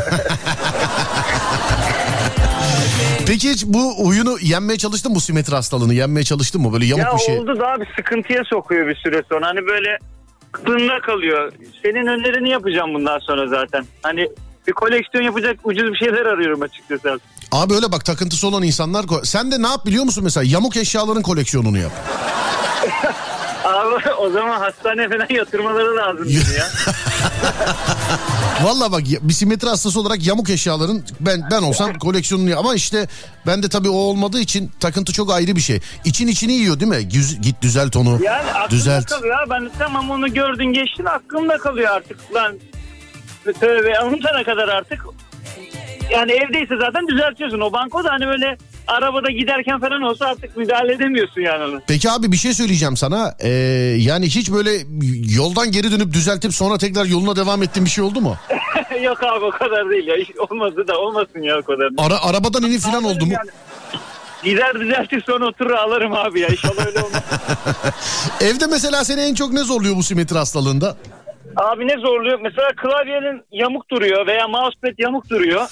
Peki 3.28 3.50
hiç 3.50 3.66
bu 3.66 4.08
oyunu 4.08 4.38
yenmeye 4.42 4.78
çalıştın 4.78 5.12
mı 5.12 5.16
bu 5.16 5.22
simetri 5.22 5.56
hastalığını? 5.56 5.94
Yenmeye 5.94 6.24
çalıştın 6.24 6.62
mı? 6.62 6.74
Böyle 6.74 6.86
yamuk 6.86 7.06
ya 7.06 7.14
bir 7.16 7.20
şey. 7.20 7.40
oldu 7.40 7.60
da 7.60 7.68
abi 7.68 7.86
sıkıntıya 7.96 8.44
sokuyor 8.44 8.88
bir 8.88 8.96
süre 8.96 9.24
sonra. 9.32 9.48
Hani 9.48 9.66
böyle 9.68 9.98
kılında 10.66 11.00
kalıyor. 11.02 11.52
Senin 11.84 12.08
önlerini 12.08 12.50
yapacağım 12.50 12.94
bundan 12.94 13.20
sonra 13.20 13.48
zaten. 13.48 13.86
Hani 14.04 14.30
bir 14.68 14.74
koleksiyon 14.74 15.24
yapacak 15.24 15.60
ucuz 15.64 15.94
bir 15.94 15.98
şeyler 15.98 16.26
arıyorum 16.26 16.62
açıkçası. 16.62 17.20
Abi 17.52 17.74
öyle 17.74 17.92
bak 17.92 18.06
takıntısı 18.06 18.48
olan 18.48 18.64
insanlar... 18.64 19.06
Sen 19.24 19.52
de 19.52 19.62
ne 19.62 19.68
yap 19.68 19.86
biliyor 19.86 20.04
musun 20.04 20.24
mesela? 20.24 20.44
Yamuk 20.48 20.78
eşyaların 20.78 21.22
koleksiyonunu 21.22 21.78
yap. 21.78 21.92
Abi 23.64 24.10
o 24.20 24.30
zaman 24.30 24.60
hastaneye 24.60 25.10
falan 25.10 25.28
yatırmaları 25.30 25.96
lazım 25.96 26.28
ya. 26.58 26.68
Valla 28.64 28.92
bak 28.92 29.10
ya- 29.10 29.20
bir 29.22 29.34
simetri 29.34 29.70
hastası 29.70 30.00
olarak 30.02 30.26
yamuk 30.28 30.50
eşyaların 30.50 31.04
ben 31.20 31.42
ben 31.52 31.62
olsam 31.62 31.94
koleksiyonunu 32.00 32.60
ama 32.60 32.76
işte 32.76 33.08
ben 33.48 33.64
de 33.64 33.70
tabii 33.70 33.90
o 33.90 33.96
olmadığı 33.98 34.40
için 34.40 34.72
takıntı 34.80 35.14
çok 35.14 35.32
ayrı 35.32 35.56
bir 35.56 35.62
şey. 35.62 35.80
İçin 36.06 36.28
içini 36.28 36.54
yiyor 36.54 36.80
değil 36.80 36.92
mi? 36.92 37.10
Güz- 37.10 37.42
git 37.42 37.62
düzelt 37.62 37.96
onu. 37.96 38.20
Yani 38.24 38.52
aklımda 38.52 38.70
düzelt. 38.70 39.06
kalıyor. 39.06 39.36
ha. 39.36 39.44
Ben 39.50 39.70
tamam 39.80 40.10
onu 40.12 40.34
gördün 40.34 40.66
geçtin 40.74 41.06
aklımda 41.06 41.58
kalıyor 41.58 41.90
artık. 41.92 42.18
Lan 42.36 42.56
tövbe 43.60 44.00
unutana 44.02 44.44
kadar 44.44 44.68
artık. 44.68 45.06
Yani 46.12 46.32
evdeyse 46.32 46.74
zaten 46.82 47.08
düzeltiyorsun. 47.08 47.60
O 47.60 47.74
banko 47.74 48.04
da 48.04 48.10
hani 48.12 48.28
böyle 48.28 48.58
arabada 48.88 49.32
giderken 49.32 49.80
falan 49.80 50.02
olsa 50.02 50.26
artık 50.26 50.58
müdahale 50.58 50.94
edemiyorsun 50.94 51.42
yani. 51.42 51.80
Peki 51.88 52.12
abi 52.12 52.32
bir 52.32 52.38
şey 52.38 52.54
söyleyeceğim 52.54 52.98
sana. 52.98 53.36
Ee, 53.40 53.50
yani 53.98 54.26
hiç 54.26 54.52
böyle 54.52 54.72
yoldan 55.36 55.72
geri 55.72 55.92
dönüp 55.92 56.14
düzeltip 56.14 56.54
sonra 56.54 56.78
tekrar 56.78 57.06
yoluna 57.06 57.36
devam 57.36 57.64
ettiğin 57.64 57.86
bir 57.86 57.92
şey 57.92 58.04
oldu 58.04 58.22
mu? 58.22 58.36
Yok 59.02 59.24
abi 59.24 59.46
o 59.46 59.52
kadar 59.52 59.90
değil 59.90 60.08
ya. 60.08 60.16
Hiç 60.16 60.30
olmadı 60.38 60.88
da 60.88 61.00
olmasın 61.00 61.42
ya 61.42 61.58
o 61.58 61.62
kadar. 61.62 61.90
Ara, 61.98 62.24
arabadan 62.24 62.64
inip 62.64 62.82
falan 62.82 63.04
oldu 63.04 63.26
mu? 63.26 63.34
Yani 63.34 63.50
Gider 64.44 64.80
düzeltir 64.80 65.24
sonra 65.26 65.46
oturur 65.48 65.72
alırım 65.72 66.14
abi 66.14 66.40
ya. 66.40 66.48
İnşallah 66.48 66.86
öyle 66.86 67.00
olmaz. 67.00 67.24
Evde 68.42 68.68
mesela 68.68 69.06
seni 69.06 69.22
en 69.22 69.34
çok 69.34 69.54
ne 69.54 69.60
zorluyor 69.64 69.96
bu 69.96 70.04
simetri 70.04 70.38
hastalığında? 70.38 70.98
Abi 71.58 71.88
ne 71.88 71.98
zorluyor? 71.98 72.40
Mesela 72.42 72.68
klavyenin 72.76 73.44
yamuk 73.52 73.90
duruyor 73.90 74.28
veya 74.28 74.48
mousepad 74.48 74.94
yamuk 74.98 75.30
duruyor. 75.30 75.62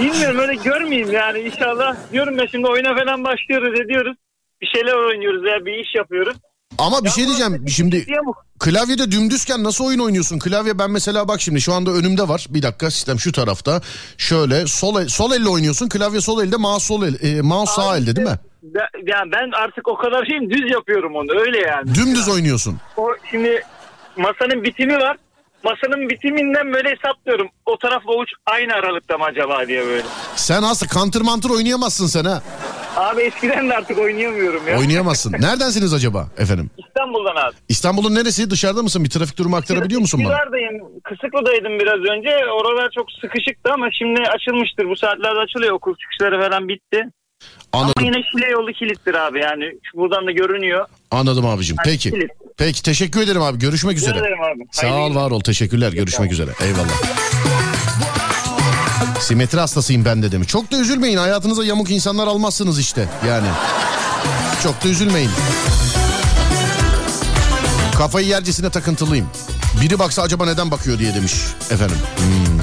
Bilmiyorum 0.00 0.38
öyle 0.38 0.54
görmeyeyim 0.54 1.12
yani 1.12 1.38
inşallah. 1.38 1.96
Diyorum 2.12 2.38
ya 2.38 2.46
şimdi 2.46 2.66
oyuna 2.66 2.96
falan 2.96 3.24
başlıyoruz 3.24 3.80
ediyoruz. 3.80 4.16
Bir 4.60 4.66
şeyler 4.66 4.94
oynuyoruz 4.94 5.44
veya 5.44 5.64
bir 5.64 5.72
iş 5.72 5.94
yapıyoruz. 5.94 6.36
Ama 6.78 7.04
bir 7.04 7.10
şey 7.10 7.26
diyeceğim 7.26 7.64
şimdi 7.68 8.06
klavyede 8.58 9.12
dümdüzken 9.12 9.64
nasıl 9.64 9.84
oyun 9.84 9.98
oynuyorsun? 9.98 10.38
Klavye 10.38 10.78
ben 10.78 10.90
mesela 10.90 11.28
bak 11.28 11.40
şimdi 11.40 11.60
şu 11.60 11.72
anda 11.74 11.90
önümde 11.90 12.28
var. 12.28 12.46
Bir 12.50 12.62
dakika 12.62 12.90
sistem 12.90 13.18
şu 13.18 13.32
tarafta. 13.32 13.80
Şöyle 14.18 14.66
sol 14.66 15.06
sol 15.08 15.32
elle 15.32 15.48
oynuyorsun. 15.48 15.88
Klavye 15.88 16.20
sol 16.20 16.42
elde, 16.42 16.56
mouse 16.56 16.86
sol 16.86 17.02
el, 17.02 17.36
e, 17.38 17.40
mouse 17.42 17.72
sağ 17.72 17.96
elde 17.96 18.16
değil 18.16 18.28
mi? 18.28 18.38
Ben- 18.62 18.88
Yani 19.06 19.32
ben 19.32 19.50
artık 19.64 19.88
o 19.88 19.96
kadar 19.96 20.26
şeyim 20.26 20.50
düz 20.50 20.70
yapıyorum 20.72 21.14
onu 21.16 21.40
öyle 21.40 21.58
yani. 21.58 21.94
Dümdüz 21.94 22.28
oynuyorsun. 22.28 22.76
O 22.96 23.08
şimdi 23.30 23.62
masanın 24.16 24.62
bitimi 24.64 24.96
var. 24.98 25.16
Masanın 25.64 26.08
bitiminden 26.10 26.72
böyle 26.72 26.90
hesaplıyorum. 26.90 27.48
O 27.66 27.78
tarafla 27.78 28.12
uç 28.16 28.28
aynı 28.46 28.74
aralıkta 28.74 29.18
mı 29.18 29.24
acaba 29.24 29.66
diye 29.68 29.86
böyle. 29.86 30.02
Sen 30.36 30.62
aslında 30.62 30.92
counter 30.92 31.22
mantur 31.22 31.50
oynayamazsın 31.50 32.06
sen 32.06 32.24
ha. 32.24 32.42
Abi 32.96 33.22
eskiden 33.22 33.68
de 33.70 33.74
artık 33.76 33.98
oynayamıyorum 33.98 34.68
ya. 34.68 34.78
Oynayamazsın. 34.78 35.32
Neredensiniz 35.40 35.94
acaba 35.94 36.28
efendim? 36.38 36.70
İstanbul'dan 36.88 37.36
abi. 37.36 37.54
İstanbul'un 37.68 38.14
neresi? 38.14 38.50
Dışarıda 38.50 38.82
mısın? 38.82 39.04
Bir 39.04 39.10
trafik 39.10 39.38
durumu 39.38 39.56
aktarabiliyor 39.56 40.00
musun 40.00 40.20
bana? 40.24 40.36
Kırklar'dayım. 40.38 40.82
Kısıklı'daydım 41.04 41.78
biraz 41.78 42.16
önce. 42.16 42.30
Oralar 42.46 42.90
çok 42.94 43.06
sıkışıktı 43.20 43.72
ama 43.72 43.88
şimdi 43.98 44.20
açılmıştır. 44.20 44.88
Bu 44.88 44.96
saatlerde 44.96 45.38
açılıyor. 45.38 45.72
Okul 45.72 45.94
çıkışları 45.96 46.40
falan 46.40 46.68
bitti. 46.68 47.02
Anladım. 47.72 47.92
Ama 47.96 48.06
yine 48.06 48.22
Şile 48.32 48.50
yolu 48.50 48.72
kilittir 48.72 49.14
abi. 49.14 49.40
Yani 49.40 49.64
buradan 49.94 50.26
da 50.26 50.30
görünüyor. 50.30 50.86
Anladım 51.10 51.46
abicim. 51.46 51.76
Yani 51.78 51.92
Peki. 51.92 52.10
kilit. 52.10 52.30
Peki 52.56 52.82
teşekkür 52.82 53.20
ederim 53.20 53.42
abi. 53.42 53.58
Görüşmek 53.58 53.96
üzere. 53.96 54.18
ederim 54.18 54.42
abi. 54.42 54.62
Sağ 54.72 54.94
ol 54.94 55.14
var 55.14 55.30
ol. 55.30 55.40
Teşekkürler. 55.40 55.92
Görüşmek 55.92 56.32
üzere. 56.32 56.50
Eyvallah. 56.60 57.02
Simetri 59.20 59.60
hastasıyım 59.60 60.04
ben 60.04 60.22
de 60.22 60.32
demiş. 60.32 60.48
Çok 60.48 60.72
da 60.72 60.76
üzülmeyin. 60.76 61.16
Hayatınıza 61.16 61.64
yamuk 61.64 61.90
insanlar 61.90 62.26
almazsınız 62.26 62.78
işte. 62.78 63.08
Yani. 63.28 63.46
Çok 64.62 64.84
da 64.84 64.88
üzülmeyin. 64.88 65.30
Kafayı 67.98 68.26
yercesine 68.26 68.70
takıntılıyım. 68.70 69.26
Biri 69.82 69.98
baksa 69.98 70.22
acaba 70.22 70.46
neden 70.46 70.70
bakıyor 70.70 70.98
diye 70.98 71.14
demiş 71.14 71.32
efendim. 71.70 71.96
Hmm. 72.16 72.53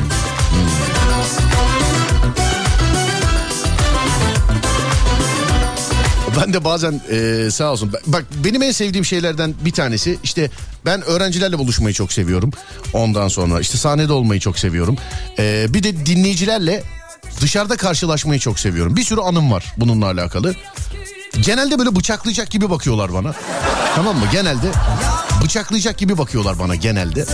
Ben 6.39 6.53
de 6.53 6.63
bazen 6.63 7.01
e, 7.11 7.51
sağ 7.51 7.71
olsun. 7.71 7.93
Bak 8.07 8.25
benim 8.43 8.61
en 8.63 8.71
sevdiğim 8.71 9.05
şeylerden 9.05 9.53
bir 9.65 9.71
tanesi 9.71 10.19
işte 10.23 10.49
ben 10.85 11.01
öğrencilerle 11.01 11.59
buluşmayı 11.59 11.93
çok 11.93 12.13
seviyorum. 12.13 12.51
Ondan 12.93 13.27
sonra 13.27 13.59
işte 13.59 13.77
sahnede 13.77 14.13
olmayı 14.13 14.39
çok 14.39 14.59
seviyorum. 14.59 14.97
E, 15.39 15.65
bir 15.73 15.83
de 15.83 16.05
dinleyicilerle 16.05 16.83
dışarıda 17.41 17.77
karşılaşmayı 17.77 18.39
çok 18.39 18.59
seviyorum. 18.59 18.95
Bir 18.95 19.03
sürü 19.03 19.21
anım 19.21 19.51
var 19.51 19.73
bununla 19.77 20.05
alakalı. 20.05 20.55
Genelde 21.41 21.79
böyle 21.79 21.95
bıçaklayacak 21.95 22.49
gibi 22.51 22.69
bakıyorlar 22.69 23.13
bana. 23.13 23.33
Tamam 23.95 24.17
mı? 24.17 24.25
Genelde 24.31 24.67
bıçaklayacak 25.43 25.97
gibi 25.97 26.17
bakıyorlar 26.17 26.59
bana 26.59 26.75
genelde. 26.75 27.25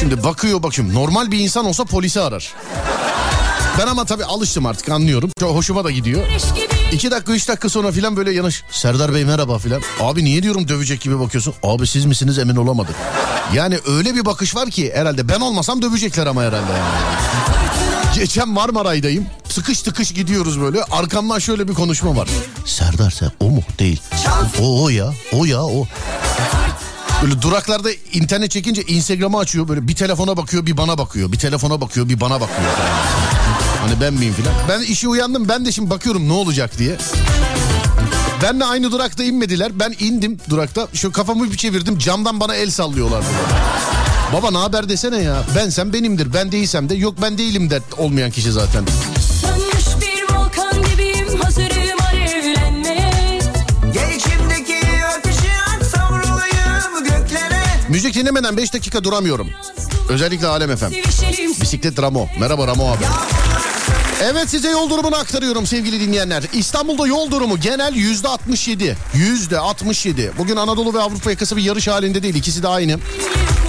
Şimdi 0.00 0.24
bakıyor 0.24 0.62
bakıyorum. 0.62 0.94
Normal 0.94 1.30
bir 1.30 1.38
insan 1.38 1.64
olsa 1.64 1.84
polisi 1.84 2.20
arar. 2.20 2.54
Ben 3.78 3.86
ama 3.86 4.04
tabii 4.04 4.24
alıştım 4.24 4.66
artık 4.66 4.88
anlıyorum. 4.88 5.30
Çok 5.40 5.54
hoşuma 5.56 5.84
da 5.84 5.90
gidiyor. 5.90 6.22
İki 6.92 7.10
dakika 7.10 7.32
üç 7.32 7.48
dakika 7.48 7.68
sonra 7.68 7.92
filan 7.92 8.16
böyle 8.16 8.32
yanış. 8.32 8.62
Serdar 8.70 9.14
Bey 9.14 9.24
merhaba 9.24 9.58
filan. 9.58 9.82
Abi 10.00 10.24
niye 10.24 10.42
diyorum 10.42 10.68
dövecek 10.68 11.00
gibi 11.00 11.20
bakıyorsun. 11.20 11.54
Abi 11.62 11.86
siz 11.86 12.04
misiniz 12.04 12.38
emin 12.38 12.56
olamadık. 12.56 12.96
Yani 13.54 13.78
öyle 13.86 14.14
bir 14.14 14.24
bakış 14.24 14.56
var 14.56 14.70
ki 14.70 14.92
herhalde 14.94 15.28
ben 15.28 15.40
olmasam 15.40 15.82
dövecekler 15.82 16.26
ama 16.26 16.42
herhalde 16.42 16.72
yani. 16.72 17.10
Geçen 18.14 18.48
Marmaray'dayım. 18.48 19.26
Tıkış 19.48 19.82
tıkış 19.82 20.12
gidiyoruz 20.12 20.60
böyle. 20.60 20.82
Arkamdan 20.84 21.38
şöyle 21.38 21.68
bir 21.68 21.74
konuşma 21.74 22.16
var. 22.16 22.28
Serdar 22.66 23.10
sen 23.10 23.30
o 23.40 23.44
mu? 23.50 23.62
Değil. 23.78 24.00
O 24.60 24.82
o 24.84 24.88
ya. 24.88 25.12
O 25.32 25.44
ya 25.44 25.62
o. 25.64 25.86
Böyle 27.22 27.42
duraklarda 27.42 27.88
internet 28.12 28.50
çekince 28.50 28.82
Instagram'ı 28.82 29.38
açıyor 29.38 29.68
böyle 29.68 29.88
bir 29.88 29.94
telefona 29.94 30.36
bakıyor 30.36 30.66
bir 30.66 30.76
bana 30.76 30.98
bakıyor. 30.98 31.32
Bir 31.32 31.38
telefona 31.38 31.80
bakıyor 31.80 32.08
bir 32.08 32.20
bana 32.20 32.40
bakıyor. 32.40 32.70
Hani 33.80 34.00
ben 34.00 34.14
miyim 34.14 34.34
filan. 34.34 34.54
Ben 34.68 34.80
işe 34.80 35.08
uyandım 35.08 35.48
ben 35.48 35.64
de 35.64 35.72
şimdi 35.72 35.90
bakıyorum 35.90 36.28
ne 36.28 36.32
olacak 36.32 36.78
diye. 36.78 36.96
Ben 38.42 38.60
de 38.60 38.64
aynı 38.64 38.92
durakta 38.92 39.24
inmediler. 39.24 39.80
Ben 39.80 39.94
indim 40.00 40.38
durakta. 40.50 40.88
Şu 40.94 41.12
kafamı 41.12 41.52
bir 41.52 41.56
çevirdim. 41.56 41.98
Camdan 41.98 42.40
bana 42.40 42.54
el 42.54 42.70
sallıyorlar. 42.70 43.24
Baba 44.32 44.50
ne 44.50 44.58
haber 44.58 44.88
desene 44.88 45.22
ya. 45.22 45.42
Ben 45.56 45.68
sen 45.68 45.92
benimdir. 45.92 46.34
Ben 46.34 46.52
değilsem 46.52 46.88
de 46.88 46.94
yok 46.94 47.14
ben 47.22 47.38
değilim 47.38 47.70
der 47.70 47.82
olmayan 47.98 48.30
kişi 48.30 48.52
zaten. 48.52 48.84
Gibiyim 50.90 51.30
Müzik 57.88 58.14
dinlemeden 58.14 58.56
5 58.56 58.74
dakika 58.74 59.04
duramıyorum. 59.04 59.48
Özellikle 60.08 60.46
Alem. 60.46 60.78
Sevişelim 60.78 61.50
Bisiklet 61.60 62.02
Ramo. 62.02 62.26
Merhaba 62.40 62.66
Ramo 62.66 62.90
abi. 62.90 63.04
Evet 64.22 64.50
size 64.50 64.70
yol 64.70 64.90
durumunu 64.90 65.16
aktarıyorum 65.16 65.66
sevgili 65.66 66.00
dinleyenler. 66.00 66.42
İstanbul'da 66.52 67.06
yol 67.06 67.30
durumu 67.30 67.60
genel 67.60 67.94
yüzde 67.94 68.28
67. 68.28 68.96
Yüzde 69.14 69.58
67. 69.58 70.32
Bugün 70.38 70.56
Anadolu 70.56 70.94
ve 70.94 71.00
Avrupa 71.00 71.30
yakası 71.30 71.56
bir 71.56 71.62
yarış 71.62 71.88
halinde 71.88 72.22
değil. 72.22 72.34
İkisi 72.34 72.62
de 72.62 72.68
aynı. 72.68 72.98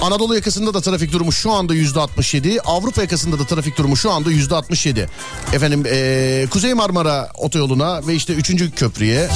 Anadolu 0.02 0.34
yakasında 0.34 0.74
da 0.74 0.80
trafik 0.80 1.12
durumu 1.12 1.32
şu 1.32 1.52
anda 1.52 1.74
yüzde 1.74 2.00
67. 2.00 2.60
Avrupa 2.62 3.02
yakasında 3.02 3.38
da 3.38 3.44
trafik 3.44 3.78
durumu 3.78 3.96
şu 3.96 4.10
anda 4.12 4.30
yüzde 4.30 4.54
67. 4.54 5.08
Efendim 5.52 5.84
eee, 5.86 6.46
Kuzey 6.50 6.74
Marmara 6.74 7.30
otoyoluna 7.34 8.06
ve 8.06 8.14
işte 8.14 8.32
3. 8.34 8.74
köprüye 8.76 9.28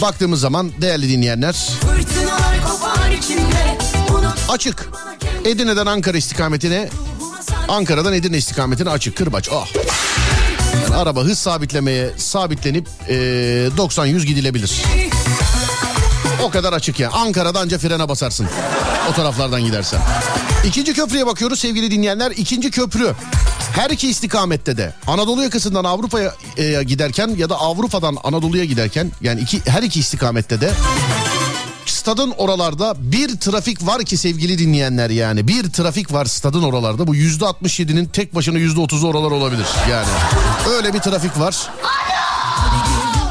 baktığımız 0.00 0.40
zaman 0.40 0.72
değerli 0.80 1.08
dinleyenler 1.08 1.56
açık. 4.48 4.88
Edirne'den 5.44 5.86
Ankara 5.86 6.16
istikametine 6.16 6.88
Ankara'dan 7.68 8.12
Edirne 8.12 8.36
istikametine 8.38 8.90
açık 8.90 9.16
kırbaç. 9.16 9.48
Ah. 9.52 9.66
Yani 10.74 10.94
araba 10.96 11.20
hız 11.24 11.38
sabitlemeye 11.38 12.10
sabitlenip 12.16 12.88
eee, 13.08 13.16
90-100 13.76 14.24
gidilebilir. 14.24 14.82
O 16.42 16.50
kadar 16.50 16.72
açık 16.72 17.00
ya. 17.00 17.10
Ankara'da 17.10 17.60
anca 17.60 17.78
frene 17.78 18.08
basarsın. 18.08 18.46
O 19.10 19.14
taraflardan 19.14 19.64
gidersen. 19.64 20.00
İkinci 20.66 20.94
köprüye 20.94 21.26
bakıyoruz 21.26 21.58
sevgili 21.60 21.90
dinleyenler. 21.90 22.30
İkinci 22.30 22.70
köprü. 22.70 23.12
Her 23.72 23.90
iki 23.90 24.08
istikamette 24.08 24.76
de 24.76 24.94
Anadolu 25.06 25.42
yakasından 25.42 25.84
Avrupa'ya 25.84 26.34
e, 26.56 26.82
giderken 26.82 27.28
ya 27.38 27.48
da 27.48 27.56
Avrupa'dan 27.60 28.16
Anadolu'ya 28.24 28.64
giderken 28.64 29.12
yani 29.20 29.40
iki, 29.40 29.62
her 29.66 29.82
iki 29.82 30.00
istikamette 30.00 30.60
de 30.60 30.70
stadın 32.04 32.30
oralarda 32.30 32.94
bir 32.98 33.36
trafik 33.36 33.86
var 33.86 34.02
ki 34.02 34.16
sevgili 34.16 34.58
dinleyenler 34.58 35.10
yani 35.10 35.48
bir 35.48 35.72
trafik 35.72 36.12
var 36.12 36.24
stadın 36.24 36.62
oralarda 36.62 37.06
bu 37.06 37.14
yüzde 37.14 37.44
67'nin 37.44 38.06
tek 38.06 38.34
başına 38.34 38.58
yüzde 38.58 38.80
30'u 38.80 39.08
oralar 39.08 39.30
olabilir 39.30 39.66
yani 39.90 40.06
öyle 40.70 40.94
bir 40.94 40.98
trafik 40.98 41.40
var. 41.40 41.70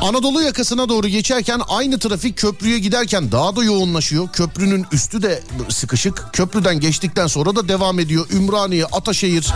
Anadolu 0.01 0.41
yakasına 0.41 0.89
doğru 0.89 1.07
geçerken 1.07 1.61
aynı 1.67 1.99
trafik 1.99 2.37
köprüye 2.37 2.79
giderken 2.79 3.31
daha 3.31 3.55
da 3.55 3.63
yoğunlaşıyor. 3.63 4.27
Köprünün 4.27 4.85
üstü 4.91 5.21
de 5.21 5.43
sıkışık. 5.69 6.29
Köprüden 6.33 6.79
geçtikten 6.79 7.27
sonra 7.27 7.55
da 7.55 7.67
devam 7.67 7.99
ediyor. 7.99 8.25
Ümraniye, 8.31 8.85
Ataşehir. 8.85 9.53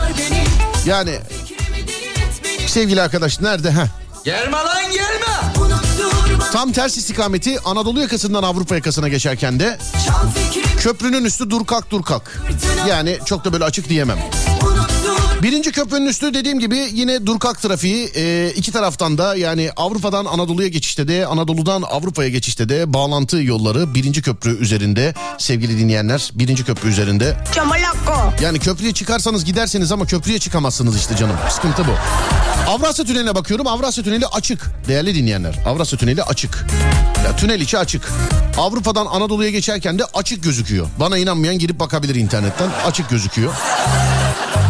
Yani 0.86 1.20
sevgili 2.68 3.02
arkadaş 3.02 3.42
nerede? 3.42 3.72
Heh. 3.72 3.88
Gelme 4.26 4.58
lan 4.58 4.92
gelme 4.92 5.87
Tam 6.52 6.72
ters 6.72 6.98
istikameti 6.98 7.60
Anadolu 7.60 8.02
yakasından 8.02 8.44
Avrupa 8.44 8.76
yakasına 8.76 9.08
geçerken 9.08 9.60
de 9.60 9.78
köprünün 10.78 11.26
üstü 11.26 11.50
dur 11.50 11.66
kalk 11.66 11.92
dur 11.92 12.04
kalk. 12.04 12.42
Yani 12.90 13.18
çok 13.26 13.46
da 13.46 13.54
böyle 13.54 13.64
açık 13.64 13.90
diyemem. 13.90 14.18
Birinci 15.44 15.72
köprünün 15.72 16.06
üstü 16.06 16.34
dediğim 16.34 16.60
gibi 16.60 16.88
yine 16.94 17.26
durkak 17.26 17.62
trafiği 17.62 18.10
e, 18.16 18.52
iki 18.56 18.72
taraftan 18.72 19.18
da 19.18 19.36
yani 19.36 19.72
Avrupa'dan 19.78 20.26
Anadolu'ya 20.26 20.68
geçişte 20.68 21.08
de 21.08 21.26
Anadolu'dan 21.26 21.82
Avrupa'ya 21.82 22.30
geçişte 22.30 22.70
de 22.70 22.94
bağlantı 22.94 23.38
yolları 23.38 23.94
birinci 23.94 24.22
köprü 24.22 24.58
üzerinde 24.58 25.14
sevgili 25.38 25.80
dinleyenler 25.80 26.32
birinci 26.36 26.66
köprü 26.66 26.90
üzerinde. 26.90 27.38
Yani 28.42 28.60
köprüye 28.60 28.94
çıkarsanız 28.94 29.46
giderseniz 29.46 29.92
ama 29.92 30.06
köprüye 30.06 30.40
çıkamazsınız 30.40 30.98
işte 30.98 31.16
canım 31.16 31.36
sıkıntı 31.50 31.84
bu. 31.88 31.92
Avrasya 32.72 33.06
Tüneli'ne 33.06 33.36
bakıyorum 33.36 33.68
Avrasya 33.68 34.04
Tüneli 34.04 34.26
açık 34.28 34.72
değerli 34.88 35.16
dinleyenler 35.16 35.56
Avrasya 35.66 36.00
Tüneli 36.00 36.24
açık. 36.24 36.66
Ya 37.26 37.36
tünel 37.36 37.62
içi 37.62 37.78
açık. 37.78 38.10
Avrupa'dan 38.58 39.06
Anadolu'ya 39.06 39.50
geçerken 39.50 40.00
de 40.00 40.04
açık 40.14 40.44
gözüküyor. 40.44 40.88
Bana 41.00 41.18
inanmayan 41.18 41.60
girip 41.60 41.80
bakabilir 41.80 42.16
internetten 42.16 42.70
açık 42.86 43.10
gözüküyor. 43.10 43.54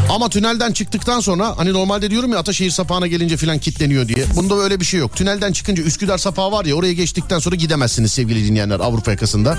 Ama 0.09 0.29
tünelden 0.29 0.71
çıktıktan 0.73 1.19
sonra 1.19 1.57
hani 1.57 1.73
normalde 1.73 2.11
diyorum 2.11 2.31
ya 2.31 2.39
Ataşehir 2.39 2.71
sapağına 2.71 3.07
gelince 3.07 3.37
filan 3.37 3.59
kilitleniyor 3.59 4.07
diye. 4.07 4.25
Bunda 4.35 4.55
öyle 4.55 4.79
bir 4.79 4.85
şey 4.85 4.99
yok. 4.99 5.15
Tünelden 5.15 5.51
çıkınca 5.51 5.83
Üsküdar 5.83 6.17
sapağı 6.17 6.51
var 6.51 6.65
ya 6.65 6.75
oraya 6.75 6.93
geçtikten 6.93 7.39
sonra 7.39 7.55
gidemezsiniz 7.55 8.11
sevgili 8.11 8.47
dinleyenler 8.47 8.79
Avrupa 8.79 9.11
yakasında. 9.11 9.57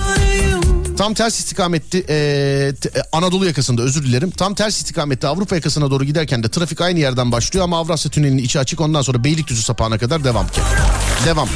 Tam 0.99 1.15
ters 1.15 1.39
istikamette 1.39 1.99
e, 1.99 2.05
t- 2.81 2.89
e, 2.89 3.03
Anadolu 3.13 3.47
yakasında 3.47 3.83
özür 3.83 4.05
dilerim. 4.05 4.31
Tam 4.31 4.55
ters 4.55 4.77
istikamette 4.77 5.29
Avrupa 5.29 5.55
yakasına 5.55 5.91
doğru 5.91 6.05
giderken 6.05 6.43
de 6.43 6.49
trafik 6.49 6.81
aynı 6.81 6.99
yerden 6.99 7.33
başlıyor 7.33 7.65
ama 7.65 7.79
Avrasya 7.79 8.11
Tüneli'nin 8.11 8.43
içi 8.43 8.59
açık 8.59 8.81
ondan 8.81 9.03
sonra 9.03 9.25
Beylikdüzü 9.25 9.63
sapağına 9.63 9.99
kadar 9.99 10.25
devam. 10.25 10.47
Devam. 11.27 11.49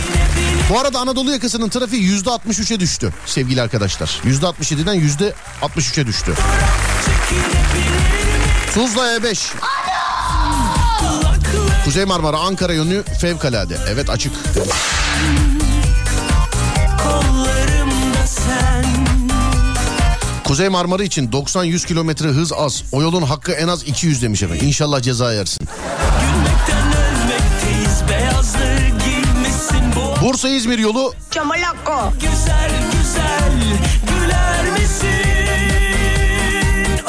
Bu 0.70 0.78
arada 0.80 0.99
Anadolu 0.99 1.30
yakasının 1.30 1.68
trafiği 1.68 2.03
yüzde 2.03 2.30
63'e 2.30 2.80
düştü 2.80 3.14
sevgili 3.26 3.62
arkadaşlar. 3.62 4.20
Yüzde 4.24 4.47
67'den 4.47 4.95
yüzde 4.95 5.34
63'e 5.62 6.07
düştü. 6.07 6.34
Tuzla 8.74 9.16
E5. 9.16 9.53
Kuzey 11.84 12.05
Marmara 12.05 12.38
Ankara 12.38 12.72
yönü 12.72 13.03
fevkalade. 13.03 13.78
Evet 13.88 14.11
açık. 14.11 14.32
Kuzey 20.53 20.69
Marmara 20.69 21.03
için 21.03 21.29
90-100 21.31 21.87
kilometre 21.87 22.29
hız 22.29 22.53
az. 22.53 22.83
O 22.93 23.03
yolun 23.03 23.23
hakkı 23.23 23.53
en 23.53 23.69
az 23.69 23.83
200 23.83 24.23
demiş 24.23 24.43
efendim. 24.43 24.67
İnşallah 24.67 25.03
ceza 25.03 25.33
yersin. 25.33 25.69
Bursa 30.23 30.49
İzmir 30.49 30.79
yolu 30.79 31.15
Güzel 32.21 32.71
güzel 32.93 33.53
güler 34.09 34.71
misin? 34.73 35.07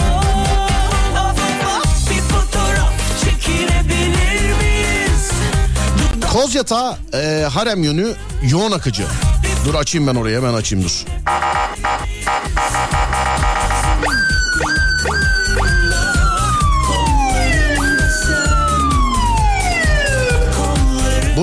Oh, 0.02 1.30
of, 1.30 1.40
of, 1.78 2.12
bir 2.12 2.22
fotoğraf 2.22 2.94
çekilebilir 3.24 4.54
miyiz? 4.54 5.32
Kozyatağı 6.34 6.98
e, 7.14 7.48
harem 7.54 7.84
yönü 7.84 8.14
yoğun 8.50 8.72
akıcı. 8.72 9.04
Dur 9.66 9.76
açayım 9.76 10.08
ben 10.08 10.16
oraya 10.16 10.38
hemen 10.38 10.54
açayım 10.54 10.86
dur. 10.86 11.06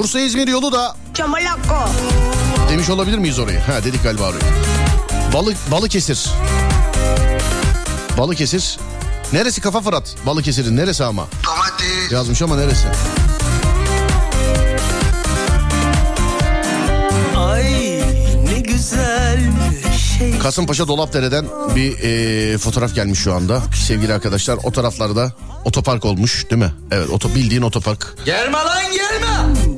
Bursa 0.00 0.20
İzmir 0.20 0.48
yolu 0.48 0.72
da 0.72 0.96
demiş 2.70 2.90
olabilir 2.90 3.18
miyiz 3.18 3.38
orayı? 3.38 3.58
Ha 3.60 3.84
dedik 3.84 4.02
galiba 4.02 4.22
orayı. 4.22 4.42
Balık 5.34 5.56
Balıkesir. 5.70 6.30
Balıkesir. 8.18 8.78
Neresi 9.32 9.60
Kafa 9.60 9.80
Fırat? 9.80 10.14
Balıkesir'in 10.26 10.76
neresi 10.76 11.04
ama? 11.04 11.26
Domates. 11.46 12.12
Yazmış 12.12 12.42
ama 12.42 12.56
neresi? 12.56 12.86
Ay 17.36 17.64
ne 18.44 18.60
güzel 18.60 19.40
şey. 20.18 20.38
Kasımpaşa 20.38 20.88
Dolapdere'den 20.88 21.46
bir 21.76 21.98
e, 21.98 22.58
fotoğraf 22.58 22.94
gelmiş 22.94 23.18
şu 23.18 23.34
anda. 23.34 23.62
Sevgili 23.86 24.14
arkadaşlar 24.14 24.58
o 24.62 24.72
taraflarda 24.72 25.32
otopark 25.64 26.04
olmuş 26.04 26.50
değil 26.50 26.62
mi? 26.62 26.72
Evet 26.90 27.10
oto, 27.10 27.34
bildiğin 27.34 27.62
otopark. 27.62 28.14
Gelme 28.24 28.58
lan 28.58 28.82
gelme. 28.92 29.69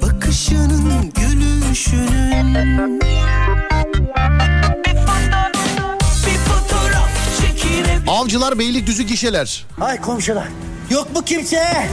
Çekilebilir 7.40 8.08
Avcılar 8.08 8.58
Beylikdüzü 8.58 9.02
gişeler. 9.02 9.64
Hay 9.78 10.00
komşular. 10.00 10.48
Yok 10.90 11.14
mu 11.14 11.24
kimse? 11.24 11.88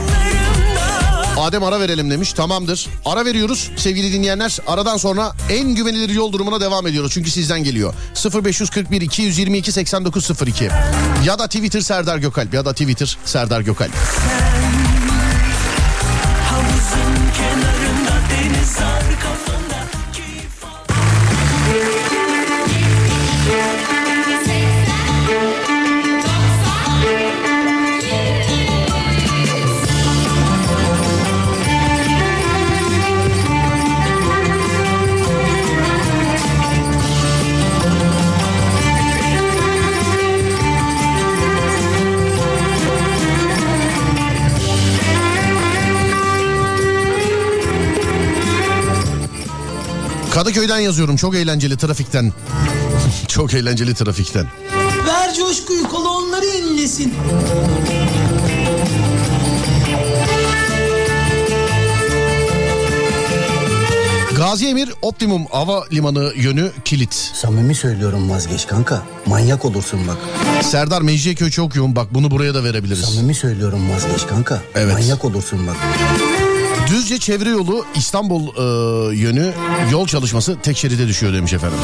Adem 1.38 1.64
ara 1.64 1.80
verelim 1.80 2.10
demiş. 2.10 2.32
Tamamdır. 2.32 2.86
Ara 3.04 3.24
veriyoruz 3.24 3.70
sevgili 3.76 4.12
dinleyenler. 4.12 4.58
Aradan 4.66 4.96
sonra 4.96 5.32
en 5.50 5.74
güvenilir 5.74 6.08
yol 6.08 6.32
durumuna 6.32 6.60
devam 6.60 6.86
ediyoruz. 6.86 7.12
Çünkü 7.14 7.30
sizden 7.30 7.64
geliyor. 7.64 7.94
0541 8.44 9.00
222 9.00 9.72
8902 9.72 10.68
ya 11.24 11.38
da 11.38 11.46
Twitter 11.46 11.80
Serdar 11.80 12.18
Gökalp 12.18 12.54
ya 12.54 12.64
da 12.64 12.72
Twitter 12.72 13.18
Serdar 13.24 13.60
Gökalp. 13.60 13.92
Havuzun 13.94 14.69
Kadıköy'den 50.40 50.78
yazıyorum. 50.78 51.16
Çok 51.16 51.34
eğlenceli 51.34 51.76
trafikten. 51.76 52.32
Çok 53.28 53.54
eğlenceli 53.54 53.94
trafikten. 53.94 54.46
Ver 55.06 55.34
coşkuyu 55.34 55.88
kolonları 55.88 56.46
yenilesin. 56.46 57.14
Gazi 64.36 64.66
Emir 64.68 64.92
Optimum 65.02 65.46
Hava 65.46 65.84
Limanı 65.92 66.32
yönü 66.36 66.70
kilit. 66.84 67.14
Samimi 67.14 67.74
söylüyorum 67.74 68.30
vazgeç 68.30 68.66
kanka. 68.66 69.02
Manyak 69.26 69.64
olursun 69.64 70.00
bak. 70.08 70.16
Serdar 70.64 71.02
Mecidiyeköy 71.02 71.50
çok 71.50 71.76
yoğun 71.76 71.96
bak 71.96 72.14
bunu 72.14 72.30
buraya 72.30 72.54
da 72.54 72.64
verebiliriz. 72.64 73.04
Samimi 73.04 73.34
söylüyorum 73.34 73.90
vazgeç 73.90 74.26
kanka. 74.26 74.62
Evet. 74.74 74.92
Manyak 74.92 75.24
olursun 75.24 75.66
bak. 75.66 75.76
Düzce 76.90 77.18
çevre 77.18 77.48
yolu 77.48 77.86
İstanbul 77.94 78.46
e, 78.46 79.16
yönü 79.16 79.52
yol 79.90 80.06
çalışması 80.06 80.56
tek 80.62 80.76
şeride 80.76 81.08
düşüyor 81.08 81.32
demiş 81.32 81.52
efendim. 81.52 81.78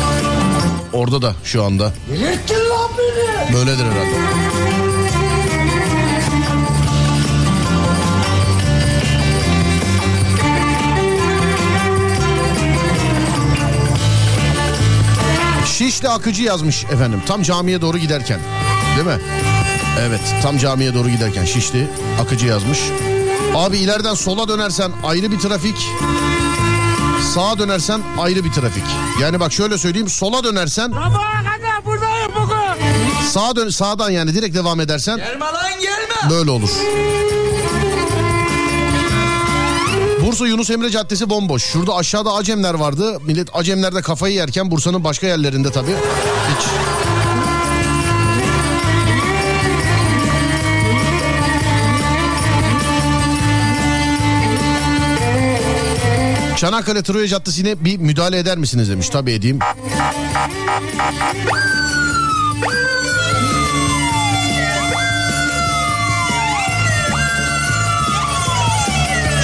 Orada 0.92 1.22
da 1.22 1.34
şu 1.44 1.64
anda. 1.64 1.92
Delirttin 2.10 2.54
lan 2.54 2.90
beni. 2.98 3.54
Böyledir 3.54 3.84
herhalde. 3.84 4.16
Şişli 15.66 16.08
Akıcı 16.08 16.42
yazmış 16.42 16.84
efendim. 16.84 17.22
Tam 17.26 17.42
camiye 17.42 17.80
doğru 17.80 17.98
giderken. 17.98 18.40
Değil 18.96 19.06
mi? 19.06 19.22
Evet 20.00 20.20
tam 20.42 20.58
camiye 20.58 20.94
doğru 20.94 21.08
giderken 21.08 21.44
Şişli 21.44 21.86
Akıcı 22.20 22.46
yazmış. 22.46 22.78
Abi 23.54 23.78
ileriden 23.78 24.14
sola 24.14 24.48
dönersen 24.48 24.92
ayrı 25.04 25.32
bir 25.32 25.38
trafik. 25.38 25.88
Sağa 27.34 27.58
dönersen 27.58 28.00
ayrı 28.18 28.44
bir 28.44 28.52
trafik. 28.52 28.84
Yani 29.20 29.40
bak 29.40 29.52
şöyle 29.52 29.78
söyleyeyim 29.78 30.08
sola 30.08 30.44
dönersen 30.44 30.92
buradayım 31.84 32.32
bugün. 32.34 33.26
sağa 33.30 33.56
dön 33.56 33.68
sağdan 33.68 34.10
yani 34.10 34.34
direkt 34.34 34.56
devam 34.56 34.80
edersen 34.80 35.16
Gelme 35.16 35.44
lan 35.44 35.80
gelme. 35.80 36.30
böyle 36.30 36.50
olur. 36.50 36.70
Bursa 40.26 40.46
Yunus 40.46 40.70
Emre 40.70 40.90
Caddesi 40.90 41.30
bomboş. 41.30 41.64
Şurada 41.64 41.94
aşağıda 41.96 42.32
Acemler 42.34 42.74
vardı. 42.74 43.18
Millet 43.26 43.48
Acemler'de 43.56 44.02
kafayı 44.02 44.34
yerken 44.34 44.70
Bursa'nın 44.70 45.04
başka 45.04 45.26
yerlerinde 45.26 45.72
tabii. 45.72 45.94
Hiç. 46.56 46.66
Çanakkale 56.56 57.02
Troya 57.02 57.26
Caddesi'ne 57.28 57.84
bir 57.84 57.98
müdahale 57.98 58.38
eder 58.38 58.58
misiniz 58.58 58.90
demiş. 58.90 59.08
Tabii 59.08 59.32
edeyim. 59.32 59.58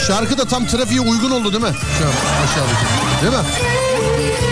Şarkı 0.07 0.39
da 0.39 0.45
tam 0.45 0.67
trafiğe 0.67 1.01
uygun 1.01 1.31
oldu 1.31 1.53
değil 1.53 1.65
mi? 1.65 1.79
Şu 1.99 2.05
an 2.05 2.13
aşağıdaki. 2.45 3.23
Değil 3.23 3.33
mi? 3.33 4.52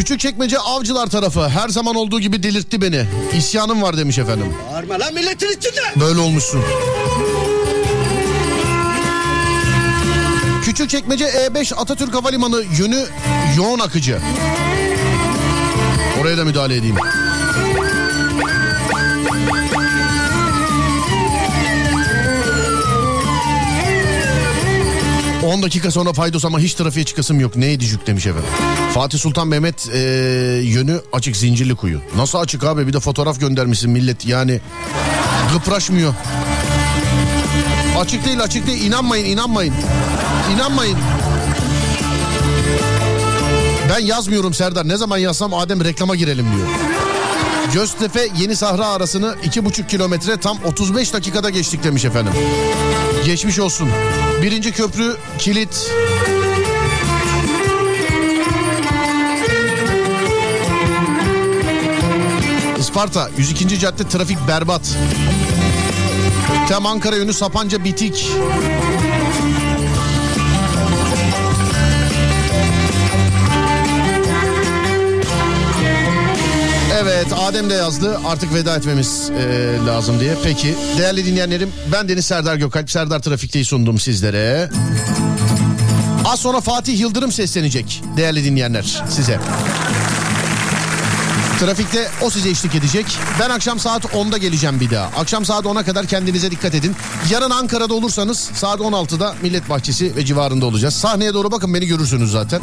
Küçükçekmece 0.00 0.58
avcılar 0.58 1.06
tarafı 1.06 1.48
her 1.48 1.68
zaman 1.68 1.94
olduğu 1.94 2.20
gibi 2.20 2.42
delirtti 2.42 2.82
beni. 2.82 3.04
İsyanım 3.36 3.82
var 3.82 3.96
demiş 3.96 4.18
efendim. 4.18 4.54
Bağırma 4.72 5.00
lan 5.00 5.14
milletin 5.14 5.48
içinde. 5.48 5.80
Böyle 6.00 6.20
olmuşsun. 6.20 6.60
Küçükçekmece 10.64 11.24
E5 11.24 11.74
Atatürk 11.74 12.14
Havalimanı 12.14 12.62
yönü 12.78 13.06
yoğun 13.56 13.78
akıcı. 13.78 14.18
Oraya 16.20 16.38
da 16.38 16.44
müdahale 16.44 16.76
edeyim. 16.76 16.96
...10 25.42 25.62
dakika 25.62 25.90
sonra 25.90 26.12
faydos 26.12 26.44
ama 26.44 26.60
hiç 26.60 26.74
trafiğe 26.74 27.04
çıkasım 27.04 27.40
yok. 27.40 27.56
Neydi 27.56 27.86
cük 27.86 28.06
demiş 28.06 28.26
efendim. 28.26 28.50
Fatih 28.94 29.18
Sultan 29.18 29.48
Mehmet 29.48 29.88
e, 29.94 29.98
yönü 30.64 31.00
açık 31.12 31.36
zincirli 31.36 31.74
kuyu. 31.74 32.00
Nasıl 32.16 32.38
açık 32.38 32.64
abi 32.64 32.86
bir 32.86 32.92
de 32.92 33.00
fotoğraf 33.00 33.40
göndermişsin 33.40 33.90
millet 33.90 34.26
yani 34.26 34.60
gıpraşmıyor. 35.52 36.14
Açık 37.98 38.26
değil 38.26 38.40
açık 38.40 38.66
değil 38.66 38.84
inanmayın 38.84 39.24
inanmayın. 39.24 39.74
İnanmayın. 40.54 40.98
Ben 43.90 43.98
yazmıyorum 43.98 44.54
Serdar 44.54 44.88
ne 44.88 44.96
zaman 44.96 45.18
yazsam 45.18 45.54
Adem 45.54 45.84
reklama 45.84 46.16
girelim 46.16 46.46
diyor. 46.56 46.68
Göztepe 47.74 48.28
Yeni 48.38 48.56
Sahra 48.56 48.86
arasını 48.86 49.34
iki 49.44 49.64
buçuk 49.64 49.88
kilometre 49.88 50.36
tam 50.36 50.58
35 50.64 51.12
dakikada 51.12 51.50
geçtik 51.50 51.84
demiş 51.84 52.04
efendim. 52.04 52.32
Geçmiş 53.24 53.58
olsun. 53.58 53.88
Birinci 54.42 54.72
köprü 54.72 55.16
kilit. 55.38 55.90
Isparta 62.90 63.30
102. 63.38 63.78
cadde 63.78 64.08
trafik 64.08 64.38
berbat. 64.48 64.82
Tem 66.68 66.86
Ankara 66.86 67.16
yönü 67.16 67.32
Sapanca 67.32 67.84
bitik. 67.84 68.26
Evet 77.00 77.26
Adem 77.32 77.70
de 77.70 77.74
yazdı 77.74 78.20
artık 78.26 78.54
veda 78.54 78.76
etmemiz 78.76 79.30
e, 79.30 79.76
lazım 79.86 80.20
diye. 80.20 80.36
Peki 80.44 80.74
değerli 80.98 81.26
dinleyenlerim 81.26 81.72
ben 81.92 82.08
Deniz 82.08 82.26
Serdar 82.26 82.56
Gökalp 82.56 82.90
Serdar 82.90 83.18
Trafik'teyi 83.18 83.64
sundum 83.64 83.98
sizlere. 83.98 84.70
Az 86.24 86.40
sonra 86.40 86.60
Fatih 86.60 87.00
Yıldırım 87.00 87.32
seslenecek 87.32 88.02
değerli 88.16 88.44
dinleyenler 88.44 89.02
size. 89.10 89.40
Trafikte 91.60 92.08
o 92.22 92.30
size 92.30 92.50
eşlik 92.50 92.74
edecek. 92.74 93.06
Ben 93.40 93.50
akşam 93.50 93.78
saat 93.78 94.04
10'da 94.04 94.38
geleceğim 94.38 94.80
bir 94.80 94.90
daha. 94.90 95.04
Akşam 95.04 95.44
saat 95.44 95.64
10'a 95.64 95.82
kadar 95.82 96.06
kendinize 96.06 96.50
dikkat 96.50 96.74
edin. 96.74 96.96
Yarın 97.30 97.50
Ankara'da 97.50 97.94
olursanız 97.94 98.50
saat 98.54 98.80
16'da 98.80 99.34
Millet 99.42 99.70
Bahçesi 99.70 100.16
ve 100.16 100.24
civarında 100.24 100.66
olacağız. 100.66 100.94
Sahneye 100.94 101.34
doğru 101.34 101.50
bakın 101.50 101.74
beni 101.74 101.86
görürsünüz 101.86 102.30
zaten. 102.30 102.60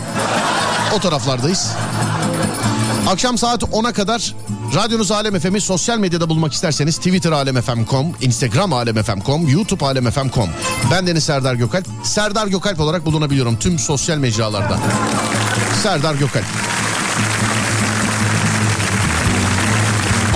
O 0.95 0.99
taraflardayız. 0.99 1.67
Akşam 3.09 3.37
saat 3.37 3.63
10'a 3.63 3.93
kadar 3.93 4.35
radyonuz 4.75 5.11
Alem 5.11 5.39
FM'i 5.39 5.61
sosyal 5.61 5.97
medyada 5.97 6.29
bulmak 6.29 6.53
isterseniz 6.53 6.97
Twitter 6.97 7.31
alemfm.com, 7.31 8.15
Instagram 8.21 8.73
alemfm.com, 8.73 9.47
YouTube 9.47 9.85
alemfm.com. 9.85 10.49
Ben 10.91 11.07
Deniz 11.07 11.23
Serdar 11.23 11.55
Gökalp. 11.55 11.85
Serdar 12.03 12.47
Gökalp 12.47 12.79
olarak 12.79 13.05
bulunabiliyorum 13.05 13.59
tüm 13.59 13.79
sosyal 13.79 14.17
mecralarda. 14.17 14.77
Serdar 15.83 16.15
Gökalp. 16.15 16.45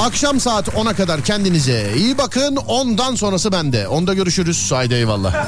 Akşam 0.01 0.39
saat 0.39 0.67
10'a 0.67 0.93
kadar 0.93 1.21
kendinize 1.21 1.93
iyi 1.95 2.17
bakın. 2.17 2.55
Ondan 2.55 3.15
sonrası 3.15 3.51
bende. 3.51 3.87
Onda 3.87 4.13
görüşürüz. 4.13 4.71
Haydi 4.71 4.93
eyvallah. 4.93 5.47